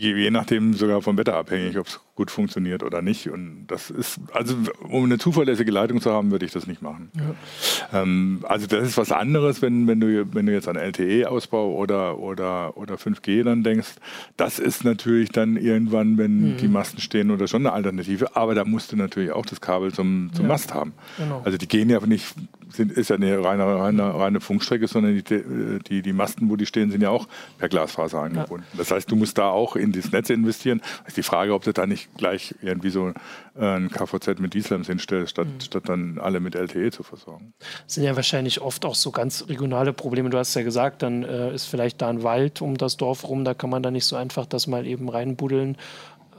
je, 0.00 0.16
je 0.16 0.30
nachdem 0.30 0.72
sogar 0.72 1.02
vom 1.02 1.18
Wetter 1.18 1.36
abhängig, 1.36 1.78
ob 1.78 1.86
es 1.86 2.00
gut 2.14 2.30
funktioniert 2.30 2.82
oder 2.82 3.02
nicht. 3.02 3.28
Und 3.28 3.66
das 3.66 3.90
ist, 3.90 4.18
also 4.32 4.56
um 4.88 5.04
eine 5.04 5.18
zuverlässige 5.18 5.70
Leitung 5.70 6.00
zu 6.00 6.10
haben, 6.10 6.30
würde 6.30 6.46
ich 6.46 6.52
das 6.52 6.66
nicht 6.66 6.80
machen. 6.80 7.10
Ja. 7.14 8.02
Ähm, 8.02 8.40
also 8.48 8.66
das 8.66 8.88
ist 8.88 8.96
was 8.96 9.12
anderes, 9.12 9.60
wenn, 9.60 9.86
wenn, 9.86 10.00
du, 10.00 10.34
wenn 10.34 10.46
du 10.46 10.52
jetzt 10.52 10.68
an 10.68 10.76
LTE-Ausbau 10.76 11.74
oder, 11.74 12.18
oder, 12.18 12.76
oder 12.78 12.94
5G 12.94 13.44
dann 13.44 13.62
denkst. 13.62 13.96
Das 14.38 14.58
ist 14.58 14.84
natürlich 14.84 15.30
dann 15.30 15.56
irgendwann, 15.56 16.16
wenn 16.16 16.52
mhm. 16.52 16.56
die 16.56 16.68
Masten 16.68 17.00
stehen 17.00 17.30
oder 17.30 17.46
schon 17.46 17.66
eine 17.66 17.74
Alternative. 17.74 18.36
Aber 18.36 18.54
da 18.54 18.64
musst 18.64 18.92
du 18.92 18.96
natürlich 18.96 19.32
auch 19.32 19.44
das 19.44 19.60
Kabel 19.60 19.92
zum, 19.92 20.30
zum 20.32 20.46
ja. 20.46 20.52
Mast 20.52 20.72
haben. 20.72 20.94
Genau. 21.18 21.42
Also 21.44 21.58
die 21.58 21.68
gehen 21.68 21.90
ja 21.90 22.00
nicht 22.06 22.34
sind, 22.72 22.92
ist 22.92 23.10
ja 23.10 23.16
eine 23.16 23.42
reine, 23.42 23.64
reine, 23.64 24.14
reine 24.14 24.40
Funkstrecke, 24.40 24.86
sondern 24.88 25.14
die, 25.14 25.80
die, 25.88 26.02
die 26.02 26.12
Masten, 26.12 26.50
wo 26.50 26.56
die 26.56 26.66
stehen, 26.66 26.90
sind 26.90 27.02
ja 27.02 27.10
auch 27.10 27.28
per 27.58 27.68
Glasfaser 27.68 28.22
angebunden. 28.22 28.66
Ja. 28.72 28.78
Das 28.78 28.90
heißt, 28.90 29.10
du 29.10 29.16
musst 29.16 29.38
da 29.38 29.48
auch 29.48 29.76
in 29.76 29.92
das 29.92 30.12
Netz 30.12 30.30
investieren. 30.30 30.80
Das 31.00 31.08
ist 31.08 31.16
die 31.16 31.22
Frage, 31.22 31.54
ob 31.54 31.64
du 31.64 31.72
da 31.72 31.86
nicht 31.86 32.14
gleich 32.16 32.54
irgendwie 32.62 32.90
so 32.90 33.08
äh, 33.08 33.64
ein 33.64 33.90
KVZ 33.90 34.40
mit 34.40 34.54
Dieselams 34.54 34.86
hinstellst, 34.86 35.30
statt, 35.30 35.46
mhm. 35.46 35.60
statt 35.60 35.84
dann 35.86 36.18
alle 36.18 36.40
mit 36.40 36.54
LTE 36.54 36.90
zu 36.90 37.02
versorgen. 37.02 37.52
Das 37.84 37.94
sind 37.94 38.04
ja 38.04 38.16
wahrscheinlich 38.16 38.60
oft 38.60 38.84
auch 38.84 38.94
so 38.94 39.10
ganz 39.10 39.46
regionale 39.48 39.92
Probleme. 39.92 40.30
Du 40.30 40.38
hast 40.38 40.54
ja 40.54 40.62
gesagt, 40.62 41.02
dann 41.02 41.22
äh, 41.22 41.54
ist 41.54 41.66
vielleicht 41.66 42.00
da 42.02 42.08
ein 42.08 42.22
Wald 42.22 42.62
um 42.62 42.76
das 42.76 42.96
Dorf 42.96 43.28
rum, 43.28 43.44
da 43.44 43.54
kann 43.54 43.70
man 43.70 43.82
da 43.82 43.90
nicht 43.90 44.04
so 44.06 44.16
einfach 44.16 44.46
das 44.46 44.66
mal 44.66 44.86
eben 44.86 45.08
reinbuddeln 45.08 45.76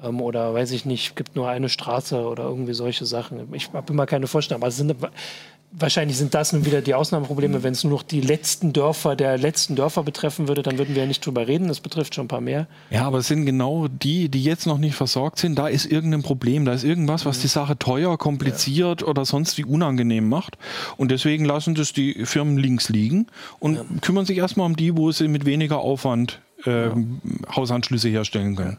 ähm, 0.04 0.22
oder 0.22 0.54
weiß 0.54 0.72
ich 0.72 0.86
nicht, 0.86 1.16
gibt 1.16 1.36
nur 1.36 1.50
eine 1.50 1.70
Straße 1.70 2.24
oder 2.24 2.44
irgendwie 2.44 2.74
solche 2.74 3.06
Sachen. 3.06 3.54
Ich 3.54 3.72
habe 3.74 3.92
immer 3.94 4.06
keine 4.06 4.28
Vorstellung, 4.28 4.62
aber 4.62 4.70
es 4.70 4.78
sind 4.78 4.96
Wahrscheinlich 5.74 6.18
sind 6.18 6.34
das 6.34 6.52
nun 6.52 6.66
wieder 6.66 6.82
die 6.82 6.94
Ausnahmeprobleme. 6.94 7.64
Wenn 7.64 7.72
es 7.72 7.84
nur 7.84 7.94
noch 7.94 8.04
die 8.04 8.20
letzten 8.20 8.74
Dörfer 8.74 9.16
der 9.16 9.38
letzten 9.38 9.76
Dörfer 9.76 10.04
betreffen 10.04 10.48
würde, 10.50 10.64
dann 10.64 10.78
würden 10.78 10.96
wir 10.96 11.04
ja 11.04 11.08
nicht 11.08 11.26
drüber 11.26 11.48
reden. 11.48 11.70
Das 11.70 11.80
betrifft 11.80 12.14
schon 12.14 12.26
ein 12.26 12.28
paar 12.28 12.42
mehr. 12.42 12.68
Ja, 12.90 13.04
aber 13.06 13.20
es 13.20 13.28
sind 13.28 13.46
genau 13.46 13.88
die, 13.88 14.28
die 14.28 14.44
jetzt 14.44 14.68
noch 14.68 14.78
nicht 14.78 14.96
versorgt 14.96 15.40
sind. 15.40 15.58
Da 15.58 15.68
ist 15.68 15.86
irgendein 15.86 16.24
Problem. 16.24 16.66
Da 16.66 16.74
ist 16.74 16.84
irgendwas, 16.84 17.26
was 17.26 17.40
die 17.40 17.48
Sache 17.48 17.80
teuer, 17.80 18.18
kompliziert 18.18 19.02
ja. 19.02 19.08
oder 19.08 19.24
sonst 19.24 19.58
wie 19.58 19.64
unangenehm 19.64 20.28
macht. 20.28 20.58
Und 20.98 21.10
deswegen 21.10 21.46
lassen 21.46 21.74
das 21.74 21.94
die 21.94 22.26
Firmen 22.26 22.58
links 22.58 22.90
liegen 22.90 23.28
und 23.60 23.76
ja. 23.76 23.86
kümmern 24.02 24.26
sich 24.26 24.38
erstmal 24.38 24.66
um 24.66 24.76
die, 24.76 24.98
wo 24.98 25.12
sie 25.12 25.30
mit 25.30 25.46
weniger 25.46 25.80
Aufwand 25.80 26.42
äh, 26.66 26.90
Hausanschlüsse 27.56 28.10
herstellen 28.10 28.56
können. 28.56 28.78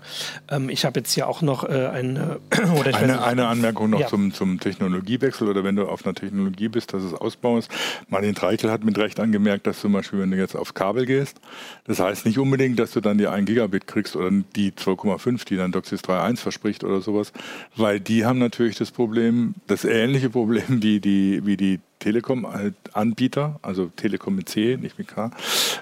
Ähm, 0.48 0.68
ich 0.68 0.84
habe 0.84 1.00
jetzt 1.00 1.12
hier 1.12 1.28
auch 1.28 1.42
noch 1.42 1.64
äh, 1.64 1.86
eine, 1.92 2.40
oder 2.78 2.94
eine, 2.94 3.12
nicht, 3.12 3.22
eine 3.22 3.46
Anmerkung 3.46 3.90
noch 3.90 4.00
ja. 4.00 4.06
zum, 4.06 4.32
zum 4.32 4.60
Technologiewechsel 4.60 5.48
oder 5.48 5.64
wenn 5.64 5.76
du 5.76 5.88
auf 5.88 6.04
einer 6.04 6.14
Technologie 6.14 6.68
bist, 6.68 6.92
dass 6.92 7.02
es 7.02 7.14
ausbaust. 7.14 7.70
Martin 8.08 8.34
Treichel 8.34 8.70
hat 8.70 8.84
mit 8.84 8.98
Recht 8.98 9.20
angemerkt, 9.20 9.66
dass 9.66 9.80
zum 9.80 9.92
Beispiel, 9.92 10.20
wenn 10.20 10.30
du 10.30 10.36
jetzt 10.36 10.56
aufs 10.56 10.74
Kabel 10.74 11.06
gehst, 11.06 11.40
das 11.84 12.00
heißt 12.00 12.26
nicht 12.26 12.38
unbedingt, 12.38 12.78
dass 12.78 12.92
du 12.92 13.00
dann 13.00 13.18
die 13.18 13.26
1 13.26 13.46
Gigabit 13.46 13.86
kriegst 13.86 14.16
oder 14.16 14.30
die 14.30 14.72
2,5, 14.72 15.44
die 15.46 15.56
dann 15.56 15.72
DOCSIS 15.72 16.02
3.1 16.02 16.38
verspricht 16.38 16.84
oder 16.84 17.00
sowas, 17.00 17.32
weil 17.76 18.00
die 18.00 18.24
haben 18.24 18.38
natürlich 18.38 18.76
das 18.76 18.90
Problem, 18.90 19.54
das 19.66 19.84
ähnliche 19.84 20.30
Problem 20.30 20.82
wie 20.82 21.00
die, 21.00 21.44
wie 21.44 21.56
die 21.56 21.80
Telekom-Anbieter, 22.02 23.60
also 23.62 23.86
Telekom 23.86 24.34
mit 24.34 24.48
C, 24.48 24.76
nicht 24.80 24.98
mit 24.98 25.08
K, 25.08 25.30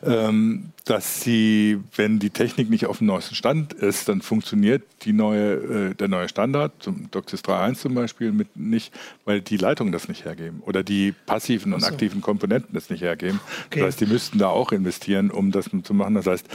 ähm, 0.02 0.72
dass 0.90 1.20
sie, 1.20 1.78
wenn 1.94 2.18
die 2.18 2.30
Technik 2.30 2.68
nicht 2.68 2.86
auf 2.86 2.98
dem 2.98 3.06
neuesten 3.06 3.36
Stand 3.36 3.72
ist, 3.72 4.08
dann 4.08 4.22
funktioniert 4.22 4.82
die 5.02 5.12
neue, 5.12 5.90
äh, 5.90 5.94
der 5.94 6.08
neue 6.08 6.28
Standard, 6.28 6.72
zum 6.80 7.08
DOCSIS 7.12 7.44
3.1 7.44 7.74
zum 7.76 7.94
Beispiel, 7.94 8.32
mit 8.32 8.56
nicht, 8.56 8.92
weil 9.24 9.40
die 9.40 9.56
Leitungen 9.56 9.92
das 9.92 10.08
nicht 10.08 10.24
hergeben 10.24 10.64
oder 10.66 10.82
die 10.82 11.14
passiven 11.26 11.74
und 11.74 11.82
so. 11.82 11.86
aktiven 11.86 12.20
Komponenten 12.20 12.74
das 12.74 12.90
nicht 12.90 13.02
hergeben. 13.02 13.38
Okay. 13.66 13.78
Das 13.78 13.86
heißt, 13.86 14.00
die 14.00 14.06
müssten 14.06 14.38
da 14.38 14.48
auch 14.48 14.72
investieren, 14.72 15.30
um 15.30 15.52
das 15.52 15.70
zu 15.84 15.94
machen. 15.94 16.14
Das 16.16 16.26
heißt, 16.26 16.48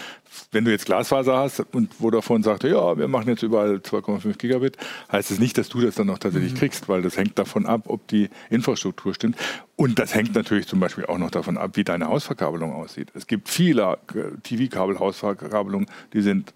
wenn 0.51 0.65
du 0.65 0.71
jetzt 0.71 0.85
Glasfaser 0.85 1.37
hast 1.37 1.61
und 1.71 1.93
Vodafone 1.93 2.43
sagt, 2.43 2.65
ja, 2.65 2.97
wir 2.97 3.07
machen 3.07 3.29
jetzt 3.29 3.41
überall 3.41 3.77
2,5 3.77 4.37
Gigabit, 4.37 4.75
heißt 5.13 5.31
es 5.31 5.37
das 5.37 5.39
nicht, 5.39 5.57
dass 5.57 5.69
du 5.69 5.79
das 5.79 5.95
dann 5.95 6.09
auch 6.09 6.19
tatsächlich 6.19 6.55
mhm. 6.55 6.57
kriegst, 6.57 6.89
weil 6.89 7.01
das 7.01 7.15
hängt 7.15 7.39
davon 7.39 7.65
ab, 7.65 7.83
ob 7.85 8.05
die 8.09 8.29
Infrastruktur 8.49 9.15
stimmt. 9.15 9.37
Und 9.77 9.99
das 9.99 10.15
hängt 10.15 10.35
natürlich 10.35 10.67
zum 10.67 10.79
Beispiel 10.79 11.05
auch 11.05 11.17
noch 11.17 11.31
davon 11.31 11.57
ab, 11.57 11.71
wie 11.73 11.83
deine 11.83 12.07
Hausverkabelung 12.07 12.73
aussieht. 12.73 13.11
Es 13.13 13.27
gibt 13.27 13.49
viele 13.49 13.97
TV-Kabel-Hausverkabelungen, 14.43 15.87
die 16.13 16.21
sind 16.21 16.53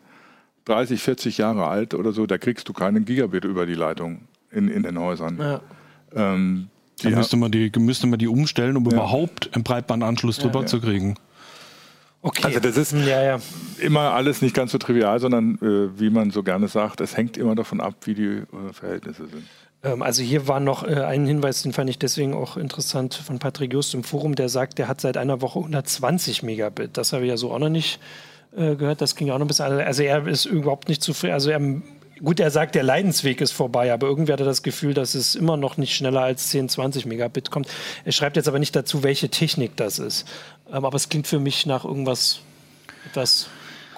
30, 0.65 1.01
40 1.01 1.37
Jahre 1.37 1.67
alt 1.67 1.93
oder 1.93 2.13
so, 2.13 2.25
da 2.25 2.37
kriegst 2.37 2.69
du 2.69 2.73
keinen 2.73 3.03
Gigabit 3.03 3.43
über 3.43 3.65
die 3.65 3.73
Leitung 3.73 4.21
in, 4.51 4.69
in 4.69 4.83
den 4.83 4.99
Häusern. 4.99 5.37
Ja. 5.37 5.61
Ähm, 6.15 6.69
da 7.01 7.09
müsste 7.09 7.37
man, 7.37 7.51
die, 7.51 7.71
müsste 7.77 8.07
man 8.07 8.19
die 8.19 8.27
umstellen, 8.27 8.77
um 8.77 8.85
ja. 8.85 8.91
überhaupt 8.91 9.49
einen 9.53 9.63
Breitbandanschluss 9.63 10.37
drüber 10.37 10.61
ja, 10.61 10.65
zu 10.65 10.79
kriegen. 10.79 11.15
Okay. 12.21 12.41
Also 12.43 12.59
das 12.59 12.75
ist 12.75 12.93
ja, 12.93 13.23
ja. 13.23 13.39
immer 13.79 14.11
alles 14.11 14.41
nicht 14.41 14.53
ganz 14.53 14.73
so 14.73 14.77
trivial, 14.77 15.19
sondern 15.19 15.55
äh, 15.61 15.99
wie 15.99 16.09
man 16.09 16.31
so 16.31 16.43
gerne 16.43 16.67
sagt, 16.67 16.99
es 16.99 17.15
hängt 17.15 17.37
immer 17.37 17.55
davon 17.55 17.79
ab, 17.79 17.95
wie 18.03 18.13
die 18.13 18.25
äh, 18.25 18.45
Verhältnisse 18.73 19.27
sind. 19.27 19.45
Ähm, 19.83 20.01
also 20.01 20.21
hier 20.23 20.47
war 20.47 20.59
noch 20.59 20.83
äh, 20.83 21.01
ein 21.01 21.25
Hinweis, 21.25 21.61
den 21.63 21.73
fand 21.73 21.89
ich 21.89 21.99
deswegen 21.99 22.33
auch 22.33 22.57
interessant 22.57 23.13
von 23.13 23.39
Patrick 23.39 23.73
Just 23.73 23.93
im 23.93 24.03
Forum, 24.03 24.35
der 24.35 24.49
sagt, 24.49 24.77
der 24.77 24.87
hat 24.87 25.01
seit 25.01 25.17
einer 25.17 25.41
Woche 25.41 25.59
120 25.59 26.43
Megabit. 26.43 26.97
Das 26.97 27.13
habe 27.13 27.23
ich 27.23 27.29
ja 27.29 27.37
so 27.37 27.51
auch 27.51 27.59
noch 27.59 27.69
nicht 27.69 27.99
äh, 28.55 28.75
gehört. 28.75 29.01
Das 29.01 29.15
ging 29.15 29.27
ja 29.27 29.35
auch 29.35 29.39
noch 29.39 29.45
ein 29.45 29.47
bisschen. 29.47 29.65
Also 29.65 30.03
er 30.03 30.27
ist 30.27 30.45
überhaupt 30.45 30.89
nicht 30.89 31.01
zufrieden. 31.01 31.33
Also 31.33 31.49
er 31.49 31.59
Gut, 32.21 32.41
er 32.41 32.51
sagt, 32.51 32.75
der 32.75 32.83
Leidensweg 32.83 33.39
ist 33.39 33.53
vorbei, 33.53 33.93
aber 33.93 34.07
irgendwie 34.07 34.33
hat 34.33 34.41
er 34.41 34.45
das 34.45 34.61
Gefühl, 34.61 34.93
dass 34.93 35.15
es 35.15 35.35
immer 35.35 35.55
noch 35.55 35.77
nicht 35.77 35.95
schneller 35.95 36.21
als 36.21 36.49
10, 36.49 36.67
20 36.67 37.05
Megabit 37.05 37.49
kommt. 37.49 37.69
Er 38.03 38.11
schreibt 38.11 38.35
jetzt 38.35 38.49
aber 38.49 38.59
nicht 38.59 38.75
dazu, 38.75 39.03
welche 39.03 39.29
Technik 39.29 39.77
das 39.77 39.99
ist. 39.99 40.27
Ähm, 40.69 40.83
aber 40.83 40.95
es 40.95 41.07
klingt 41.07 41.27
für 41.27 41.39
mich 41.39 41.65
nach 41.65 41.85
irgendwas 41.85 42.41
etwas 43.05 43.47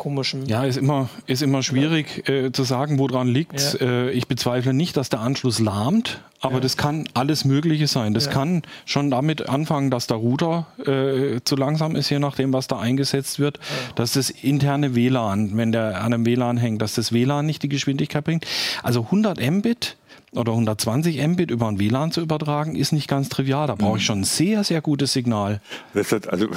komischen. 0.02 0.48
Ja, 0.48 0.64
ist 0.64 0.78
immer, 0.78 1.10
ist 1.28 1.44
immer 1.44 1.62
schwierig 1.62 2.28
äh, 2.28 2.52
zu 2.52 2.64
sagen, 2.64 2.98
woran 2.98 3.28
liegt. 3.28 3.78
Ja. 3.80 3.88
Äh, 3.88 4.12
ich 4.12 4.28
bezweifle 4.28 4.74
nicht, 4.74 4.98
dass 4.98 5.10
der 5.10 5.20
Anschluss 5.20 5.60
lahmt, 5.60 6.22
aber 6.40 6.56
ja. 6.56 6.60
das 6.62 6.76
kann 6.76 7.08
alles 7.14 7.46
Mögliche 7.46 7.86
sein. 7.86 8.16
Das 8.16 8.26
ja. 8.26 8.32
kann 8.32 8.64
schon 8.86 9.12
damit 9.12 9.48
anfangen, 9.48 9.92
dass 9.92 10.08
der 10.08 10.18
Router 10.18 10.66
äh, 10.80 11.42
zu 11.44 11.56
langsam 11.56 11.96
ist, 11.96 12.10
je 12.10 12.18
nachdem, 12.18 12.52
was 12.52 12.68
da 12.68 12.80
eingesetzt 12.80 13.38
wird. 13.38 13.60
Dass 13.94 14.14
das 14.14 14.32
interne 14.32 14.96
WLAN, 14.96 15.56
wenn 15.56 15.72
der 15.72 16.02
an 16.02 16.14
einem 16.14 16.26
WLAN 16.26 16.58
hängt, 16.58 16.82
dass 16.82 16.96
das 16.96 17.14
WLAN 17.14 17.46
nicht 17.46 17.62
die 17.62 17.70
Geschwindigkeit 17.70 18.24
bringt. 18.24 18.48
Also 18.82 19.02
100 19.04 19.40
Mbit 19.40 19.98
oder 20.34 20.54
120 20.54 21.26
Mbit 21.28 21.52
über 21.52 21.68
ein 21.68 21.80
WLAN 21.80 22.12
zu 22.12 22.22
übertragen, 22.22 22.76
ist 22.76 22.94
nicht 22.94 23.08
ganz 23.08 23.28
trivial. 23.30 23.68
Da 23.68 23.76
brauche 23.76 23.98
ich 23.98 24.06
schon 24.06 24.22
ein 24.22 24.24
sehr, 24.24 24.64
sehr 24.64 24.82
gutes 24.82 25.12
Signal. 25.14 25.62
Das 25.94 26.12
hat 26.12 26.30
also 26.30 26.48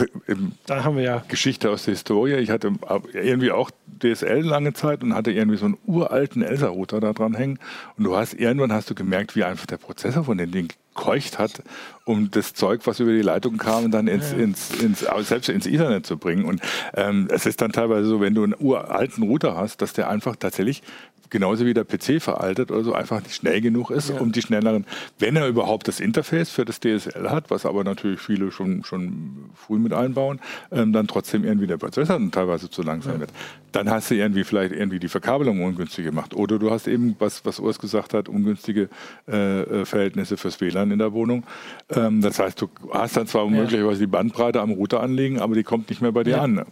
da 0.66 0.84
haben 0.84 0.96
wir 0.96 1.02
ja 1.02 1.24
Geschichte 1.26 1.70
aus 1.70 1.84
der 1.84 1.94
Historie. 1.94 2.34
Ich 2.34 2.50
hatte 2.50 2.72
irgendwie 3.12 3.50
auch 3.50 3.70
DSL 4.00 4.42
lange 4.42 4.74
Zeit 4.74 5.02
und 5.02 5.14
hatte 5.14 5.32
irgendwie 5.32 5.58
so 5.58 5.66
einen 5.66 5.78
uralten 5.87 6.42
Elsa-Router 6.42 7.00
da 7.00 7.12
dran 7.12 7.34
hängen. 7.34 7.58
Und 7.96 8.04
du 8.04 8.16
hast 8.16 8.34
irgendwann 8.34 8.72
hast 8.72 8.90
du 8.90 8.94
gemerkt, 8.94 9.34
wie 9.34 9.44
einfach 9.44 9.66
der 9.66 9.78
Prozessor 9.78 10.24
von 10.24 10.38
dem 10.38 10.52
Ding 10.52 10.68
gekeucht 10.94 11.38
hat, 11.38 11.62
um 12.04 12.30
das 12.30 12.54
Zeug, 12.54 12.82
was 12.84 13.00
über 13.00 13.12
die 13.12 13.22
Leitung 13.22 13.56
kam, 13.56 13.90
dann 13.90 14.06
ins, 14.06 14.32
ja. 14.32 14.38
ins, 14.38 14.70
ins, 14.80 15.04
selbst 15.22 15.48
ins 15.48 15.66
Ethernet 15.66 16.06
zu 16.06 16.16
bringen. 16.16 16.44
Und 16.44 16.60
ähm, 16.94 17.28
es 17.30 17.46
ist 17.46 17.60
dann 17.60 17.72
teilweise 17.72 18.06
so, 18.06 18.20
wenn 18.20 18.34
du 18.34 18.44
einen 18.44 18.54
uralten 18.58 19.24
Router 19.24 19.56
hast, 19.56 19.82
dass 19.82 19.92
der 19.92 20.08
einfach 20.08 20.37
tatsächlich 20.37 20.82
genauso 21.30 21.66
wie 21.66 21.74
der 21.74 21.84
PC 21.84 22.20
veraltet 22.22 22.70
oder 22.70 22.84
so 22.84 22.92
einfach 22.92 23.22
nicht 23.22 23.34
schnell 23.34 23.60
genug 23.60 23.90
ist, 23.90 24.10
ja. 24.10 24.20
um 24.20 24.32
die 24.32 24.42
schnelleren, 24.42 24.87
wenn 25.18 25.37
er 25.37 25.48
überhaupt 25.48 25.88
das 25.88 26.00
Interface 26.00 26.50
für 26.50 26.64
das 26.64 26.80
DSL 26.80 27.30
hat, 27.30 27.50
was 27.50 27.66
aber 27.66 27.84
natürlich 27.84 28.20
viele 28.20 28.50
schon, 28.50 28.84
schon 28.84 29.50
früh 29.54 29.78
mit 29.78 29.92
einbauen, 29.92 30.40
ähm, 30.70 30.92
dann 30.92 31.06
trotzdem 31.06 31.44
irgendwie 31.44 31.66
der 31.66 31.76
Prozessor 31.76 32.20
teilweise 32.30 32.70
zu 32.70 32.82
langsam 32.82 33.14
ja. 33.14 33.20
wird. 33.20 33.30
Dann 33.72 33.90
hast 33.90 34.10
du 34.10 34.14
irgendwie 34.14 34.44
vielleicht 34.44 34.72
irgendwie 34.72 35.00
die 35.00 35.08
Verkabelung 35.08 35.62
ungünstig 35.62 36.04
gemacht. 36.04 36.34
Oder 36.34 36.58
du 36.58 36.70
hast 36.70 36.87
eben, 36.87 37.16
was, 37.18 37.44
was 37.44 37.58
Urs 37.58 37.78
gesagt 37.78 38.14
hat, 38.14 38.28
ungünstige 38.28 38.88
äh, 39.28 39.62
äh 39.62 39.84
Verhältnisse 39.84 40.37
fürs 40.37 40.60
WLAN 40.60 40.90
in 40.90 40.98
der 40.98 41.12
Wohnung. 41.12 41.44
Ähm, 41.90 42.20
das 42.20 42.38
heißt, 42.38 42.60
du 42.60 42.68
hast 42.92 43.16
dann 43.16 43.26
zwar 43.26 43.48
möglicherweise 43.48 44.00
die 44.00 44.06
Bandbreite 44.06 44.60
am 44.60 44.70
Router 44.70 45.02
anlegen, 45.02 45.40
aber 45.40 45.54
die 45.54 45.64
kommt 45.64 45.90
nicht 45.90 46.02
mehr 46.02 46.12
bei 46.12 46.22
dir 46.22 46.40
an. 46.40 46.64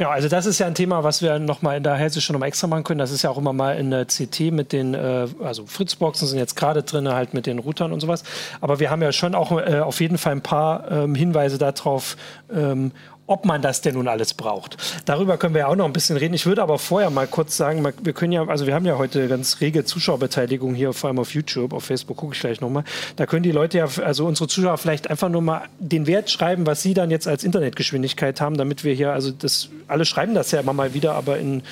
Ja, 0.00 0.10
also 0.10 0.28
das 0.28 0.46
ist 0.46 0.60
ja 0.60 0.66
ein 0.68 0.76
Thema, 0.76 1.02
was 1.02 1.22
wir 1.22 1.40
nochmal 1.40 1.76
in 1.76 1.82
der 1.82 1.96
Hesse 1.96 2.20
schon 2.20 2.34
nochmal 2.34 2.48
extra 2.48 2.68
machen 2.68 2.84
können. 2.84 3.00
Das 3.00 3.10
ist 3.10 3.22
ja 3.22 3.30
auch 3.30 3.38
immer 3.38 3.52
mal 3.52 3.76
in 3.76 3.90
der 3.90 4.04
CT 4.04 4.52
mit 4.52 4.72
den, 4.72 4.94
äh, 4.94 5.26
also 5.42 5.66
Fritzboxen 5.66 6.28
sind 6.28 6.38
jetzt 6.38 6.54
gerade 6.54 6.84
drin, 6.84 7.08
halt 7.08 7.34
mit 7.34 7.46
den 7.46 7.58
Routern 7.58 7.92
und 7.92 7.98
sowas. 7.98 8.22
Aber 8.60 8.78
wir 8.78 8.90
haben 8.90 9.02
ja 9.02 9.10
schon 9.10 9.34
auch 9.34 9.50
äh, 9.50 9.80
auf 9.80 10.00
jeden 10.00 10.16
Fall 10.16 10.32
ein 10.32 10.40
paar 10.40 10.88
ähm, 10.88 11.16
Hinweise 11.16 11.58
darauf, 11.58 12.16
ähm, 12.54 12.92
ob 13.28 13.44
man 13.44 13.62
das 13.62 13.82
denn 13.82 13.94
nun 13.94 14.08
alles 14.08 14.34
braucht. 14.34 14.76
Darüber 15.04 15.36
können 15.36 15.54
wir 15.54 15.60
ja 15.60 15.66
auch 15.68 15.76
noch 15.76 15.84
ein 15.84 15.92
bisschen 15.92 16.16
reden. 16.16 16.34
Ich 16.34 16.46
würde 16.46 16.62
aber 16.62 16.78
vorher 16.78 17.10
mal 17.10 17.26
kurz 17.26 17.56
sagen, 17.56 17.86
wir 18.02 18.12
können 18.14 18.32
ja, 18.32 18.46
also 18.46 18.66
wir 18.66 18.74
haben 18.74 18.86
ja 18.86 18.98
heute 18.98 19.28
ganz 19.28 19.60
rege 19.60 19.84
Zuschauerbeteiligung 19.84 20.74
hier, 20.74 20.92
vor 20.94 21.08
allem 21.08 21.18
auf 21.18 21.34
YouTube, 21.34 21.74
auf 21.74 21.84
Facebook 21.84 22.16
gucke 22.16 22.34
ich 22.34 22.40
gleich 22.40 22.60
nochmal. 22.60 22.84
Da 23.16 23.26
können 23.26 23.42
die 23.42 23.52
Leute 23.52 23.78
ja, 23.78 23.88
also 24.02 24.26
unsere 24.26 24.48
Zuschauer 24.48 24.78
vielleicht 24.78 25.10
einfach 25.10 25.28
nur 25.28 25.42
mal 25.42 25.68
den 25.78 26.06
Wert 26.06 26.30
schreiben, 26.30 26.66
was 26.66 26.82
sie 26.82 26.94
dann 26.94 27.10
jetzt 27.10 27.28
als 27.28 27.44
Internetgeschwindigkeit 27.44 28.40
haben, 28.40 28.56
damit 28.56 28.82
wir 28.82 28.94
hier, 28.94 29.12
also 29.12 29.30
das, 29.30 29.68
alle 29.86 30.06
schreiben 30.06 30.34
das 30.34 30.50
ja 30.50 30.60
immer 30.60 30.72
mal 30.72 30.94
wieder, 30.94 31.12
aber 31.12 31.38
in, 31.38 31.62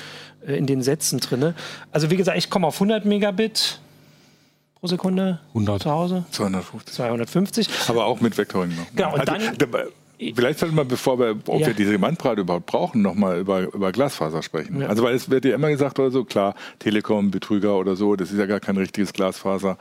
äh, 0.47 0.55
in 0.55 0.67
den 0.67 0.83
Sätzen 0.83 1.19
drin. 1.19 1.55
Also 1.91 2.11
wie 2.11 2.17
gesagt, 2.17 2.37
ich 2.37 2.51
komme 2.51 2.67
auf 2.67 2.75
100 2.75 3.05
Megabit 3.05 3.79
pro 4.79 4.87
Sekunde 4.87 5.39
100. 5.49 5.81
zu 5.81 5.89
Hause. 5.89 6.25
250. 6.29 6.93
250. 6.93 7.69
Aber 7.87 8.05
auch 8.05 8.21
mit 8.21 8.37
Vectoring 8.37 8.75
noch. 8.75 8.85
Genau, 8.95 9.13
und 9.15 9.27
also, 9.27 9.55
dann 9.55 9.87
Vielleicht 10.19 10.59
sollten 10.59 10.75
wir, 10.75 10.85
bevor 10.85 11.19
wir, 11.19 11.37
ob 11.47 11.59
ja. 11.59 11.67
wir 11.67 11.73
diese 11.73 11.97
Bandbreite 11.99 12.41
überhaupt 12.41 12.65
brauchen, 12.65 13.01
nochmal 13.01 13.39
über, 13.39 13.73
über 13.73 13.91
Glasfaser 13.91 14.41
sprechen. 14.41 14.81
Ja. 14.81 14.87
Also 14.87 15.03
weil 15.03 15.13
es 15.13 15.29
wird 15.29 15.45
ja 15.45 15.53
immer 15.53 15.69
gesagt 15.69 15.99
oder 15.99 16.09
so, 16.09 16.23
klar, 16.23 16.55
Telekom, 16.79 17.29
Betrüger 17.29 17.77
oder 17.77 17.95
so, 17.95 18.15
das 18.15 18.31
ist 18.31 18.39
ja 18.39 18.47
gar 18.47 18.59
kein 18.59 18.77
richtiges 18.77 19.13
Glasfaser. 19.13 19.77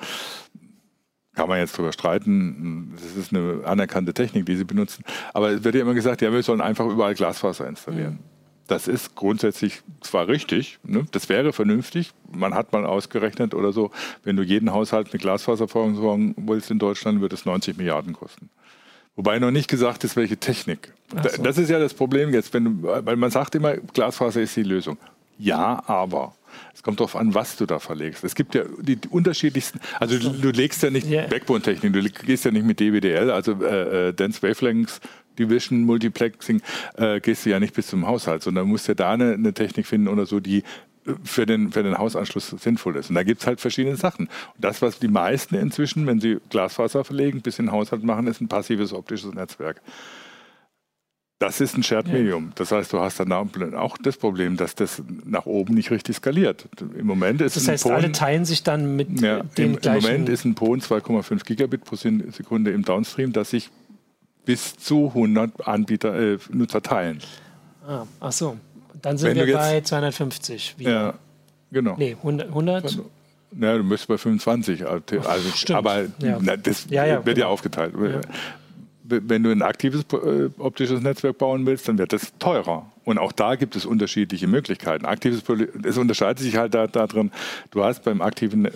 Kann 1.34 1.48
man 1.48 1.58
jetzt 1.58 1.76
drüber 1.76 1.92
streiten. 1.92 2.94
Das 2.94 3.16
ist 3.16 3.34
eine 3.34 3.60
anerkannte 3.64 4.14
Technik, 4.14 4.46
die 4.46 4.56
sie 4.56 4.64
benutzen. 4.64 5.04
Aber 5.34 5.50
es 5.50 5.64
wird 5.64 5.74
ja 5.74 5.82
immer 5.82 5.94
gesagt, 5.94 6.22
ja, 6.22 6.32
wir 6.32 6.42
sollen 6.42 6.62
einfach 6.62 6.86
überall 6.86 7.14
Glasfaser 7.14 7.68
installieren. 7.68 8.14
Mhm. 8.14 8.36
Das 8.66 8.88
ist 8.88 9.14
grundsätzlich 9.14 9.82
zwar 10.00 10.26
richtig, 10.26 10.80
ne? 10.82 11.06
das 11.12 11.28
wäre 11.28 11.52
vernünftig. 11.52 12.12
Man 12.32 12.52
hat 12.52 12.72
mal 12.72 12.84
ausgerechnet 12.84 13.54
oder 13.54 13.72
so, 13.72 13.92
wenn 14.24 14.36
du 14.36 14.42
jeden 14.42 14.72
Haushalt 14.72 15.12
mit 15.12 15.22
Glasfaser 15.22 15.68
versorgen 15.68 16.34
willst 16.36 16.70
in 16.70 16.80
Deutschland, 16.80 17.20
wird 17.20 17.32
es 17.32 17.44
90 17.44 17.76
Milliarden 17.76 18.12
kosten. 18.12 18.50
Wobei 19.16 19.38
noch 19.38 19.50
nicht 19.50 19.68
gesagt 19.68 20.04
ist, 20.04 20.14
welche 20.16 20.36
Technik. 20.36 20.92
So. 21.10 21.42
Das 21.42 21.58
ist 21.58 21.70
ja 21.70 21.78
das 21.78 21.94
Problem 21.94 22.34
jetzt, 22.34 22.52
wenn 22.52 22.82
weil 22.82 23.16
man 23.16 23.30
sagt 23.30 23.54
immer, 23.54 23.76
Glasfaser 23.76 24.42
ist 24.42 24.54
die 24.56 24.62
Lösung. 24.62 24.98
Ja, 25.38 25.82
aber. 25.86 26.34
Es 26.74 26.82
kommt 26.82 27.00
darauf 27.00 27.16
an, 27.16 27.34
was 27.34 27.56
du 27.56 27.66
da 27.66 27.78
verlegst. 27.78 28.24
Es 28.24 28.34
gibt 28.34 28.54
ja 28.54 28.64
die, 28.80 28.98
unterschiedlichsten, 29.10 29.80
also 30.00 30.18
du, 30.18 30.30
du 30.30 30.50
legst 30.50 30.82
ja 30.82 30.90
nicht 30.90 31.06
yeah. 31.06 31.26
Backbone-Technik, 31.26 31.92
du 31.92 32.02
gehst 32.02 32.46
ja 32.46 32.50
nicht 32.50 32.64
mit 32.64 32.80
DWDL, 32.80 33.30
also 33.30 33.52
äh, 33.62 34.08
äh, 34.08 34.12
Dense 34.12 34.42
Wavelengths, 34.42 35.00
Division, 35.38 35.82
Multiplexing, 35.82 36.62
äh, 36.96 37.20
gehst 37.20 37.44
du 37.44 37.50
ja 37.50 37.60
nicht 37.60 37.74
bis 37.74 37.88
zum 37.88 38.06
Haushalt, 38.06 38.42
sondern 38.42 38.68
musst 38.68 38.88
ja 38.88 38.94
da 38.94 39.12
eine, 39.12 39.34
eine 39.34 39.52
Technik 39.52 39.86
finden 39.86 40.08
oder 40.08 40.24
so, 40.24 40.40
die 40.40 40.62
für 41.24 41.46
den, 41.46 41.72
für 41.72 41.82
den 41.82 41.98
Hausanschluss 41.98 42.48
sinnvoll 42.48 42.96
ist. 42.96 43.10
Und 43.10 43.16
da 43.16 43.22
gibt 43.22 43.40
es 43.40 43.46
halt 43.46 43.60
verschiedene 43.60 43.96
Sachen. 43.96 44.26
Und 44.26 44.64
das, 44.64 44.82
was 44.82 44.98
die 44.98 45.08
meisten 45.08 45.54
inzwischen, 45.54 46.06
wenn 46.06 46.20
sie 46.20 46.38
Glasfaser 46.50 47.04
verlegen, 47.04 47.42
bis 47.42 47.58
in 47.58 47.66
den 47.66 47.72
Haushalt 47.72 48.02
machen, 48.02 48.26
ist 48.26 48.40
ein 48.40 48.48
passives 48.48 48.92
optisches 48.92 49.34
Netzwerk. 49.34 49.80
Das 51.38 51.60
ist 51.60 51.76
ein 51.76 51.82
Shared 51.82 52.08
Medium. 52.08 52.52
Das 52.54 52.72
heißt, 52.72 52.94
du 52.94 53.00
hast 53.00 53.20
dann 53.20 53.30
auch 53.30 53.98
das 53.98 54.16
Problem, 54.16 54.56
dass 54.56 54.74
das 54.74 55.02
nach 55.26 55.44
oben 55.44 55.74
nicht 55.74 55.90
richtig 55.90 56.16
skaliert. 56.16 56.66
Im 56.96 57.06
Moment 57.06 57.42
ist 57.42 57.56
das 57.56 57.68
heißt, 57.68 57.82
Pon, 57.82 57.92
alle 57.92 58.10
teilen 58.10 58.46
sich 58.46 58.62
dann 58.62 58.96
mit 58.96 59.20
ja, 59.20 59.42
den 59.42 59.74
im, 59.74 59.80
gleichen... 59.80 60.06
Im 60.06 60.12
Moment 60.12 60.28
ist 60.30 60.46
ein 60.46 60.54
PON 60.54 60.80
2,5 60.80 61.44
Gigabit 61.44 61.84
pro 61.84 61.96
Sekunde 61.96 62.70
im 62.70 62.82
Downstream, 62.82 63.34
das 63.34 63.50
sich 63.50 63.70
bis 64.46 64.76
zu 64.76 65.08
100 65.08 65.68
Anbieter, 65.68 66.18
äh, 66.18 66.38
Nutzer 66.50 66.80
teilen. 66.80 67.20
Ah, 67.86 68.06
ach 68.18 68.32
so. 68.32 68.56
Dann 69.02 69.18
sind 69.18 69.36
Wenn 69.36 69.46
wir 69.46 69.56
bei 69.56 69.80
250. 69.80 70.74
Wieder. 70.78 70.90
Ja, 70.90 71.14
genau. 71.70 71.94
Nee, 71.98 72.16
100? 72.18 72.48
100? 72.48 72.98
Ja, 73.58 73.76
du 73.76 73.84
müsstest 73.84 74.08
bei 74.08 74.18
25. 74.18 74.86
Also, 74.86 75.02
Stimmt. 75.54 75.78
Aber 75.78 76.02
ja. 76.18 76.38
na, 76.40 76.56
das 76.56 76.86
ja, 76.90 77.04
ja, 77.04 77.24
wird 77.24 77.36
genau. 77.36 77.48
ja 77.48 77.52
aufgeteilt. 77.52 77.94
Wenn 79.08 79.42
du 79.42 79.50
ein 79.50 79.62
aktives 79.62 80.02
äh, 80.12 80.50
optisches 80.58 81.00
Netzwerk 81.00 81.38
bauen 81.38 81.66
willst, 81.66 81.88
dann 81.88 81.98
wird 81.98 82.12
das 82.12 82.32
teurer. 82.38 82.90
Und 83.04 83.18
auch 83.18 83.30
da 83.30 83.54
gibt 83.54 83.76
es 83.76 83.86
unterschiedliche 83.86 84.48
Möglichkeiten. 84.48 85.06
Aktives, 85.06 85.44
es 85.84 85.96
unterscheidet 85.96 86.40
sich 86.40 86.56
halt 86.56 86.74
da, 86.74 86.88
darin, 86.88 87.30
du 87.70 87.84
hast 87.84 88.02
beim 88.02 88.20
aktiven 88.20 88.64
äh, 88.64 88.70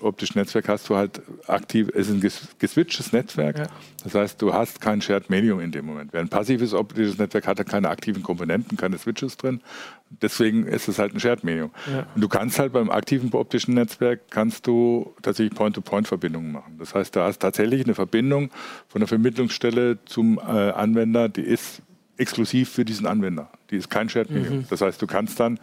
optischen 0.00 0.40
Netzwerk 0.40 0.68
hast 0.68 0.88
du 0.88 0.96
halt 0.96 1.22
aktiv, 1.46 1.88
es 1.94 2.08
ist 2.08 2.14
ein 2.14 2.32
geswitchtes 2.58 3.12
Netzwerk. 3.12 3.58
Ja. 3.58 3.66
Das 4.02 4.14
heißt, 4.16 4.42
du 4.42 4.52
hast 4.52 4.80
kein 4.80 5.00
Shared 5.00 5.30
Medium 5.30 5.60
in 5.60 5.70
dem 5.70 5.86
Moment. 5.86 6.12
Während 6.12 6.32
ein 6.32 6.36
passives 6.36 6.74
optisches 6.74 7.18
Netzwerk 7.18 7.46
hat 7.46 7.64
keine 7.66 7.88
aktiven 7.88 8.24
Komponenten, 8.24 8.76
keine 8.76 8.98
Switches 8.98 9.36
drin. 9.36 9.60
Deswegen 10.08 10.66
ist 10.66 10.88
es 10.88 10.98
halt 10.98 11.14
ein 11.14 11.20
Shared 11.20 11.42
Medium. 11.42 11.70
Ja. 11.92 12.06
Und 12.14 12.20
du 12.20 12.28
kannst 12.28 12.58
halt 12.58 12.72
beim 12.72 12.90
aktiven 12.90 13.32
optischen 13.32 13.74
Netzwerk 13.74 14.30
kannst 14.30 14.66
du 14.66 15.14
tatsächlich 15.20 15.56
Point-to-Point-Verbindungen 15.56 16.52
machen. 16.52 16.76
Das 16.78 16.94
heißt, 16.94 17.16
da 17.16 17.26
hast 17.26 17.40
tatsächlich 17.40 17.84
eine 17.84 17.94
Verbindung 17.94 18.50
von 18.88 19.00
der 19.00 19.08
Vermittlungsstelle 19.08 19.98
zum 20.04 20.38
äh, 20.38 20.42
Anwender, 20.42 21.28
die 21.28 21.42
ist 21.42 21.82
exklusiv 22.18 22.70
für 22.70 22.84
diesen 22.84 23.06
Anwender. 23.06 23.50
Die 23.70 23.76
ist 23.76 23.90
kein 23.90 24.08
Shared 24.08 24.30
Medium. 24.30 24.58
Mhm. 24.58 24.66
Das 24.70 24.80
heißt, 24.80 25.02
du 25.02 25.06
kannst 25.06 25.40
dann 25.40 25.58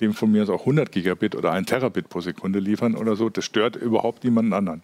dem 0.00 0.12
von 0.12 0.30
mir 0.30 0.42
aus 0.42 0.50
auch 0.50 0.60
100 0.60 0.92
Gigabit 0.92 1.34
oder 1.34 1.52
1 1.52 1.68
Terabit 1.68 2.08
pro 2.08 2.20
Sekunde 2.20 2.58
liefern 2.58 2.94
oder 2.94 3.16
so. 3.16 3.30
Das 3.30 3.44
stört 3.44 3.76
überhaupt 3.76 4.24
niemanden 4.24 4.52
anderen. 4.52 4.82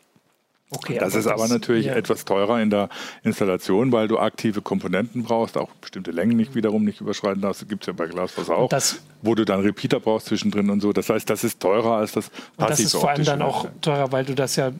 Okay, 0.74 0.98
das 0.98 1.12
aber 1.12 1.20
ist 1.20 1.26
aber 1.26 1.42
das, 1.42 1.50
natürlich 1.50 1.86
ja. 1.86 1.94
etwas 1.94 2.24
teurer 2.24 2.60
in 2.60 2.70
der 2.70 2.88
Installation, 3.22 3.92
weil 3.92 4.08
du 4.08 4.18
aktive 4.18 4.62
Komponenten 4.62 5.22
brauchst, 5.22 5.58
auch 5.58 5.70
bestimmte 5.80 6.10
Längen 6.10 6.36
nicht 6.36 6.54
wiederum 6.54 6.84
nicht 6.84 7.00
überschreiten 7.00 7.42
darfst. 7.42 7.62
Das 7.62 7.68
gibt 7.68 7.82
es 7.82 7.86
ja 7.88 7.92
bei 7.92 8.06
Glasfaser 8.06 8.56
auch, 8.56 8.68
das, 8.68 9.02
wo 9.20 9.34
du 9.34 9.44
dann 9.44 9.60
Repeater 9.60 10.00
brauchst 10.00 10.26
zwischendrin 10.26 10.70
und 10.70 10.80
so. 10.80 10.92
Das 10.92 11.10
heißt, 11.10 11.28
das 11.28 11.44
ist 11.44 11.60
teurer 11.60 11.96
als 11.96 12.12
das 12.12 12.30
passive 12.56 12.68
Das 12.68 12.80
ist 12.80 12.92
vor 12.92 13.10
allem 13.10 13.24
dann 13.24 13.42
auch 13.42 13.66
teurer, 13.80 14.12
weil 14.12 14.24
du 14.24 14.34
das 14.34 14.56
ja 14.56 14.72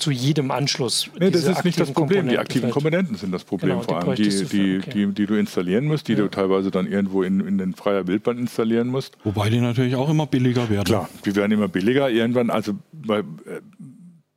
zu 0.00 0.10
jedem 0.10 0.50
Anschluss. 0.50 1.10
Nee, 1.18 1.30
das 1.30 1.44
ist 1.44 1.64
nicht 1.64 1.78
das 1.78 1.92
Problem. 1.92 2.28
Die 2.28 2.38
aktiven 2.38 2.70
Komponenten 2.70 3.16
sind 3.16 3.32
das 3.32 3.44
Problem 3.44 3.80
genau, 3.80 3.82
vor 3.82 3.98
allem, 3.98 4.14
die, 4.14 4.28
die, 4.28 4.78
okay. 4.78 4.90
die, 4.92 5.06
die, 5.06 5.26
du 5.26 5.34
installieren 5.34 5.84
musst, 5.84 6.08
die 6.08 6.12
ja. 6.12 6.18
du 6.18 6.28
teilweise 6.28 6.70
dann 6.70 6.90
irgendwo 6.90 7.22
in, 7.22 7.46
in 7.46 7.58
den 7.58 7.74
freier 7.74 8.06
Wildbahn 8.06 8.38
installieren 8.38 8.88
musst. 8.88 9.16
Wobei 9.24 9.50
die 9.50 9.60
natürlich 9.60 9.94
auch 9.94 10.08
immer 10.08 10.26
billiger 10.26 10.68
werden. 10.70 10.84
Klar, 10.84 11.08
die 11.24 11.36
werden 11.36 11.52
immer 11.52 11.68
billiger. 11.68 12.10
Irgendwann, 12.10 12.50
also 12.50 12.72
bei, 12.92 13.18
äh, 13.18 13.22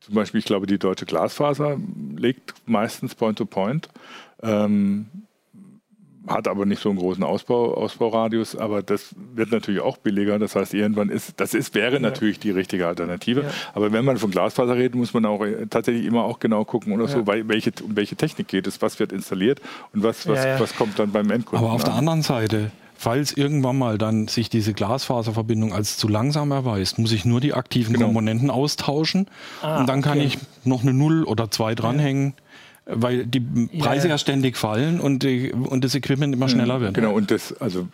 zum 0.06 0.16
Beispiel, 0.16 0.40
ich 0.40 0.46
glaube, 0.46 0.68
die 0.68 0.78
deutsche 0.78 1.06
Glasfaser 1.06 1.78
legt 2.16 2.54
meistens 2.66 3.16
Point-to-Point. 3.16 3.90
-Point. 4.42 4.66
Ähm, 4.66 5.08
hat 6.28 6.48
aber 6.48 6.66
nicht 6.66 6.82
so 6.82 6.90
einen 6.90 7.00
großen 7.00 7.24
Ausbau, 7.24 7.74
Ausbauradius, 7.74 8.56
aber 8.56 8.82
das 8.82 9.14
wird 9.34 9.52
natürlich 9.52 9.82
auch 9.82 9.98
billiger. 9.98 10.40
Das 10.40 10.56
heißt, 10.56 10.74
irgendwann 10.74 11.10
ist, 11.10 11.40
das 11.40 11.54
ist, 11.54 11.76
wäre 11.76 11.96
ja. 11.96 12.00
natürlich 12.00 12.40
die 12.40 12.52
richtige 12.52 12.88
Alternative. 12.88 13.42
Ja. 13.42 13.50
Aber 13.74 13.92
wenn 13.92 14.06
man 14.06 14.18
von 14.18 14.32
Glasfaser 14.32 14.76
redet, 14.76 14.96
muss 14.96 15.14
man 15.14 15.26
auch 15.26 15.44
äh, 15.44 15.68
tatsächlich 15.68 16.06
immer 16.06 16.24
auch 16.24 16.40
genau 16.40 16.64
gucken 16.64 16.94
oder 16.94 17.06
ja. 17.06 17.10
so, 17.10 17.28
welche, 17.28 17.72
um 17.84 17.96
welche 17.96 18.16
Technik 18.16 18.48
geht 18.48 18.68
es, 18.68 18.82
was 18.82 19.00
wird 19.00 19.12
installiert 19.12 19.62
und 19.94 20.04
was, 20.04 20.28
was, 20.28 20.60
was 20.60 20.76
kommt 20.76 20.98
dann 20.98 21.12
beim 21.12 21.30
Endkunden. 21.30 21.66
Aber 21.66 21.74
auf 21.74 21.84
an. 21.84 21.90
der 21.90 21.96
anderen 21.96 22.22
Seite, 22.22 22.72
falls 23.04 23.34
irgendwann 23.34 23.78
mal 23.78 23.98
dann 23.98 24.30
sich 24.30 24.50
diese 24.50 24.74
Glasfaserverbindung 24.74 25.74
als 25.74 25.98
zu 25.98 26.08
langsam 26.08 26.52
erweist, 26.52 27.00
muss 27.00 27.12
ich 27.12 27.26
nur 27.26 27.42
die 27.42 27.54
aktiven 27.54 27.94
genau. 27.94 28.06
Komponenten 28.06 28.50
austauschen 28.50 29.28
ah, 29.62 29.80
und 29.80 29.90
dann 29.90 30.02
kann 30.02 30.20
okay. 30.20 30.28
ich 30.28 30.38
noch 30.64 30.84
eine 30.84 30.94
Null 30.94 31.26
oder 31.26 31.52
zwei 31.52 31.76
dranhängen 31.76 32.34
weil 32.86 33.26
die 33.26 33.40
Preise 33.40 34.08
ja, 34.08 34.16
ja 34.16 34.18
ständig 34.18 34.58
fallen 34.58 35.00
und, 35.00 35.24
die, 35.24 35.54
und 35.54 35.86
das 35.86 35.96
Equipment 35.96 36.36
immer 36.36 36.50
schneller 36.50 36.82
wird. 36.82 36.96
Genau, 36.96 37.14
und 37.14 37.32
das, 37.32 37.54
also 37.62 37.88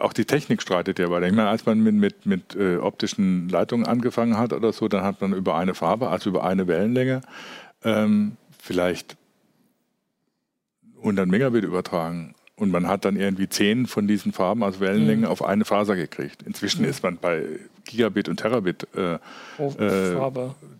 auch 0.00 0.12
die 0.12 0.24
Technik 0.24 0.60
streitet 0.62 0.98
ja 0.98 1.08
weiter. 1.10 1.28
Ich 1.28 1.32
meine, 1.32 1.48
als 1.48 1.64
man 1.64 1.78
mit, 1.80 1.94
mit, 1.94 2.26
mit 2.26 2.56
äh, 2.56 2.78
optischen 2.78 3.48
Leitungen 3.48 3.86
angefangen 3.86 4.36
hat 4.36 4.52
oder 4.52 4.72
so, 4.72 4.88
dann 4.88 5.04
hat 5.04 5.20
man 5.20 5.32
über 5.32 5.54
eine 5.54 5.74
Farbe, 5.74 6.08
also 6.08 6.30
über 6.30 6.42
eine 6.42 6.66
Wellenlänge, 6.66 7.20
ähm, 7.84 8.36
vielleicht 8.58 9.16
100 10.98 11.28
Megabit 11.28 11.62
übertragen. 11.62 12.34
Und 12.56 12.70
man 12.70 12.86
hat 12.86 13.04
dann 13.04 13.16
irgendwie 13.16 13.48
zehn 13.48 13.86
von 13.86 14.06
diesen 14.06 14.32
Farben, 14.32 14.62
also 14.62 14.80
Wellenlängen, 14.80 15.24
mhm. 15.24 15.30
auf 15.30 15.44
eine 15.44 15.64
Faser 15.64 15.96
gekriegt. 15.96 16.42
Inzwischen 16.42 16.82
mhm. 16.82 16.88
ist 16.88 17.02
man 17.02 17.16
bei 17.16 17.42
Gigabit 17.84 18.28
und 18.28 18.36
Terabit. 18.36 18.86
Äh, 18.94 19.18
oh, 19.58 19.72
äh, 19.78 20.16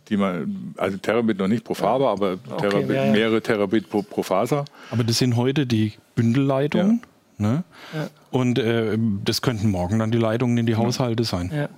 die 0.09 0.16
man, 0.16 0.75
also 0.77 0.99
Terabit 0.99 1.39
noch 1.39 1.49
nicht 1.49 1.64
pro 1.64 1.75
Faber, 1.75 2.11
aber 2.11 2.39
okay, 2.51 2.68
Terabit, 2.68 2.97
ja, 2.97 3.05
ja. 3.07 3.12
mehrere 3.12 3.41
Terabit 3.41 3.89
pro, 3.89 4.03
pro, 4.03 4.23
Faser. 4.23 4.64
Aber 4.91 5.03
das 5.03 5.18
sind 5.18 5.37
heute 5.37 5.66
die 5.66 5.95
Bündelleitungen. 6.14 7.03
Ne? 7.39 7.64
Und 8.31 8.59
äh, 8.59 8.97
das 9.25 9.43
könnten 9.43 9.70
morgen 9.70 9.99
dann 9.99 10.11
die 10.11 10.18
Leitungen 10.18 10.59
in 10.59 10.66
die 10.66 10.77
Haushalte 10.77 11.25
sein. 11.25 11.68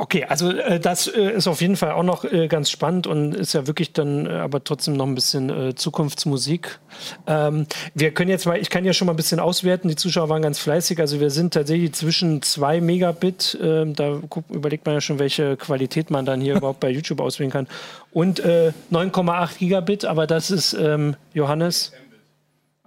Okay, 0.00 0.24
also 0.28 0.52
äh, 0.52 0.78
das 0.78 1.08
äh, 1.08 1.32
ist 1.32 1.48
auf 1.48 1.60
jeden 1.60 1.74
Fall 1.74 1.90
auch 1.90 2.04
noch 2.04 2.22
äh, 2.22 2.46
ganz 2.46 2.70
spannend 2.70 3.08
und 3.08 3.34
ist 3.34 3.52
ja 3.52 3.66
wirklich 3.66 3.92
dann 3.92 4.26
äh, 4.26 4.28
aber 4.28 4.62
trotzdem 4.62 4.94
noch 4.94 5.08
ein 5.08 5.16
bisschen 5.16 5.50
äh, 5.50 5.74
Zukunftsmusik. 5.74 6.78
Ähm, 7.26 7.66
wir 7.94 8.12
können 8.12 8.30
jetzt 8.30 8.46
mal, 8.46 8.58
ich 8.58 8.70
kann 8.70 8.84
ja 8.84 8.92
schon 8.92 9.06
mal 9.06 9.14
ein 9.14 9.16
bisschen 9.16 9.40
auswerten, 9.40 9.88
die 9.88 9.96
Zuschauer 9.96 10.28
waren 10.28 10.40
ganz 10.40 10.60
fleißig, 10.60 11.00
also 11.00 11.18
wir 11.18 11.30
sind 11.30 11.52
tatsächlich 11.52 11.94
zwischen 11.94 12.42
2 12.42 12.80
Megabit, 12.80 13.58
ähm, 13.60 13.96
da 13.96 14.20
guck, 14.28 14.44
überlegt 14.50 14.86
man 14.86 14.94
ja 14.94 15.00
schon, 15.00 15.18
welche 15.18 15.56
Qualität 15.56 16.12
man 16.12 16.24
dann 16.24 16.40
hier 16.40 16.54
überhaupt 16.58 16.78
bei 16.78 16.90
YouTube 16.90 17.18
auswählen 17.18 17.50
kann, 17.50 17.66
und 18.12 18.40
9,8 18.40 18.92
äh, 18.92 19.58
Gigabit, 19.58 20.04
aber 20.04 20.28
das 20.28 20.52
ist 20.52 20.74
ähm, 20.74 21.16
Johannes. 21.34 21.90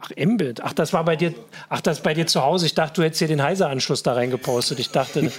Ach, 0.03 0.09
Mbit. 0.17 0.61
Ach, 0.63 0.73
das 0.73 0.93
war 0.93 1.03
bei 1.05 1.15
dir, 1.15 1.33
ach, 1.69 1.81
das 1.81 2.01
bei 2.01 2.13
dir 2.13 2.25
zu 2.25 2.41
Hause. 2.41 2.65
Ich 2.65 2.73
dachte, 2.73 2.95
du 2.95 3.03
hättest 3.03 3.19
hier 3.19 3.27
den 3.27 3.43
Heiser-Anschluss 3.43 4.01
da 4.01 4.13
reingepostet. 4.13 4.79
Ich 4.79 4.89
dachte, 4.89 5.31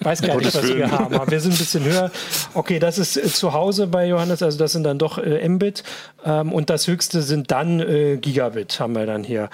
weiß 0.00 0.22
gar 0.22 0.36
nicht, 0.36 0.54
was 0.54 0.74
wir 0.74 0.90
haben. 0.90 1.14
Aber 1.14 1.30
wir 1.30 1.40
sind 1.40 1.52
ein 1.52 1.58
bisschen 1.58 1.84
höher. 1.84 2.10
Okay, 2.52 2.78
das 2.78 2.98
ist 2.98 3.16
äh, 3.16 3.24
zu 3.24 3.52
Hause 3.52 3.86
bei 3.86 4.06
Johannes, 4.06 4.42
also 4.42 4.58
das 4.58 4.72
sind 4.72 4.84
dann 4.84 4.98
doch 4.98 5.18
äh, 5.18 5.48
Mbit. 5.48 5.82
Ähm, 6.24 6.52
und 6.52 6.68
das 6.68 6.86
höchste 6.86 7.22
sind 7.22 7.50
dann 7.50 7.80
äh, 7.80 8.18
Gigabit, 8.18 8.78
haben 8.80 8.94
wir 8.94 9.06
dann 9.06 9.24
hier. 9.24 9.48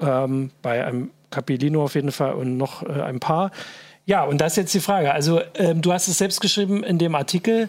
Ähm, 0.00 0.50
bei 0.62 0.84
einem 0.84 1.10
Capilino 1.30 1.84
auf 1.84 1.94
jeden 1.94 2.12
Fall 2.12 2.34
und 2.34 2.56
noch 2.56 2.82
äh, 2.82 3.02
ein 3.02 3.20
paar. 3.20 3.52
Ja, 4.06 4.24
und 4.24 4.40
das 4.40 4.54
ist 4.54 4.56
jetzt 4.56 4.74
die 4.74 4.80
Frage. 4.80 5.12
Also, 5.12 5.40
ähm, 5.54 5.82
du 5.82 5.92
hast 5.92 6.08
es 6.08 6.18
selbst 6.18 6.40
geschrieben 6.40 6.82
in 6.82 6.98
dem 6.98 7.14
Artikel. 7.14 7.68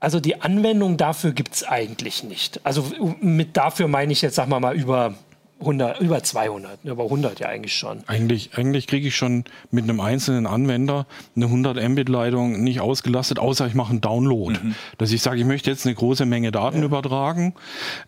Also 0.00 0.20
die 0.20 0.40
Anwendung 0.40 0.96
dafür 0.96 1.32
gibt 1.32 1.54
es 1.54 1.64
eigentlich 1.64 2.22
nicht. 2.22 2.60
Also 2.64 2.84
mit 3.20 3.56
dafür 3.56 3.88
meine 3.88 4.12
ich 4.12 4.22
jetzt, 4.22 4.36
sag 4.36 4.48
mal 4.48 4.60
mal, 4.60 4.76
über 4.76 5.14
100, 5.60 6.00
über 6.00 6.22
200, 6.22 6.84
über 6.84 7.04
100 7.04 7.40
ja 7.40 7.48
eigentlich 7.48 7.74
schon. 7.74 8.02
Eigentlich, 8.06 8.56
eigentlich 8.56 8.86
kriege 8.86 9.08
ich 9.08 9.16
schon 9.16 9.44
mit 9.72 9.84
einem 9.84 9.98
einzelnen 10.00 10.46
Anwender 10.46 11.06
eine 11.34 11.46
100 11.46 11.88
Mbit-Leitung 11.88 12.62
nicht 12.62 12.80
ausgelastet, 12.80 13.40
außer 13.40 13.66
ich 13.66 13.74
mache 13.74 13.90
einen 13.90 14.00
Download. 14.00 14.58
Mhm. 14.62 14.74
Dass 14.98 15.10
ich 15.10 15.20
sage, 15.20 15.40
ich 15.40 15.46
möchte 15.46 15.68
jetzt 15.70 15.84
eine 15.84 15.96
große 15.96 16.26
Menge 16.26 16.52
Daten 16.52 16.78
ja. 16.78 16.84
übertragen. 16.84 17.54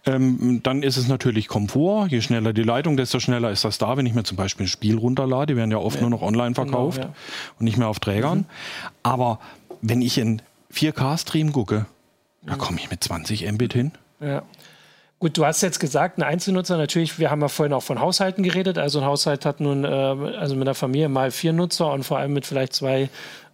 Ähm, 0.06 0.60
dann 0.62 0.84
ist 0.84 0.96
es 0.96 1.08
natürlich 1.08 1.48
Komfort. 1.48 2.06
Je 2.08 2.20
schneller 2.20 2.52
die 2.52 2.62
Leitung, 2.62 2.96
desto 2.96 3.18
schneller 3.18 3.50
ist 3.50 3.64
das 3.64 3.78
da. 3.78 3.96
Wenn 3.96 4.06
ich 4.06 4.14
mir 4.14 4.22
zum 4.22 4.36
Beispiel 4.36 4.66
ein 4.66 4.68
Spiel 4.68 4.96
runterlade, 4.96 5.54
die 5.54 5.56
werden 5.56 5.72
ja 5.72 5.78
oft 5.78 5.96
ja. 5.96 6.02
nur 6.02 6.10
noch 6.10 6.22
online 6.22 6.52
genau, 6.52 6.66
verkauft 6.66 6.98
genau, 6.98 7.08
ja. 7.08 7.14
und 7.58 7.64
nicht 7.64 7.78
mehr 7.78 7.88
auf 7.88 7.98
Trägern. 7.98 8.38
Mhm. 8.38 8.44
Aber 9.02 9.40
wenn 9.82 10.02
ich 10.02 10.18
in 10.18 10.40
4K-Stream 10.72 11.52
gucke, 11.52 11.86
da 12.46 12.54
komme 12.54 12.78
ich 12.78 12.90
mit 12.90 13.02
20 13.02 13.50
Mbit 13.50 13.72
hin. 13.72 13.92
Ja. 14.20 14.42
Gut, 15.20 15.36
du 15.36 15.44
hast 15.44 15.60
jetzt 15.60 15.80
gesagt, 15.80 16.16
ein 16.16 16.22
Einzelnutzer, 16.22 16.78
natürlich, 16.78 17.18
wir 17.18 17.30
haben 17.30 17.42
ja 17.42 17.48
vorhin 17.48 17.74
auch 17.74 17.82
von 17.82 18.00
Haushalten 18.00 18.42
geredet. 18.42 18.78
Also 18.78 19.00
ein 19.00 19.04
Haushalt 19.04 19.44
hat 19.44 19.60
nun, 19.60 19.84
äh, 19.84 19.86
also 19.86 20.54
mit 20.54 20.66
einer 20.66 20.74
Familie 20.74 21.10
mal 21.10 21.30
vier 21.30 21.52
Nutzer 21.52 21.92
und 21.92 22.04
vor 22.04 22.18
allem 22.18 22.32
mit 22.32 22.46
vielleicht 22.46 22.72
zwei 22.72 23.10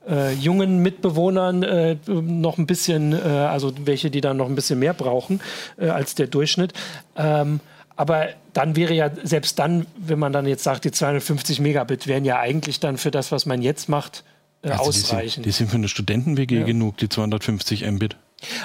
äh, 0.09 0.33
jungen 0.35 0.81
Mitbewohnern 0.81 1.65
äh, 1.65 1.97
noch 2.07 2.59
ein 2.59 2.67
bisschen, 2.67 3.13
äh, 3.13 3.17
also 3.17 3.73
welche, 3.85 4.13
die 4.13 4.21
dann 4.21 4.37
noch 4.37 4.47
ein 4.47 4.55
bisschen 4.55 4.79
mehr 4.79 4.95
brauchen 4.95 5.41
äh, 5.77 5.89
als 5.89 6.15
der 6.15 6.29
Durchschnitt. 6.29 6.73
Ähm, 7.17 7.59
aber 7.97 8.29
dann 8.53 8.77
wäre 8.77 8.95
ja, 8.95 9.11
selbst 9.25 9.59
dann, 9.59 9.87
wenn 9.99 10.21
man 10.21 10.33
dann 10.33 10.47
jetzt 10.47 10.63
sagt, 10.63 10.85
die 10.85 10.93
250 10.93 11.59
Megabit 11.59 12.07
wären 12.07 12.25
ja 12.25 12.39
eigentlich 12.39 12.79
dann 12.79 12.97
für 12.97 13.11
das, 13.11 13.33
was 13.33 13.45
man 13.45 13.61
jetzt 13.61 13.89
macht, 13.89 14.23
äh, 14.63 14.69
also 14.69 14.85
ausreichend. 14.85 15.25
Die 15.25 15.31
sind, 15.31 15.47
die 15.47 15.51
sind, 15.51 15.71
für 15.71 15.77
eine 15.79 15.89
Studenten-WG 15.89 16.61
ja. 16.61 16.65
genug, 16.65 16.97
die 16.99 17.09
250 17.09 17.85
Mbit. 17.91 18.17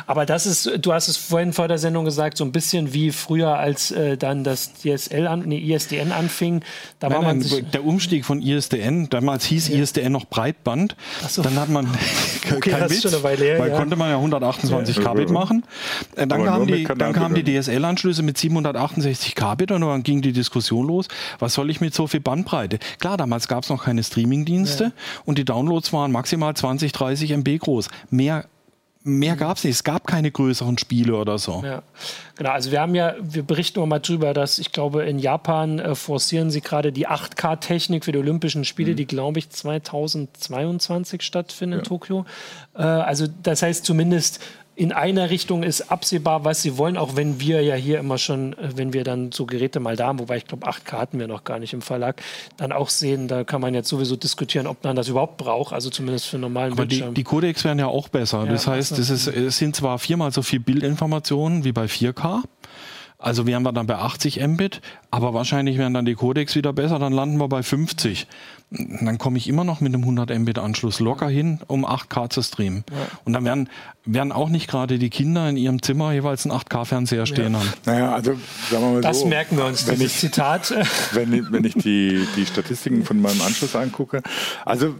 Aber 0.07 0.25
das 0.25 0.45
ist, 0.45 0.71
du 0.81 0.93
hast 0.93 1.07
es 1.07 1.17
vorhin 1.17 1.53
vor 1.53 1.67
der 1.67 1.77
Sendung 1.77 2.05
gesagt, 2.05 2.37
so 2.37 2.43
ein 2.43 2.51
bisschen 2.51 2.93
wie 2.93 3.11
früher, 3.11 3.57
als 3.57 3.91
äh, 3.91 4.17
dann 4.17 4.43
das 4.43 4.73
DSL 4.73 5.27
an, 5.27 5.43
nee, 5.45 5.57
ISDN 5.57 6.11
anfing. 6.11 6.63
Da 6.99 7.09
nein, 7.09 7.17
war 7.17 7.23
man 7.23 7.39
nein, 7.39 7.67
der 7.73 7.85
Umstieg 7.85 8.25
von 8.25 8.41
ISDN, 8.41 9.09
damals 9.09 9.45
hieß 9.45 9.69
ja. 9.69 9.79
ISDN 9.79 10.11
noch 10.11 10.25
Breitband. 10.25 10.95
So. 11.27 11.41
Dann 11.41 11.59
hat 11.59 11.69
man 11.69 11.87
okay, 12.55 12.71
kein 12.71 12.89
Witz, 12.89 13.03
her, 13.03 13.23
weil 13.23 13.69
ja. 13.69 13.77
konnte 13.77 13.95
man 13.95 14.09
ja 14.09 14.15
128 14.15 14.97
ja. 14.97 15.03
Kbit 15.03 15.29
machen. 15.29 15.63
Äh, 16.15 16.27
dann 16.27 16.43
kamen 16.45 16.67
die, 16.67 16.83
dann 16.83 17.13
kamen 17.13 17.35
die 17.35 17.43
DSL-Anschlüsse 17.43 18.23
mit 18.23 18.37
768 18.37 19.35
Kbit 19.35 19.71
und 19.71 19.81
dann 19.81 20.03
ging 20.03 20.21
die 20.21 20.33
Diskussion 20.33 20.87
los, 20.87 21.07
was 21.39 21.53
soll 21.53 21.69
ich 21.69 21.81
mit 21.81 21.93
so 21.93 22.07
viel 22.07 22.19
Bandbreite? 22.19 22.79
Klar, 22.99 23.17
damals 23.17 23.47
gab 23.47 23.63
es 23.63 23.69
noch 23.69 23.83
keine 23.83 24.03
Streaming-Dienste 24.03 24.91
und 25.25 25.37
die 25.37 25.45
Downloads 25.45 25.93
waren 25.93 26.11
maximal 26.11 26.55
20, 26.55 26.91
30 26.91 27.31
MB 27.31 27.59
groß. 27.59 27.89
Mehr 28.09 28.45
mehr 29.03 29.35
gab 29.35 29.57
es 29.57 29.63
nicht. 29.63 29.73
Es 29.73 29.83
gab 29.83 30.07
keine 30.07 30.31
größeren 30.31 30.77
Spiele 30.77 31.15
oder 31.15 31.37
so. 31.37 31.61
Ja, 31.65 31.81
genau. 32.35 32.51
Also 32.51 32.71
wir 32.71 32.81
haben 32.81 32.95
ja, 32.95 33.15
wir 33.19 33.43
berichten 33.43 33.87
mal 33.87 33.99
drüber, 33.99 34.33
dass 34.33 34.59
ich 34.59 34.71
glaube, 34.71 35.03
in 35.03 35.19
Japan 35.19 35.79
äh, 35.79 35.95
forcieren 35.95 36.51
sie 36.51 36.61
gerade 36.61 36.91
die 36.91 37.07
8K-Technik 37.07 38.05
für 38.05 38.11
die 38.11 38.19
Olympischen 38.19 38.65
Spiele, 38.65 38.91
mhm. 38.91 38.95
die 38.97 39.07
glaube 39.07 39.39
ich 39.39 39.49
2022 39.49 41.21
stattfinden 41.21 41.73
ja. 41.73 41.79
in 41.79 41.85
Tokio. 41.85 42.25
Äh, 42.75 42.81
also 42.81 43.27
das 43.41 43.61
heißt 43.61 43.85
zumindest 43.85 44.39
in 44.75 44.93
einer 44.93 45.29
Richtung 45.29 45.63
ist 45.63 45.91
absehbar, 45.91 46.45
was 46.45 46.61
sie 46.61 46.77
wollen, 46.77 46.97
auch 46.97 47.15
wenn 47.15 47.39
wir 47.39 47.61
ja 47.61 47.75
hier 47.75 47.99
immer 47.99 48.17
schon, 48.17 48.53
äh, 48.53 48.69
wenn 48.75 48.93
wir 48.93 49.03
dann 49.03 49.31
so 49.31 49.45
Geräte 49.45 49.79
mal 49.79 49.95
da 49.95 50.07
haben, 50.07 50.19
wobei 50.19 50.37
ich 50.37 50.45
glaube, 50.45 50.65
8K 50.67 50.93
hatten 50.93 51.19
wir 51.19 51.27
noch 51.27 51.43
gar 51.43 51.59
nicht 51.59 51.73
im 51.73 51.81
Verlag, 51.81 52.21
dann 52.57 52.71
auch 52.71 52.89
sehen, 52.89 53.27
da 53.27 53.43
kann 53.43 53.61
man 53.61 53.73
jetzt 53.73 53.89
sowieso 53.89 54.15
diskutieren, 54.15 54.67
ob 54.67 54.83
man 54.83 54.95
das 54.95 55.09
überhaupt 55.09 55.37
braucht, 55.37 55.73
also 55.73 55.89
zumindest 55.89 56.27
für 56.27 56.37
normalen 56.37 56.71
Aber 56.73 56.85
Bildschirm. 56.85 57.13
Die, 57.13 57.21
die 57.21 57.23
Codecs 57.23 57.63
werden 57.65 57.79
ja 57.79 57.87
auch 57.87 58.07
besser. 58.07 58.45
Ja, 58.45 58.51
das 58.51 58.65
heißt, 58.65 58.97
es, 58.97 59.09
ist, 59.09 59.27
es 59.27 59.57
sind 59.57 59.75
zwar 59.75 59.99
viermal 59.99 60.31
so 60.31 60.41
viel 60.41 60.59
Bildinformationen 60.59 61.63
wie 61.65 61.73
bei 61.73 61.85
4K, 61.85 62.41
also 63.21 63.45
wären 63.45 63.63
wir 63.63 63.71
dann 63.71 63.85
bei 63.85 63.95
80 63.95 64.45
Mbit, 64.45 64.81
aber 65.11 65.33
wahrscheinlich 65.33 65.77
wären 65.77 65.93
dann 65.93 66.05
die 66.05 66.15
Codecs 66.15 66.55
wieder 66.55 66.73
besser, 66.73 66.97
dann 66.97 67.13
landen 67.13 67.37
wir 67.37 67.47
bei 67.47 67.61
50. 67.61 68.27
Dann 68.71 69.17
komme 69.17 69.37
ich 69.37 69.47
immer 69.47 69.63
noch 69.63 69.79
mit 69.79 69.93
einem 69.93 70.03
100 70.03 70.37
Mbit 70.39 70.57
Anschluss 70.57 70.99
locker 70.99 71.29
hin, 71.29 71.59
um 71.67 71.85
8K 71.85 72.29
zu 72.29 72.41
streamen. 72.41 72.83
Ja. 72.89 72.97
Und 73.25 73.33
dann 73.33 73.45
werden, 73.45 73.69
werden 74.05 74.31
auch 74.31 74.49
nicht 74.49 74.67
gerade 74.67 74.97
die 74.97 75.09
Kinder 75.09 75.47
in 75.49 75.57
ihrem 75.57 75.81
Zimmer 75.83 76.13
jeweils 76.13 76.45
einen 76.45 76.57
8K-Fernseher 76.57 77.25
stehen 77.25 77.53
ja. 77.53 77.59
haben. 77.59 77.69
Naja, 77.85 78.11
also 78.13 78.33
sagen 78.71 78.83
wir 78.83 78.91
mal 78.93 79.01
das 79.01 79.19
so. 79.19 79.23
Das 79.25 79.29
merken 79.29 79.57
wir 79.57 79.65
uns, 79.65 79.87
wenn 79.87 80.01
ich, 80.01 80.13
Zitat. 80.13 80.73
Wenn 81.13 81.33
ich, 81.33 81.51
wenn 81.51 81.65
ich 81.65 81.73
die, 81.73 82.25
die 82.35 82.45
Statistiken 82.45 83.03
von 83.03 83.21
meinem 83.21 83.41
Anschluss 83.41 83.75
angucke, 83.75 84.21
also 84.65 84.95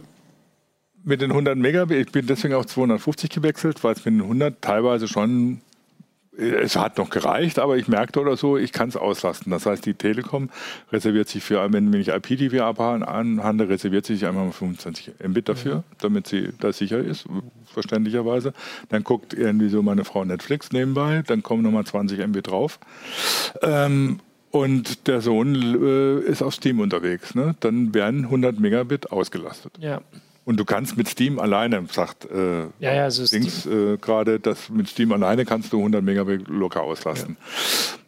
mit 1.04 1.20
den 1.20 1.30
100 1.30 1.56
Megabit, 1.56 2.06
ich 2.06 2.12
bin 2.12 2.26
deswegen 2.26 2.54
auf 2.54 2.66
250 2.66 3.30
gewechselt, 3.30 3.82
weil 3.82 3.94
es 3.94 4.04
mit 4.04 4.14
den 4.14 4.22
100 4.22 4.60
teilweise 4.60 5.08
schon 5.08 5.60
es 6.36 6.76
hat 6.76 6.96
noch 6.96 7.10
gereicht, 7.10 7.58
aber 7.58 7.76
ich 7.76 7.88
merkte 7.88 8.20
oder 8.20 8.36
so, 8.36 8.56
ich 8.56 8.72
kann 8.72 8.88
es 8.88 8.96
auslasten. 8.96 9.50
Das 9.50 9.66
heißt, 9.66 9.84
die 9.84 9.94
Telekom 9.94 10.48
reserviert 10.90 11.28
sich 11.28 11.44
für, 11.44 11.70
wenn 11.72 11.92
ich 11.92 12.08
IPTV 12.08 12.62
anhandle, 12.62 13.68
reserviert 13.68 14.06
sich 14.06 14.24
einmal 14.24 14.50
25 14.50 15.12
Mbit 15.28 15.48
dafür, 15.50 15.76
mhm. 15.76 15.82
damit 15.98 16.26
sie 16.26 16.50
da 16.58 16.72
sicher 16.72 16.98
ist, 16.98 17.26
verständlicherweise. 17.66 18.54
Dann 18.88 19.04
guckt 19.04 19.34
irgendwie 19.34 19.68
so 19.68 19.82
meine 19.82 20.04
Frau 20.04 20.24
Netflix 20.24 20.72
nebenbei, 20.72 21.22
dann 21.26 21.42
kommen 21.42 21.62
nochmal 21.62 21.84
20 21.84 22.26
Mbit 22.26 22.46
drauf. 22.46 22.78
Ähm, 23.60 24.20
und 24.50 25.08
der 25.08 25.20
Sohn 25.20 25.54
äh, 25.54 26.20
ist 26.20 26.42
auf 26.42 26.54
Steam 26.54 26.80
unterwegs. 26.80 27.34
Ne? 27.34 27.56
Dann 27.60 27.94
werden 27.94 28.24
100 28.24 28.58
Megabit 28.58 29.10
ausgelastet. 29.10 29.72
Ja. 29.78 30.00
Und 30.44 30.58
du 30.58 30.64
kannst 30.64 30.96
mit 30.96 31.08
Steam 31.08 31.38
alleine, 31.38 31.84
sagt 31.90 32.24
äh, 32.24 32.62
ja, 32.62 32.94
ja, 32.94 33.04
also 33.04 33.24
Dings 33.24 33.64
äh, 33.64 33.96
gerade, 33.98 34.40
dass 34.40 34.70
mit 34.70 34.88
Steam 34.88 35.12
alleine 35.12 35.44
kannst 35.44 35.72
du 35.72 35.78
100 35.78 36.02
Megabit 36.02 36.48
locker 36.48 36.82
auslassen. 36.82 37.36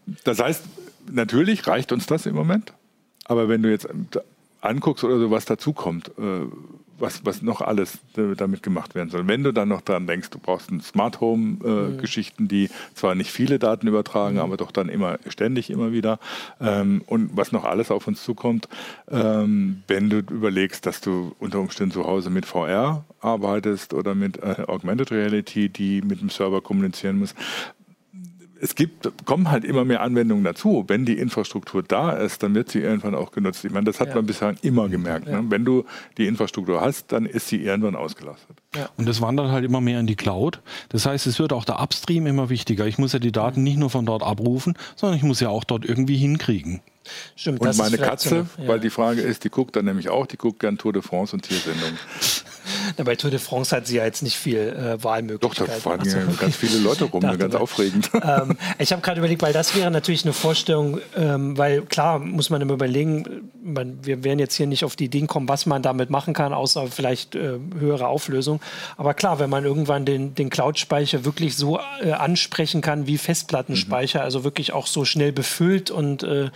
Ja. 0.07 0.15
Das 0.25 0.41
heißt, 0.41 0.65
natürlich 1.11 1.67
reicht 1.67 1.93
uns 1.93 2.07
das 2.07 2.27
im 2.27 2.35
Moment. 2.35 2.73
Aber 3.25 3.49
wenn 3.49 3.63
du 3.63 3.71
jetzt 3.71 3.89
anguckst 4.61 5.05
oder 5.05 5.19
so, 5.19 5.31
was 5.31 5.45
dazukommt, 5.45 6.09
äh, 6.19 6.47
was, 6.99 7.25
was 7.25 7.43
noch 7.43 7.61
alles 7.61 7.99
damit 8.15 8.63
gemacht 8.63 8.95
werden 8.95 9.11
soll. 9.11 9.27
Wenn 9.27 9.43
du 9.43 9.53
dann 9.53 9.69
noch 9.69 9.81
dran 9.81 10.07
denkst, 10.07 10.31
du 10.31 10.39
brauchst 10.39 10.71
ein 10.71 10.81
Smart 10.81 11.21
Home 11.21 11.59
äh, 11.65 11.69
mhm. 11.69 11.99
Geschichten, 11.99 12.49
die 12.49 12.71
zwar 12.95 13.15
nicht 13.15 13.31
viele 13.31 13.59
Daten 13.59 13.87
übertragen, 13.87 14.37
mhm. 14.37 14.43
aber 14.43 14.57
doch 14.57 14.71
dann 14.71 14.89
immer 14.89 15.19
ständig 15.29 15.71
immer 15.71 15.93
wieder 15.93 16.19
ähm, 16.61 17.03
und 17.07 17.37
was 17.37 17.53
noch 17.53 17.65
alles 17.65 17.91
auf 17.91 18.07
uns 18.07 18.23
zukommt, 18.23 18.69
ähm, 19.11 19.83
wenn 19.89 20.11
du 20.11 20.19
überlegst, 20.19 20.87
dass 20.87 21.01
du 21.01 21.35
unter 21.39 21.61
Umständen 21.61 21.93
zu 21.93 22.05
Hause 22.07 22.31
mit 22.31 22.47
VR 22.47 23.05
arbeitest 23.21 23.95
oder 23.95 24.15
mit 24.15 24.39
äh, 24.39 24.65
Augmented 24.67 25.11
Reality, 25.11 25.69
die 25.69 26.03
mit 26.03 26.21
dem 26.21 26.31
Server 26.31 26.61
kommunizieren 26.61 27.19
muss, 27.19 27.35
es 28.65 28.75
gibt, 28.75 29.13
kommen 29.27 29.51
halt 29.51 29.63
immer 29.63 29.85
mehr 29.85 30.01
Anwendungen 30.01 30.43
dazu. 30.43 30.85
Wenn 30.89 31.05
die 31.05 31.19
Infrastruktur 31.19 31.83
da 31.83 32.13
ist, 32.13 32.43
dann 32.43 32.55
wird 32.55 32.71
sie 32.71 32.81
irgendwann 32.81 33.15
auch 33.15 33.31
genutzt. 33.31 33.63
Ich 33.63 33.71
meine, 33.71 33.85
das 33.85 34.01
hat 34.01 34.09
ja. 34.09 34.15
man 34.15 34.25
bisher 34.25 34.55
immer 34.63 34.89
gemerkt. 34.89 35.29
Ja. 35.29 35.43
Ne? 35.43 35.51
Wenn 35.51 35.67
du 35.67 35.85
die 36.17 36.27
Infrastruktur 36.27 36.81
hast, 36.81 37.13
dann 37.13 37.27
ist 37.27 37.49
sie 37.49 37.63
irgendwann 37.63 37.95
ausgelastet. 37.95 38.57
Ja. 38.75 38.89
Und 38.97 39.07
das 39.07 39.21
wandert 39.21 39.51
halt 39.51 39.65
immer 39.65 39.81
mehr 39.81 40.01
in 40.01 40.07
die 40.07 40.17
Cloud. 40.17 40.61
Das 40.89 41.07
heißt, 41.07 41.27
es 41.27 41.39
wird 41.39 41.53
auch 41.53 41.65
der 41.65 41.81
Upstream 41.81 42.27
immer 42.27 42.49
wichtiger. 42.49 42.87
Ich 42.87 42.99
muss 42.99 43.13
ja 43.13 43.19
die 43.19 43.33
Daten 43.33 43.63
nicht 43.63 43.79
nur 43.79 43.91
von 43.91 44.07
dort 44.07 44.23
abrufen, 44.23 44.77
sondern 44.97 45.17
ich 45.17 45.25
muss 45.25 45.41
ja 45.41 45.49
auch 45.49 45.65
dort 45.65 45.85
irgendwie 45.85 46.17
hinkriegen. 46.17 46.81
Stimmt, 47.37 47.61
und 47.61 47.77
meine 47.77 47.99
Katze, 47.99 48.29
so 48.29 48.35
eine, 48.37 48.47
ja. 48.59 48.69
weil 48.69 48.81
die 48.81 48.91
Frage 48.91 49.21
ist, 49.21 49.45
die 49.45 49.51
guckt 49.51 49.77
dann 49.77 49.85
nämlich 49.85 50.09
auch, 50.09 50.27
die 50.27 50.39
guckt 50.39 50.61
gern 50.61 50.79
Tour 50.79 50.93
de 50.93 51.03
France 51.03 51.37
und 51.37 51.43
Tiersendungen. 51.43 51.99
Na, 52.97 53.05
bei 53.05 53.15
Tour 53.15 53.31
de 53.31 53.39
France 53.39 53.77
hat 53.77 53.87
sie 53.87 53.97
ja 53.97 54.05
jetzt 54.05 54.23
nicht 54.23 54.37
viel 54.37 54.59
äh, 54.59 55.03
Wahlmöglichkeiten. 55.03 55.67
Doch, 55.67 55.75
da 55.75 55.81
fahren 55.81 56.05
so. 56.09 56.19
ganz 56.39 56.57
viele 56.57 56.79
Leute 56.79 57.05
rum, 57.05 57.21
ganz 57.39 57.55
aufregend. 57.55 58.11
Ähm, 58.25 58.57
ich 58.79 58.91
habe 58.93 59.03
gerade 59.03 59.19
überlegt, 59.19 59.43
weil 59.43 59.53
das 59.53 59.75
wäre 59.77 59.91
natürlich 59.91 60.25
eine 60.25 60.33
Vorstellung, 60.33 60.99
ähm, 61.15 61.59
weil 61.59 61.83
klar 61.83 62.19
muss 62.19 62.49
man 62.49 62.63
immer 62.63 62.73
überlegen, 62.73 63.51
man, 63.63 63.99
wir 64.03 64.25
werden 64.25 64.39
jetzt 64.39 64.55
hier 64.55 64.67
nicht 64.67 64.83
auf 64.85 64.97
die 64.97 65.07
Ideen 65.07 65.27
kommen, 65.27 65.47
was 65.47 65.67
man 65.67 65.83
damit 65.83 66.09
machen 66.09 66.33
kann, 66.33 66.55
außer 66.55 66.87
vielleicht 66.87 67.35
äh, 67.35 67.59
höhere 67.79 68.07
Auflösung. 68.07 68.61
Aber 68.97 69.15
klar, 69.15 69.39
wenn 69.39 69.51
man 69.51 69.65
irgendwann 69.65 70.05
den, 70.05 70.35
den 70.35 70.51
Cloud-Speicher 70.51 71.25
wirklich 71.25 71.57
so 71.57 71.81
äh, 72.03 72.13
ansprechen 72.13 72.81
kann 72.81 73.07
wie 73.07 73.19
Festplattenspeicher, 73.19 74.21
mhm. 74.21 74.25
also 74.25 74.45
wirklich 74.45 74.73
auch 74.73 74.87
so 74.87 75.05
schnell 75.05 75.33
befüllt 75.33 75.91
und 75.91 76.23
äh, 76.23 76.51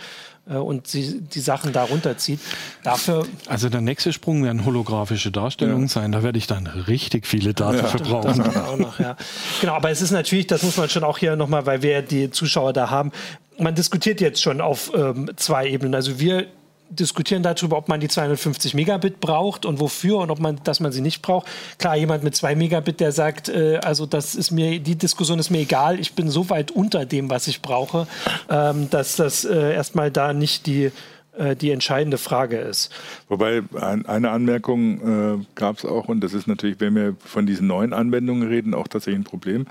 äh, 0.49 0.55
und 0.55 0.87
sie 0.87 1.21
die 1.21 1.39
Sachen 1.39 1.73
da 1.73 1.83
runterzieht. 1.83 2.39
Dafür 2.83 3.25
also 3.47 3.69
der 3.69 3.81
nächste 3.81 4.11
Sprung 4.13 4.43
werden 4.43 4.65
holographische 4.65 5.31
Darstellungen 5.31 5.83
ja. 5.83 5.89
sein. 5.89 6.11
Da 6.11 6.23
werde 6.23 6.37
ich 6.37 6.47
dann 6.47 6.67
richtig 6.67 7.27
viele 7.27 7.53
Daten 7.53 7.77
ja, 7.77 7.83
verbrauchen. 7.85 8.79
Noch, 8.79 8.99
ja. 8.99 9.15
Genau, 9.61 9.73
aber 9.73 9.91
es 9.91 10.01
ist 10.01 10.11
natürlich, 10.11 10.47
das 10.47 10.63
muss 10.63 10.77
man 10.77 10.89
schon 10.89 11.03
auch 11.03 11.17
hier 11.17 11.35
nochmal, 11.35 11.65
weil 11.65 11.81
wir 11.81 12.01
die 12.01 12.31
Zuschauer 12.31 12.73
da 12.73 12.89
haben, 12.89 13.11
man 13.57 13.75
diskutiert 13.75 14.21
jetzt 14.21 14.41
schon 14.41 14.61
auf 14.61 14.91
ähm, 14.95 15.29
zwei 15.35 15.67
Ebenen. 15.67 15.93
Also 15.93 16.19
wir 16.19 16.47
diskutieren 16.89 17.43
darüber, 17.43 17.77
ob 17.77 17.87
man 17.87 17.99
die 17.99 18.07
250 18.07 18.73
Megabit 18.73 19.19
braucht 19.19 19.65
und 19.65 19.79
wofür 19.79 20.17
und 20.17 20.31
ob 20.31 20.39
man, 20.39 20.59
dass 20.63 20.79
man 20.79 20.91
sie 20.91 21.01
nicht 21.01 21.21
braucht. 21.21 21.47
Klar, 21.77 21.95
jemand 21.95 22.23
mit 22.23 22.35
2 22.35 22.55
Megabit, 22.55 22.99
der 22.99 23.11
sagt, 23.11 23.49
äh, 23.49 23.77
also 23.83 24.05
das 24.05 24.35
ist 24.35 24.51
mir, 24.51 24.79
die 24.79 24.95
Diskussion 24.95 25.39
ist 25.39 25.49
mir 25.49 25.59
egal, 25.59 25.99
ich 25.99 26.13
bin 26.13 26.29
so 26.29 26.49
weit 26.49 26.71
unter 26.71 27.05
dem, 27.05 27.29
was 27.29 27.47
ich 27.47 27.61
brauche, 27.61 28.07
ähm, 28.49 28.89
dass 28.89 29.15
das 29.15 29.45
äh, 29.45 29.73
erstmal 29.73 30.11
da 30.11 30.33
nicht 30.33 30.65
die 30.65 30.91
äh, 31.39 31.55
die 31.55 31.71
entscheidende 31.71 32.17
Frage 32.17 32.57
ist. 32.57 32.91
Wobei 33.29 33.61
ein, 33.79 34.05
eine 34.05 34.31
Anmerkung 34.31 35.37
äh, 35.39 35.45
gab 35.55 35.77
es 35.77 35.85
auch, 35.85 36.09
und 36.09 36.21
das 36.21 36.33
ist 36.33 36.47
natürlich, 36.47 36.79
wenn 36.79 36.95
wir 36.95 37.15
von 37.23 37.45
diesen 37.45 37.67
neuen 37.67 37.93
Anwendungen 37.93 38.47
reden, 38.47 38.73
auch 38.73 38.87
tatsächlich 38.87 39.21
ein 39.21 39.25
Problem. 39.25 39.65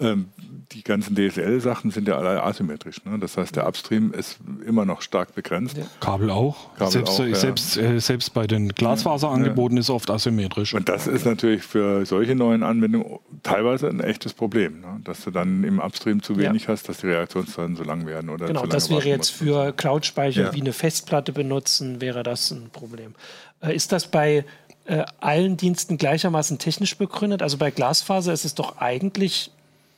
Ähm, 0.00 0.28
die 0.72 0.82
ganzen 0.82 1.14
DSL-Sachen 1.14 1.92
sind 1.92 2.08
ja 2.08 2.18
alle 2.18 2.42
asymmetrisch. 2.42 3.04
Ne? 3.04 3.18
Das 3.18 3.36
heißt, 3.36 3.54
der 3.54 3.68
Upstream 3.68 4.12
ist 4.12 4.38
immer 4.66 4.84
noch 4.84 5.02
stark 5.02 5.34
begrenzt. 5.34 5.76
Ja. 5.76 5.84
Kabel 6.00 6.30
auch. 6.30 6.74
Kabel 6.74 6.90
selbst, 6.90 7.20
auch, 7.20 7.26
ja. 7.26 7.34
selbst, 7.34 7.76
äh, 7.76 8.00
selbst 8.00 8.34
bei 8.34 8.46
den 8.46 8.70
Glasfaserangeboten 8.70 9.76
ja. 9.76 9.80
ist 9.80 9.90
oft 9.90 10.10
asymmetrisch. 10.10 10.74
Und 10.74 10.88
das 10.88 11.06
ist 11.06 11.26
natürlich 11.26 11.62
für 11.62 12.04
solche 12.06 12.34
neuen 12.34 12.64
Anwendungen 12.64 13.20
teilweise 13.44 13.88
ein 13.88 14.00
echtes 14.00 14.32
Problem, 14.32 14.80
ne? 14.80 15.00
dass 15.04 15.22
du 15.22 15.30
dann 15.30 15.62
im 15.62 15.78
Upstream 15.78 16.22
zu 16.22 16.36
wenig 16.38 16.66
hast, 16.66 16.88
dass 16.88 16.98
die 16.98 17.06
Reaktionszeiten 17.06 17.76
so 17.76 17.84
lang 17.84 18.06
werden. 18.06 18.30
Oder 18.30 18.46
genau, 18.46 18.66
das 18.66 18.90
wäre 18.90 19.08
jetzt 19.08 19.30
für 19.30 19.72
Cloud-Speicher 19.72 20.54
wie 20.54 20.60
eine 20.60 20.72
Festplatte 20.72 21.32
benutzen, 21.32 22.00
wäre 22.00 22.22
das 22.24 22.50
ein 22.50 22.70
Problem. 22.70 23.14
Äh, 23.60 23.76
ist 23.76 23.92
das 23.92 24.08
bei 24.08 24.44
äh, 24.86 25.04
allen 25.20 25.56
Diensten 25.56 25.98
gleichermaßen 25.98 26.58
technisch 26.58 26.96
begründet? 26.96 27.42
Also 27.42 27.58
bei 27.58 27.70
Glasfaser 27.70 28.32
ist 28.32 28.44
es 28.44 28.54
doch 28.54 28.78
eigentlich 28.78 29.50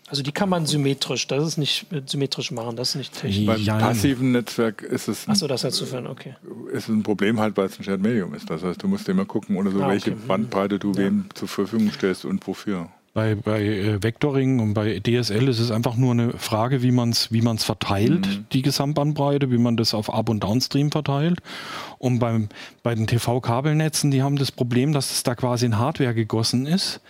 also 0.09 0.23
die 0.23 0.31
kann 0.31 0.49
man 0.49 0.67
symmetrisch, 0.67 1.27
das 1.27 1.47
ist 1.47 1.57
nicht 1.57 1.87
symmetrisch 2.07 2.53
machen, 2.53 2.77
das 2.77 2.91
ist 2.91 2.95
nicht 2.97 3.13
technisch. 3.13 3.47
Beim 3.47 3.61
ja. 3.61 3.79
passiven 3.79 4.33
Netzwerk 4.33 4.83
ist 4.83 5.09
es 5.09 5.27
ein, 5.27 5.33
Achso, 5.33 5.49
das 5.49 5.65
heißt 5.65 5.77
sofern, 5.77 6.07
okay. 6.07 6.37
ist 6.73 6.89
ein 6.89 7.03
Problem 7.03 7.41
halt, 7.41 7.57
weil 7.57 7.67
es 7.67 7.79
ein 7.79 7.85
Shared 7.85 8.01
Medium 8.01 8.33
ist. 8.35 8.49
Das 8.49 8.63
heißt, 8.63 8.81
du 8.83 8.87
musst 8.87 9.09
immer 9.09 9.25
gucken 9.25 9.57
oder 9.57 9.73
so, 9.73 9.83
ah, 9.83 9.89
welche 9.89 10.13
mhm. 10.13 10.27
Bandbreite 10.29 10.79
du 10.79 10.93
ja. 10.93 10.99
wem 10.99 11.25
zur 11.35 11.49
Verfügung 11.49 11.91
stellst 11.91 12.25
und 12.25 12.47
wofür. 12.47 12.89
Bei, 13.15 13.35
bei 13.35 13.63
äh, 13.63 14.03
Vectoring 14.03 14.61
und 14.61 14.75
bei 14.75 15.01
DSL 15.01 15.49
ist 15.49 15.59
es 15.59 15.71
einfach 15.73 15.97
nur 15.97 16.13
eine 16.13 16.35
Frage, 16.35 16.83
wie 16.83 16.93
man 16.93 17.11
es 17.11 17.33
wie 17.33 17.41
man's 17.41 17.65
verteilt, 17.65 18.27
mhm. 18.27 18.47
die 18.53 18.63
Gesamtbandbreite, 18.63 19.51
wie 19.51 19.59
man 19.59 19.77
das 19.77 19.93
auf 19.93 20.13
Up- 20.13 20.29
und 20.29 20.45
Downstream 20.45 20.93
verteilt. 20.93 21.41
Und 21.99 22.21
beim, 22.21 22.49
bei 22.85 22.95
den 22.95 23.09
TV-Kabelnetzen, 23.09 24.13
die 24.13 24.23
haben 24.23 24.37
das 24.37 24.53
Problem, 24.53 24.93
dass 24.93 25.11
es 25.11 25.25
da 25.25 25.35
quasi 25.35 25.67
in 25.67 25.79
Hardware 25.79 26.15
gegossen 26.15 26.67
ist 26.67 27.01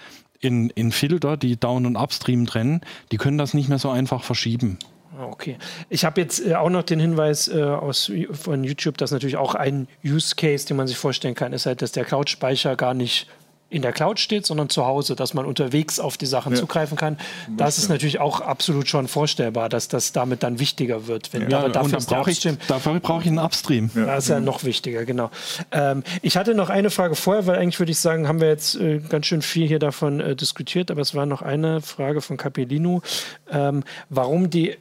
in, 0.47 0.71
in 0.71 0.93
Filter, 0.93 1.37
die 1.37 1.59
Down- 1.59 1.87
und 1.87 1.97
Upstream 1.97 2.47
trennen, 2.47 2.81
die 3.13 3.17
können 3.17 3.37
das 3.37 3.53
nicht 3.53 3.69
mehr 3.69 3.79
so 3.79 3.91
einfach 3.91 4.23
verschieben. 4.23 4.79
Ah, 5.19 5.25
okay. 5.25 5.57
Ich 5.89 6.05
habe 6.05 6.21
jetzt 6.21 6.45
äh, 6.45 6.55
auch 6.55 6.71
noch 6.71 6.83
den 6.83 7.01
Hinweis 7.01 7.49
äh, 7.49 7.63
aus, 7.63 8.11
von 8.33 8.65
YouTube, 8.65 8.99
dass 8.99 9.11
natürlich 9.11 9.37
auch 9.37 9.55
ein 9.55 9.89
Use 10.05 10.35
Case, 10.37 10.67
den 10.67 10.77
man 10.77 10.87
sich 10.87 10.99
vorstellen 10.99 11.35
kann, 11.35 11.53
ist 11.53 11.67
halt, 11.67 11.83
dass 11.83 11.93
der 11.93 12.05
Cloud-Speicher 12.05 12.77
gar 12.77 12.95
nicht 12.95 13.27
in 13.69 13.83
der 13.83 13.93
Cloud 13.93 14.21
steht, 14.21 14.47
sondern 14.47 14.69
zu 14.69 14.87
Hause, 14.87 15.17
dass 15.17 15.35
man 15.35 15.45
unterwegs 15.45 15.99
auf 15.99 16.17
die 16.17 16.27
Sachen 16.27 16.53
ja. 16.53 16.59
zugreifen 16.59 16.97
kann. 16.97 17.19
Das 17.57 17.79
ist 17.79 17.89
natürlich 17.89 18.21
auch 18.21 18.41
absolut 18.41 18.89
schon 18.89 19.09
vorstellbar, 19.09 19.69
dass 19.69 19.89
das 19.89 20.13
damit 20.13 20.45
dann 20.45 20.61
wichtiger 20.61 21.09
wird. 21.09 21.33
Wenn, 21.33 21.51
ja, 21.51 21.59
aber 21.59 21.71
dafür, 21.71 21.99
brauche 21.99 22.31
ich, 22.31 22.49
dafür 22.69 23.01
brauche 23.01 23.23
ich 23.23 23.29
einen 23.29 23.39
Upstream. 23.39 23.91
Ja. 23.95 24.07
Das 24.07 24.25
ist 24.25 24.31
ja 24.31 24.41
noch 24.41 24.63
wichtiger, 24.63 25.05
genau. 25.05 25.31
Ähm, 25.73 26.05
ich 26.23 26.37
hatte 26.37 26.55
noch 26.55 26.71
eine 26.71 26.91
Frage 26.91 27.17
vorher, 27.17 27.47
weil 27.47 27.59
eigentlich 27.59 27.81
würde 27.81 27.93
ich 27.93 27.99
sagen, 27.99 28.29
haben 28.29 28.41
wir 28.41 28.49
jetzt 28.49 28.77
äh, 28.77 29.01
ganz 29.01 29.27
schön 29.27 29.43
viel 29.43 29.67
hier 29.67 29.81
davon 29.81 30.21
äh, 30.21 30.37
diskutiert, 30.37 30.93
aber 30.93 31.01
es 31.01 31.15
war 31.15 31.27
noch 31.27 31.43
eine 31.43 31.81
Frage 31.81 32.21
von 32.21 32.37
Capellino, 32.37 33.03
ähm, 33.51 33.83
warum 34.09 34.49
die 34.49 34.77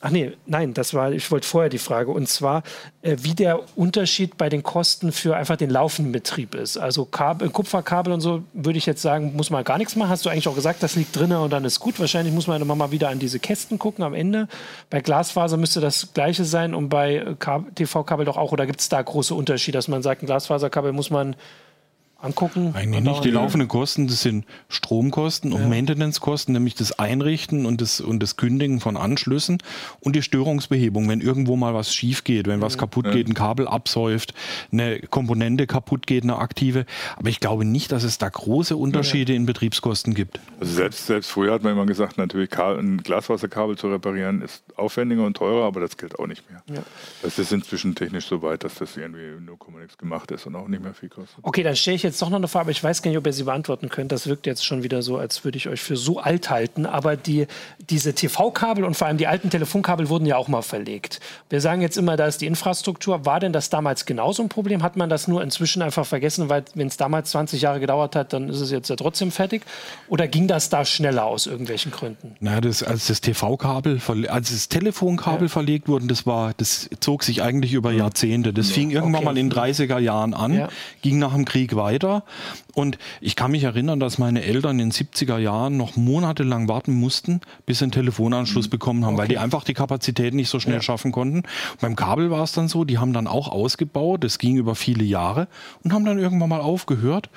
Ach 0.00 0.10
nee, 0.10 0.32
nein, 0.46 0.74
das 0.74 0.94
war, 0.94 1.10
ich 1.10 1.28
wollte 1.32 1.48
vorher 1.48 1.68
die 1.68 1.78
Frage. 1.78 2.12
Und 2.12 2.28
zwar, 2.28 2.62
äh, 3.02 3.16
wie 3.20 3.34
der 3.34 3.60
Unterschied 3.76 4.38
bei 4.38 4.48
den 4.48 4.62
Kosten 4.62 5.10
für 5.10 5.36
einfach 5.36 5.56
den 5.56 5.70
laufenden 5.70 6.12
Betrieb 6.12 6.54
ist. 6.54 6.76
Also 6.76 7.04
Kabel, 7.04 7.50
Kupferkabel 7.50 8.12
und 8.12 8.20
so 8.20 8.44
würde 8.52 8.78
ich 8.78 8.86
jetzt 8.86 9.02
sagen, 9.02 9.34
muss 9.34 9.50
man 9.50 9.64
gar 9.64 9.76
nichts 9.76 9.96
machen. 9.96 10.08
Hast 10.08 10.24
du 10.24 10.30
eigentlich 10.30 10.46
auch 10.46 10.54
gesagt, 10.54 10.84
das 10.84 10.94
liegt 10.94 11.16
drin 11.16 11.32
und 11.32 11.50
dann 11.52 11.64
ist 11.64 11.80
gut. 11.80 11.98
Wahrscheinlich 11.98 12.32
muss 12.32 12.46
man 12.46 12.62
immer 12.62 12.76
mal 12.76 12.92
wieder 12.92 13.08
an 13.08 13.18
diese 13.18 13.40
Kästen 13.40 13.80
gucken 13.80 14.04
am 14.04 14.14
Ende. 14.14 14.46
Bei 14.88 15.00
Glasfaser 15.00 15.56
müsste 15.56 15.80
das 15.80 16.14
Gleiche 16.14 16.44
sein 16.44 16.74
und 16.74 16.90
bei 16.90 17.34
TV-Kabel 17.74 18.24
doch 18.24 18.36
auch. 18.36 18.52
Oder 18.52 18.66
gibt 18.66 18.80
es 18.80 18.88
da 18.88 19.02
große 19.02 19.34
Unterschiede, 19.34 19.78
dass 19.78 19.88
man 19.88 20.02
sagt, 20.02 20.22
ein 20.22 20.26
Glasfaserkabel 20.26 20.92
muss 20.92 21.10
man 21.10 21.34
angucken? 22.20 22.72
Eigentlich 22.74 23.02
nicht. 23.02 23.24
Die 23.24 23.30
laufenden 23.30 23.68
Kosten, 23.68 24.08
das 24.08 24.22
sind 24.22 24.44
Stromkosten 24.68 25.52
und 25.52 25.62
ja. 25.62 25.68
Maintenancekosten, 25.68 26.52
nämlich 26.52 26.74
das 26.74 26.98
Einrichten 26.98 27.64
und 27.64 27.80
das, 27.80 28.00
und 28.00 28.22
das 28.22 28.36
Kündigen 28.36 28.80
von 28.80 28.96
Anschlüssen 28.96 29.58
und 30.00 30.16
die 30.16 30.22
Störungsbehebung, 30.22 31.08
wenn 31.08 31.20
irgendwo 31.20 31.56
mal 31.56 31.74
was 31.74 31.94
schief 31.94 32.24
geht, 32.24 32.46
wenn 32.46 32.60
was 32.60 32.76
kaputt 32.76 33.06
ja. 33.06 33.12
geht, 33.12 33.28
ein 33.28 33.34
Kabel 33.34 33.68
absäuft, 33.68 34.34
eine 34.72 35.00
Komponente 35.00 35.66
kaputt 35.66 36.06
geht, 36.06 36.24
eine 36.24 36.38
aktive. 36.38 36.86
Aber 37.16 37.28
ich 37.28 37.40
glaube 37.40 37.64
nicht, 37.64 37.92
dass 37.92 38.02
es 38.02 38.18
da 38.18 38.28
große 38.28 38.76
Unterschiede 38.76 39.32
ja. 39.32 39.36
in 39.36 39.46
Betriebskosten 39.46 40.14
gibt. 40.14 40.40
Also 40.60 40.74
selbst, 40.74 41.06
selbst 41.06 41.30
früher 41.30 41.52
hat 41.52 41.62
man 41.62 41.72
immer 41.72 41.86
gesagt, 41.86 42.18
natürlich 42.18 42.48
ein 42.58 42.98
Glaswasserkabel 42.98 43.76
zu 43.76 43.88
reparieren 43.88 44.42
ist 44.42 44.64
aufwendiger 44.76 45.24
und 45.24 45.36
teurer, 45.36 45.64
aber 45.66 45.80
das 45.80 45.96
gilt 45.96 46.18
auch 46.18 46.26
nicht 46.26 46.44
mehr. 46.50 46.62
Das 47.22 47.38
ist 47.38 47.52
inzwischen 47.52 47.94
technisch 47.94 48.26
so 48.26 48.42
weit, 48.42 48.64
dass 48.64 48.76
das 48.76 48.96
irgendwie 48.96 49.40
nur 49.40 49.56
nichts 49.78 49.98
gemacht 49.98 50.30
ist 50.30 50.46
und 50.46 50.56
auch 50.56 50.68
nicht 50.68 50.82
mehr 50.82 50.94
viel 50.94 51.08
kostet. 51.08 51.38
Okay, 51.42 51.62
dann 51.62 51.76
stelle 51.76 51.96
ich 51.96 52.02
jetzt 52.08 52.20
doch 52.20 52.30
noch 52.30 52.38
eine 52.38 52.48
Frage, 52.48 52.64
aber 52.64 52.70
ich 52.70 52.82
weiß 52.82 53.02
gar 53.02 53.10
nicht, 53.10 53.18
ob 53.18 53.26
ihr 53.26 53.32
sie 53.32 53.44
beantworten 53.44 53.88
könnt. 53.88 54.10
Das 54.12 54.26
wirkt 54.26 54.46
jetzt 54.46 54.64
schon 54.64 54.82
wieder 54.82 55.02
so, 55.02 55.16
als 55.16 55.44
würde 55.44 55.58
ich 55.58 55.68
euch 55.68 55.80
für 55.80 55.96
so 55.96 56.18
alt 56.18 56.50
halten. 56.50 56.86
Aber 56.86 57.16
die, 57.16 57.46
diese 57.90 58.14
TV-Kabel 58.14 58.84
und 58.84 58.96
vor 58.96 59.06
allem 59.06 59.18
die 59.18 59.26
alten 59.26 59.50
Telefonkabel 59.50 60.08
wurden 60.08 60.26
ja 60.26 60.36
auch 60.36 60.48
mal 60.48 60.62
verlegt. 60.62 61.20
Wir 61.50 61.60
sagen 61.60 61.82
jetzt 61.82 61.96
immer, 61.96 62.16
da 62.16 62.26
ist 62.26 62.40
die 62.40 62.46
Infrastruktur. 62.46 63.24
War 63.24 63.40
denn 63.40 63.52
das 63.52 63.70
damals 63.70 64.06
genauso 64.06 64.42
ein 64.42 64.48
Problem? 64.48 64.82
Hat 64.82 64.96
man 64.96 65.08
das 65.08 65.28
nur 65.28 65.42
inzwischen 65.42 65.82
einfach 65.82 66.06
vergessen, 66.06 66.48
weil 66.48 66.64
wenn 66.74 66.88
es 66.88 66.96
damals 66.96 67.30
20 67.30 67.62
Jahre 67.62 67.80
gedauert 67.80 68.16
hat, 68.16 68.32
dann 68.32 68.48
ist 68.48 68.60
es 68.60 68.70
jetzt 68.70 68.88
ja 68.88 68.96
trotzdem 68.96 69.30
fertig? 69.30 69.62
Oder 70.08 70.26
ging 70.26 70.48
das 70.48 70.70
da 70.70 70.84
schneller 70.84 71.24
aus 71.24 71.46
irgendwelchen 71.46 71.92
Gründen? 71.92 72.36
Na, 72.40 72.60
das, 72.60 72.82
als 72.82 73.06
das 73.06 73.20
TV-Kabel, 73.20 74.00
als 74.28 74.50
das 74.50 74.68
Telefonkabel 74.68 75.48
ja. 75.48 75.52
verlegt 75.52 75.88
wurde, 75.88 76.06
das 76.06 76.26
war, 76.26 76.52
das 76.56 76.88
zog 77.00 77.22
sich 77.22 77.42
eigentlich 77.42 77.72
über 77.74 77.92
Jahrzehnte. 77.92 78.52
Das 78.52 78.68
ja. 78.68 78.74
fing 78.74 78.90
irgendwann 78.90 79.16
okay. 79.16 79.24
mal 79.24 79.38
in 79.38 79.50
den 79.50 79.58
30er 79.58 79.98
Jahren 79.98 80.34
an, 80.34 80.54
ja. 80.54 80.68
ging 81.02 81.18
nach 81.18 81.34
dem 81.34 81.44
Krieg 81.44 81.76
weiter 81.76 81.97
weiter. 81.98 82.24
Und 82.74 82.98
ich 83.20 83.36
kann 83.36 83.50
mich 83.50 83.64
erinnern, 83.64 84.00
dass 84.00 84.18
meine 84.18 84.42
Eltern 84.42 84.78
in 84.78 84.90
den 84.90 84.92
70er 84.92 85.38
Jahren 85.38 85.76
noch 85.76 85.96
monatelang 85.96 86.68
warten 86.68 86.94
mussten, 86.94 87.40
bis 87.66 87.78
sie 87.78 87.86
einen 87.86 87.92
Telefonanschluss 87.92 88.66
mhm. 88.66 88.70
bekommen 88.70 89.04
haben, 89.04 89.14
okay. 89.14 89.22
weil 89.22 89.28
die 89.28 89.38
einfach 89.38 89.64
die 89.64 89.74
Kapazität 89.74 90.34
nicht 90.34 90.48
so 90.48 90.60
schnell 90.60 90.76
ja. 90.76 90.82
schaffen 90.82 91.12
konnten. 91.12 91.38
Und 91.38 91.80
beim 91.80 91.96
Kabel 91.96 92.30
war 92.30 92.44
es 92.44 92.52
dann 92.52 92.68
so, 92.68 92.84
die 92.84 92.98
haben 92.98 93.12
dann 93.12 93.26
auch 93.26 93.48
ausgebaut, 93.48 94.24
das 94.24 94.38
ging 94.38 94.56
über 94.56 94.74
viele 94.74 95.04
Jahre 95.04 95.48
und 95.82 95.92
haben 95.92 96.04
dann 96.04 96.18
irgendwann 96.18 96.48
mal 96.48 96.60
aufgehört 96.60 97.30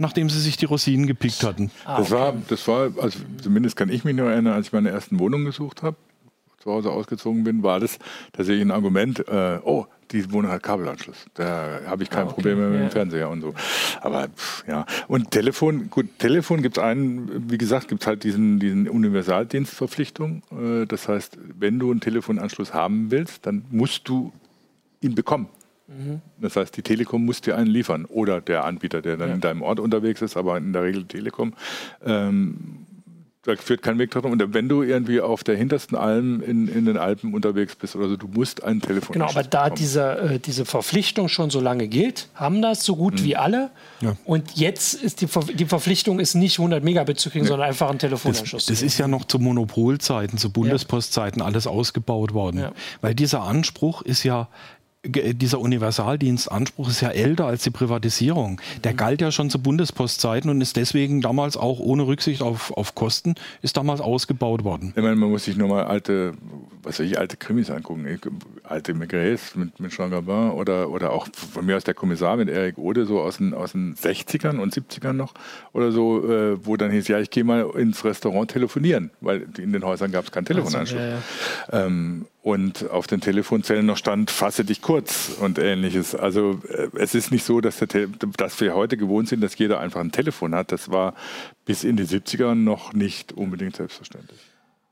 nachdem 0.00 0.30
sie 0.30 0.38
sich 0.38 0.56
die 0.56 0.64
Rosinen 0.64 1.08
gepickt 1.08 1.42
hatten. 1.42 1.72
Ah, 1.84 1.94
okay. 1.94 2.02
Das 2.02 2.10
war, 2.12 2.34
das 2.48 2.68
war, 2.68 2.90
also 3.02 3.18
zumindest 3.42 3.74
kann 3.74 3.88
ich 3.88 4.04
mich 4.04 4.14
nur 4.14 4.30
erinnern, 4.30 4.52
als 4.52 4.68
ich 4.68 4.72
meine 4.72 4.90
ersten 4.90 5.18
Wohnung 5.18 5.44
gesucht 5.44 5.82
habe, 5.82 5.96
zu 6.60 6.70
Hause 6.70 6.92
ausgezogen 6.92 7.42
bin, 7.42 7.64
war 7.64 7.80
das 7.80 7.98
tatsächlich 8.32 8.64
ein 8.64 8.70
Argument, 8.70 9.26
äh, 9.26 9.58
oh, 9.64 9.86
die 10.12 10.32
Wohnung 10.32 10.50
hat 10.50 10.62
Kabelanschluss. 10.62 11.26
Da 11.34 11.80
habe 11.86 12.02
ich 12.02 12.10
kein 12.10 12.20
ah, 12.20 12.24
okay. 12.24 12.34
Problem 12.34 12.58
mehr 12.58 12.68
mit 12.68 12.80
dem 12.80 12.90
Fernseher 12.90 13.28
und 13.30 13.40
so. 13.40 13.54
Aber 14.00 14.28
pff, 14.28 14.64
ja. 14.66 14.86
Und 15.06 15.30
Telefon, 15.30 15.90
gut, 15.90 16.06
Telefon 16.18 16.62
gibt 16.62 16.78
es 16.78 16.84
einen, 16.84 17.50
wie 17.50 17.58
gesagt, 17.58 17.88
gibt 17.88 18.02
es 18.02 18.06
halt 18.06 18.24
diesen, 18.24 18.58
diesen 18.58 18.88
Universaldienstverpflichtung. 18.88 20.42
Äh, 20.50 20.86
das 20.86 21.08
heißt, 21.08 21.38
wenn 21.58 21.78
du 21.78 21.90
einen 21.90 22.00
Telefonanschluss 22.00 22.74
haben 22.74 23.10
willst, 23.10 23.46
dann 23.46 23.64
musst 23.70 24.08
du 24.08 24.32
ihn 25.00 25.14
bekommen. 25.14 25.48
Mhm. 25.88 26.20
Das 26.38 26.56
heißt, 26.56 26.76
die 26.76 26.82
Telekom 26.82 27.24
muss 27.24 27.40
dir 27.40 27.56
einen 27.56 27.68
liefern 27.68 28.04
oder 28.04 28.40
der 28.40 28.64
Anbieter, 28.64 29.00
der 29.00 29.16
dann 29.16 29.28
ja. 29.28 29.34
in 29.34 29.40
deinem 29.40 29.62
Ort 29.62 29.80
unterwegs 29.80 30.20
ist, 30.22 30.36
aber 30.36 30.58
in 30.58 30.72
der 30.72 30.82
Regel 30.82 31.06
Telekom. 31.06 31.54
Ähm, 32.04 32.86
da 33.48 33.56
führt 33.56 33.82
kein 33.82 33.98
Weg 33.98 34.10
darum. 34.10 34.32
Und 34.32 34.54
wenn 34.54 34.68
du 34.68 34.82
irgendwie 34.82 35.20
auf 35.20 35.42
der 35.42 35.56
hintersten 35.56 35.96
Alm 35.96 36.42
in, 36.42 36.68
in 36.68 36.84
den 36.84 36.98
Alpen 36.98 37.34
unterwegs 37.34 37.74
bist 37.74 37.96
oder 37.96 38.08
so, 38.08 38.16
du 38.16 38.28
musst 38.28 38.62
ein 38.62 38.80
Telefon 38.80 39.14
Genau, 39.14 39.28
aber 39.28 39.42
da 39.42 39.70
diese, 39.70 40.18
äh, 40.18 40.38
diese 40.38 40.64
Verpflichtung 40.64 41.28
schon 41.28 41.50
so 41.50 41.60
lange 41.60 41.88
gilt, 41.88 42.28
haben 42.34 42.60
das 42.60 42.84
so 42.84 42.96
gut 42.96 43.14
mhm. 43.14 43.24
wie 43.24 43.36
alle. 43.36 43.70
Ja. 44.00 44.16
Und 44.24 44.56
jetzt 44.56 44.94
ist 44.94 45.22
die, 45.22 45.26
Ver 45.26 45.42
die 45.42 45.64
Verpflichtung 45.64 46.20
ist 46.20 46.34
nicht 46.34 46.58
100 46.58 46.84
Megabit 46.84 47.18
zu 47.18 47.30
kriegen, 47.30 47.44
nee. 47.44 47.48
sondern 47.48 47.68
einfach 47.68 47.90
ein 47.90 47.98
Telefonanschluss. 47.98 48.66
Das, 48.66 48.78
das 48.78 48.82
ist 48.82 48.98
ja 48.98 49.08
noch 49.08 49.24
zu 49.24 49.38
Monopolzeiten, 49.38 50.38
zu 50.38 50.50
Bundespostzeiten 50.50 51.40
ja. 51.40 51.46
alles 51.46 51.66
ausgebaut 51.66 52.34
worden. 52.34 52.60
Ja. 52.60 52.72
Weil 53.00 53.14
dieser 53.14 53.42
Anspruch 53.42 54.02
ist 54.02 54.24
ja 54.24 54.48
dieser 55.04 55.60
Universaldienstanspruch 55.60 56.88
ist 56.88 57.00
ja 57.02 57.10
älter 57.10 57.46
als 57.46 57.62
die 57.62 57.70
Privatisierung. 57.70 58.60
Der 58.82 58.92
mhm. 58.92 58.96
galt 58.96 59.20
ja 59.20 59.30
schon 59.30 59.48
zu 59.48 59.60
Bundespostzeiten 59.60 60.50
und 60.50 60.60
ist 60.60 60.76
deswegen 60.76 61.20
damals 61.20 61.56
auch 61.56 61.78
ohne 61.78 62.06
Rücksicht 62.06 62.42
auf, 62.42 62.72
auf 62.76 62.96
Kosten, 62.96 63.36
ist 63.62 63.76
damals 63.76 64.00
ausgebaut 64.00 64.64
worden. 64.64 64.92
Ich 64.96 65.02
meine, 65.02 65.14
man 65.14 65.30
muss 65.30 65.44
sich 65.44 65.56
nur 65.56 65.68
mal 65.68 65.84
alte, 65.84 66.34
was 66.82 66.98
weiß 66.98 67.06
ich, 67.06 67.18
alte 67.18 67.36
Krimis 67.36 67.70
angucken. 67.70 68.06
Alte 68.64 68.92
Maigret 68.92 69.40
mit, 69.54 69.78
mit 69.78 69.92
Jean 69.92 70.10
Gabin 70.10 70.50
oder, 70.50 70.90
oder 70.90 71.12
auch 71.12 71.28
von 71.32 71.64
mir 71.64 71.76
aus 71.76 71.84
der 71.84 71.94
Kommissar 71.94 72.36
mit 72.36 72.48
Eric 72.48 72.76
Ode, 72.76 73.06
so 73.06 73.20
aus 73.20 73.38
den, 73.38 73.54
aus 73.54 73.72
den 73.72 73.94
60ern 73.94 74.58
und 74.58 74.74
70ern 74.74 75.12
noch 75.12 75.32
oder 75.72 75.92
so, 75.92 76.28
äh, 76.28 76.66
wo 76.66 76.76
dann 76.76 76.90
hieß, 76.90 77.06
ja, 77.06 77.20
ich 77.20 77.30
gehe 77.30 77.44
mal 77.44 77.70
ins 77.76 78.04
Restaurant 78.04 78.50
telefonieren, 78.50 79.10
weil 79.20 79.46
in 79.58 79.72
den 79.72 79.84
Häusern 79.84 80.10
gab 80.10 80.24
es 80.24 80.32
keinen 80.32 80.44
Telefonanschluss. 80.44 81.00
Also, 81.00 81.12
ja, 81.72 81.78
ja. 81.78 81.86
ähm, 81.86 82.26
und 82.48 82.88
auf 82.88 83.06
den 83.06 83.20
Telefonzellen 83.20 83.84
noch 83.84 83.98
stand, 83.98 84.30
fasse 84.30 84.64
dich 84.64 84.80
kurz 84.80 85.32
und 85.38 85.58
ähnliches. 85.58 86.14
Also 86.14 86.58
äh, 86.66 86.88
es 86.96 87.14
ist 87.14 87.30
nicht 87.30 87.44
so, 87.44 87.60
dass, 87.60 87.84
dass, 88.38 88.60
wir 88.62 88.74
heute 88.74 88.96
gewohnt 88.96 89.28
sind, 89.28 89.42
dass 89.42 89.58
jeder 89.58 89.80
einfach 89.80 90.00
ein 90.00 90.12
Telefon 90.12 90.54
hat. 90.54 90.72
Das 90.72 90.90
war 90.90 91.12
bis 91.66 91.84
in 91.84 91.98
die 91.98 92.04
70er 92.04 92.54
noch 92.54 92.94
nicht 92.94 93.32
unbedingt 93.32 93.76
selbstverständlich. 93.76 94.40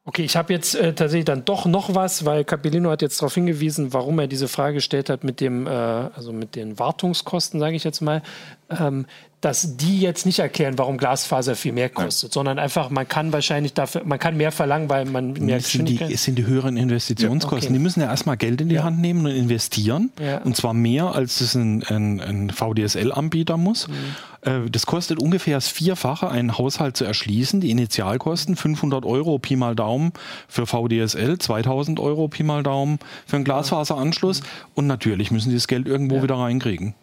Okay, 0.05 0.23
ich 0.23 0.37
habe 0.37 0.53
jetzt 0.53 0.75
äh, 0.75 0.93
tatsächlich 0.95 1.25
dann 1.25 1.47
doch 1.47 1.65
noch 1.65 1.95
was, 1.95 2.27
weil 2.27 2.45
Capellino 2.45 2.91
hat 2.91 3.01
jetzt 3.01 3.23
darauf 3.23 3.35
hingewiesen, 3.35 3.95
warum 3.95 4.19
er 4.19 4.27
diese 4.27 4.49
Frage 4.49 4.75
gestellt 4.75 5.09
hat 5.09 5.25
mit 5.25 5.41
dem, 5.41 5.67
äh, 5.67 5.71
also 5.71 6.35
mit 6.35 6.57
den 6.57 6.79
Wartungskosten, 6.79 7.59
sage 7.59 7.75
ich 7.75 7.85
jetzt 7.85 8.03
mal. 8.03 8.23
Ähm, 8.69 9.07
dass 9.43 9.77
die 9.77 10.01
jetzt 10.01 10.25
nicht 10.25 10.39
erklären, 10.39 10.79
warum 10.79 10.97
Glasfaser 10.97 11.57
viel 11.57 11.73
mehr 11.73 11.91
kostet, 11.91 12.31
Nein. 12.31 12.33
sondern 12.33 12.59
einfach, 12.59 12.89
man 12.89 13.07
kann 13.07 13.33
wahrscheinlich 13.33 13.75
dafür, 13.75 14.03
man 14.05 14.19
kann 14.19 14.37
mehr 14.37 14.51
verlangen, 14.51 14.89
weil 14.89 15.05
man 15.05 15.35
mehr 15.35 15.59
es 15.59 15.71
sind, 15.71 15.89
die, 15.89 16.01
es 16.01 16.25
sind 16.25 16.37
die 16.37 16.47
höheren 16.47 16.77
Investitionskosten. 16.79 17.59
Ja, 17.59 17.69
okay. 17.69 17.73
Die 17.73 17.79
müssen 17.79 18.01
ja 18.01 18.07
erstmal 18.07 18.39
Geld 18.39 18.63
in 18.63 18.71
die 18.71 18.77
ja. 18.77 18.85
Hand 18.85 18.99
nehmen 18.99 19.27
und 19.27 19.33
investieren. 19.33 20.11
Ja. 20.19 20.39
Und 20.39 20.57
zwar 20.57 20.73
mehr, 20.73 21.15
als 21.15 21.41
es 21.43 21.55
ein, 21.55 21.83
ein, 21.85 22.21
ein 22.21 22.51
VDSL-Anbieter 22.51 23.59
muss. 23.59 23.89
Mhm. 23.89 23.95
Äh, 24.41 24.71
das 24.71 24.87
kostet 24.87 25.21
ungefähr 25.21 25.59
das 25.59 25.69
Vierfache, 25.69 26.31
einen 26.31 26.57
Haushalt 26.57 26.97
zu 26.97 27.05
erschließen. 27.05 27.61
Die 27.61 27.71
Initialkosten 27.71 28.57
500 28.57 29.05
Euro 29.05 29.39
Pi 29.39 29.57
mal 29.57 29.77
Daumen 29.77 30.13
für 30.49 30.67
VDSL, 30.67 31.39
2000 31.39 32.01
Euro 32.01 32.29
Pi 32.29 32.43
mal 32.43 32.63
Daumen 32.63 32.99
für 33.27 33.37
einen 33.37 33.45
Glasfaseranschluss. 33.45 34.41
Mhm. 34.41 34.47
Und 34.75 34.87
natürlich 34.87 35.31
müssen 35.31 35.51
sie 35.51 35.57
das 35.57 35.69
Geld 35.69 35.87
irgendwo 35.87 36.23
wieder 36.23 36.37
reinkriegen. 36.37 36.95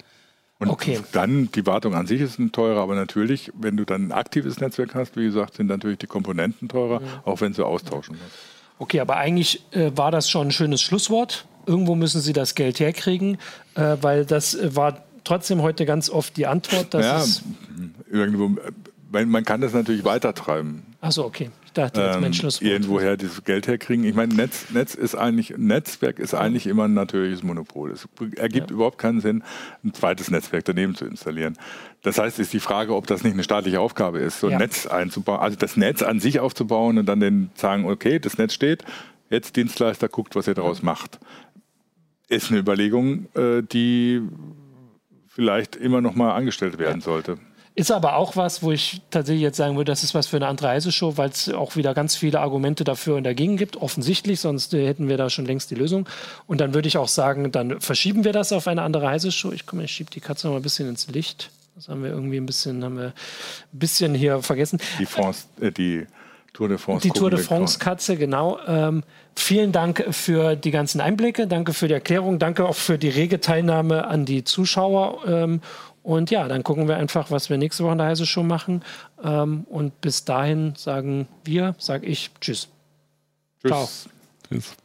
Und 0.60 0.70
okay. 0.70 0.99
dann, 1.12 1.51
die 1.51 1.66
Wartung 1.66 1.93
an 1.93 2.08
sich 2.08 2.22
ist 2.22 2.39
teurer, 2.54 2.82
aber 2.82 2.95
natürlich, 2.95 3.51
wenn 3.54 3.76
du 3.76 3.86
dann 3.86 4.08
ein 4.08 4.12
aktives 4.12 4.60
Netzwerk 4.60 4.95
hast, 4.95 5.18
wie 5.18 5.26
gesagt, 5.26 5.56
sind 5.56 5.68
natürlich 5.68 5.97
die 5.97 6.08
Komponenten 6.08 6.70
teurer, 6.70 7.01
ja. 7.01 7.08
auch 7.26 7.41
wenn 7.41 7.54
sie 7.54 7.66
austauschen 7.66 8.16
musst. 8.16 8.36
Okay, 8.80 8.99
aber 8.99 9.18
eigentlich 9.18 9.64
äh, 9.72 9.91
war 9.95 10.12
das 10.12 10.30
schon 10.30 10.47
ein 10.47 10.51
schönes 10.51 10.82
Schlusswort. 10.82 11.45
Irgendwo 11.66 11.95
müssen 11.95 12.22
sie 12.22 12.34
das 12.34 12.56
Geld 12.56 12.80
herkriegen, 12.80 13.38
äh, 13.76 13.97
weil 14.01 14.26
das 14.26 14.56
äh, 14.56 14.76
war 14.76 15.04
trotzdem 15.24 15.62
heute 15.62 15.86
ganz 15.86 16.10
oft 16.10 16.38
die 16.38 16.47
Antwort. 16.47 16.93
Dass 16.93 17.41
ja, 17.41 17.43
irgendwo, 18.12 18.56
man, 19.12 19.30
man 19.30 19.43
kann 19.43 19.62
das 19.62 19.74
natürlich 19.74 20.06
weitertreiben. 20.06 20.84
Achso, 21.01 21.26
okay 21.26 21.49
dachte 21.74 22.01
jetzt, 22.01 22.19
Mensch, 22.19 22.43
ähm, 22.43 22.67
irgendwoher 22.67 23.17
dieses 23.17 23.43
Geld 23.43 23.67
herkriegen. 23.67 24.05
Ich 24.05 24.15
meine, 24.15 24.34
Netz, 24.34 24.71
Netz 24.71 24.95
ist 24.95 25.15
eigentlich, 25.15 25.55
Netzwerk 25.57 26.19
ist 26.19 26.34
eigentlich 26.34 26.67
immer 26.67 26.86
ein 26.86 26.93
natürliches 26.93 27.43
Monopol. 27.43 27.91
Es 27.91 28.07
ergibt 28.38 28.69
ja. 28.69 28.76
überhaupt 28.76 28.97
keinen 28.97 29.21
Sinn, 29.21 29.43
ein 29.84 29.93
zweites 29.93 30.32
Netzwerk 30.32 30.65
daneben 30.65 30.95
zu 30.95 31.05
installieren. 31.05 31.57
Das 32.01 32.17
heißt, 32.17 32.39
ist 32.39 32.53
die 32.53 32.59
Frage, 32.59 32.95
ob 32.95 33.07
das 33.07 33.24
nicht 33.24 33.34
eine 33.34 33.43
staatliche 33.43 33.80
Aufgabe 33.80 34.19
ist, 34.19 34.39
so 34.39 34.47
ein 34.47 34.53
ja. 34.53 34.59
Netz 34.59 34.88
einzubauen, 34.88 35.39
also 35.39 35.57
das 35.57 35.78
Netz 35.78 36.01
an 36.01 36.19
sich 36.19 36.39
aufzubauen 36.39 36.97
und 36.97 37.05
dann 37.05 37.19
den 37.19 37.49
sagen, 37.55 37.86
okay, 37.86 38.19
das 38.19 38.38
Netz 38.38 38.53
steht, 38.53 38.84
jetzt 39.30 39.55
Dienstleister 39.55 40.09
guckt, 40.09 40.36
was 40.36 40.47
ihr 40.47 40.53
daraus 40.53 40.82
macht. 40.82 41.19
Ist 42.30 42.49
eine 42.49 42.59
Überlegung, 42.59 43.28
äh, 43.36 43.61
die 43.61 44.21
vielleicht 45.28 45.76
immer 45.76 46.01
noch 46.01 46.15
mal 46.15 46.34
angestellt 46.34 46.78
werden 46.78 47.01
sollte. 47.01 47.38
Ist 47.76 47.91
aber 47.91 48.17
auch 48.17 48.36
was, 48.36 48.61
wo 48.61 48.71
ich 48.71 49.01
tatsächlich 49.09 49.41
jetzt 49.41 49.57
sagen 49.57 49.76
würde, 49.76 49.91
das 49.91 50.03
ist 50.03 50.13
was 50.13 50.28
für 50.28 50.36
eine 50.36 50.47
andere 50.47 50.67
Heise-Show, 50.67 51.17
weil 51.17 51.30
es 51.30 51.49
auch 51.49 51.76
wieder 51.76 51.95
ganz 51.95 52.15
viele 52.15 52.39
Argumente 52.39 52.84
dafür 52.84 53.15
und 53.15 53.24
dagegen 53.24 53.57
gibt, 53.57 53.78
offensichtlich, 53.78 54.39
sonst 54.39 54.76
äh, 54.76 54.86
hätten 54.86 55.07
wir 55.07 55.17
da 55.17 55.32
schon 55.32 55.45
längst 55.45 55.71
die 55.71 55.76
Lösung. 55.76 56.07
Und 56.45 56.61
dann 56.61 56.76
würde 56.76 56.88
ich 56.88 56.97
auch 56.97 57.07
sagen, 57.07 57.51
dann 57.51 57.82
verschieben 57.82 58.26
wir 58.26 58.32
das 58.32 58.53
auf 58.53 58.67
eine 58.67 58.84
andere 58.84 59.09
Heise-Show. 59.09 59.51
Ich 59.53 59.65
komme, 59.65 59.86
ich 59.86 59.91
schiebe 59.91 60.11
die 60.11 60.19
Katze 60.19 60.45
noch 60.45 60.53
mal 60.53 60.59
ein 60.59 60.63
bisschen 60.63 60.88
ins 60.88 61.07
Licht. 61.07 61.49
Das 61.76 61.88
haben 61.88 62.03
wir 62.03 62.11
irgendwie 62.11 62.38
ein 62.38 62.45
bisschen, 62.45 62.84
haben 62.84 62.97
wir 62.97 63.07
ein 63.07 63.13
bisschen 63.71 64.13
hier 64.13 64.43
vergessen. 64.43 64.80
Die 64.99 65.07
France, 65.07 65.45
äh, 65.59 65.71
die 65.71 66.05
Tour 66.53 66.69
de 66.69 66.78
France. 66.78 67.01
Die 67.01 67.09
Tour 67.09 67.32
de 67.32 67.39
France 67.39 67.80
Katze, 67.80 68.15
genau. 68.15 68.59
Ähm, 68.67 69.01
vielen 69.36 69.71
Dank 69.71 70.05
für 70.11 70.55
die 70.55 70.69
ganzen 70.69 71.01
Einblicke, 71.01 71.47
danke 71.47 71.74
für 71.74 71.88
die 71.88 71.95
Erklärung, 71.95 72.38
danke 72.38 72.65
auch 72.65 72.76
für 72.76 72.99
die 72.99 73.09
rege 73.09 73.41
Teilnahme 73.41 74.05
an 74.05 74.26
die 74.26 74.43
Zuschauer. 74.43 75.24
Ähm, 75.28 75.61
und 76.04 76.30
ja, 76.32 76.47
dann 76.47 76.64
gucken 76.64 76.88
wir 76.88 76.97
einfach, 76.97 77.32
was 77.32 77.49
wir 77.49 77.58
nächste 77.58 77.84
Woche 77.84 77.93
in 77.93 77.97
der 77.97 78.08
Heise 78.08 78.26
Show 78.26 78.43
machen. 78.43 78.84
Ähm, 79.24 79.66
und 79.70 79.99
bis 80.01 80.26
dahin 80.26 80.74
sagen 80.76 81.28
wir, 81.45 81.76
sage 81.80 82.06
ich 82.06 82.30
Tschüss. 82.41 82.68
Tschüss. 83.62 83.72
Ciao. 83.72 83.89
Tschüss. 84.49 84.76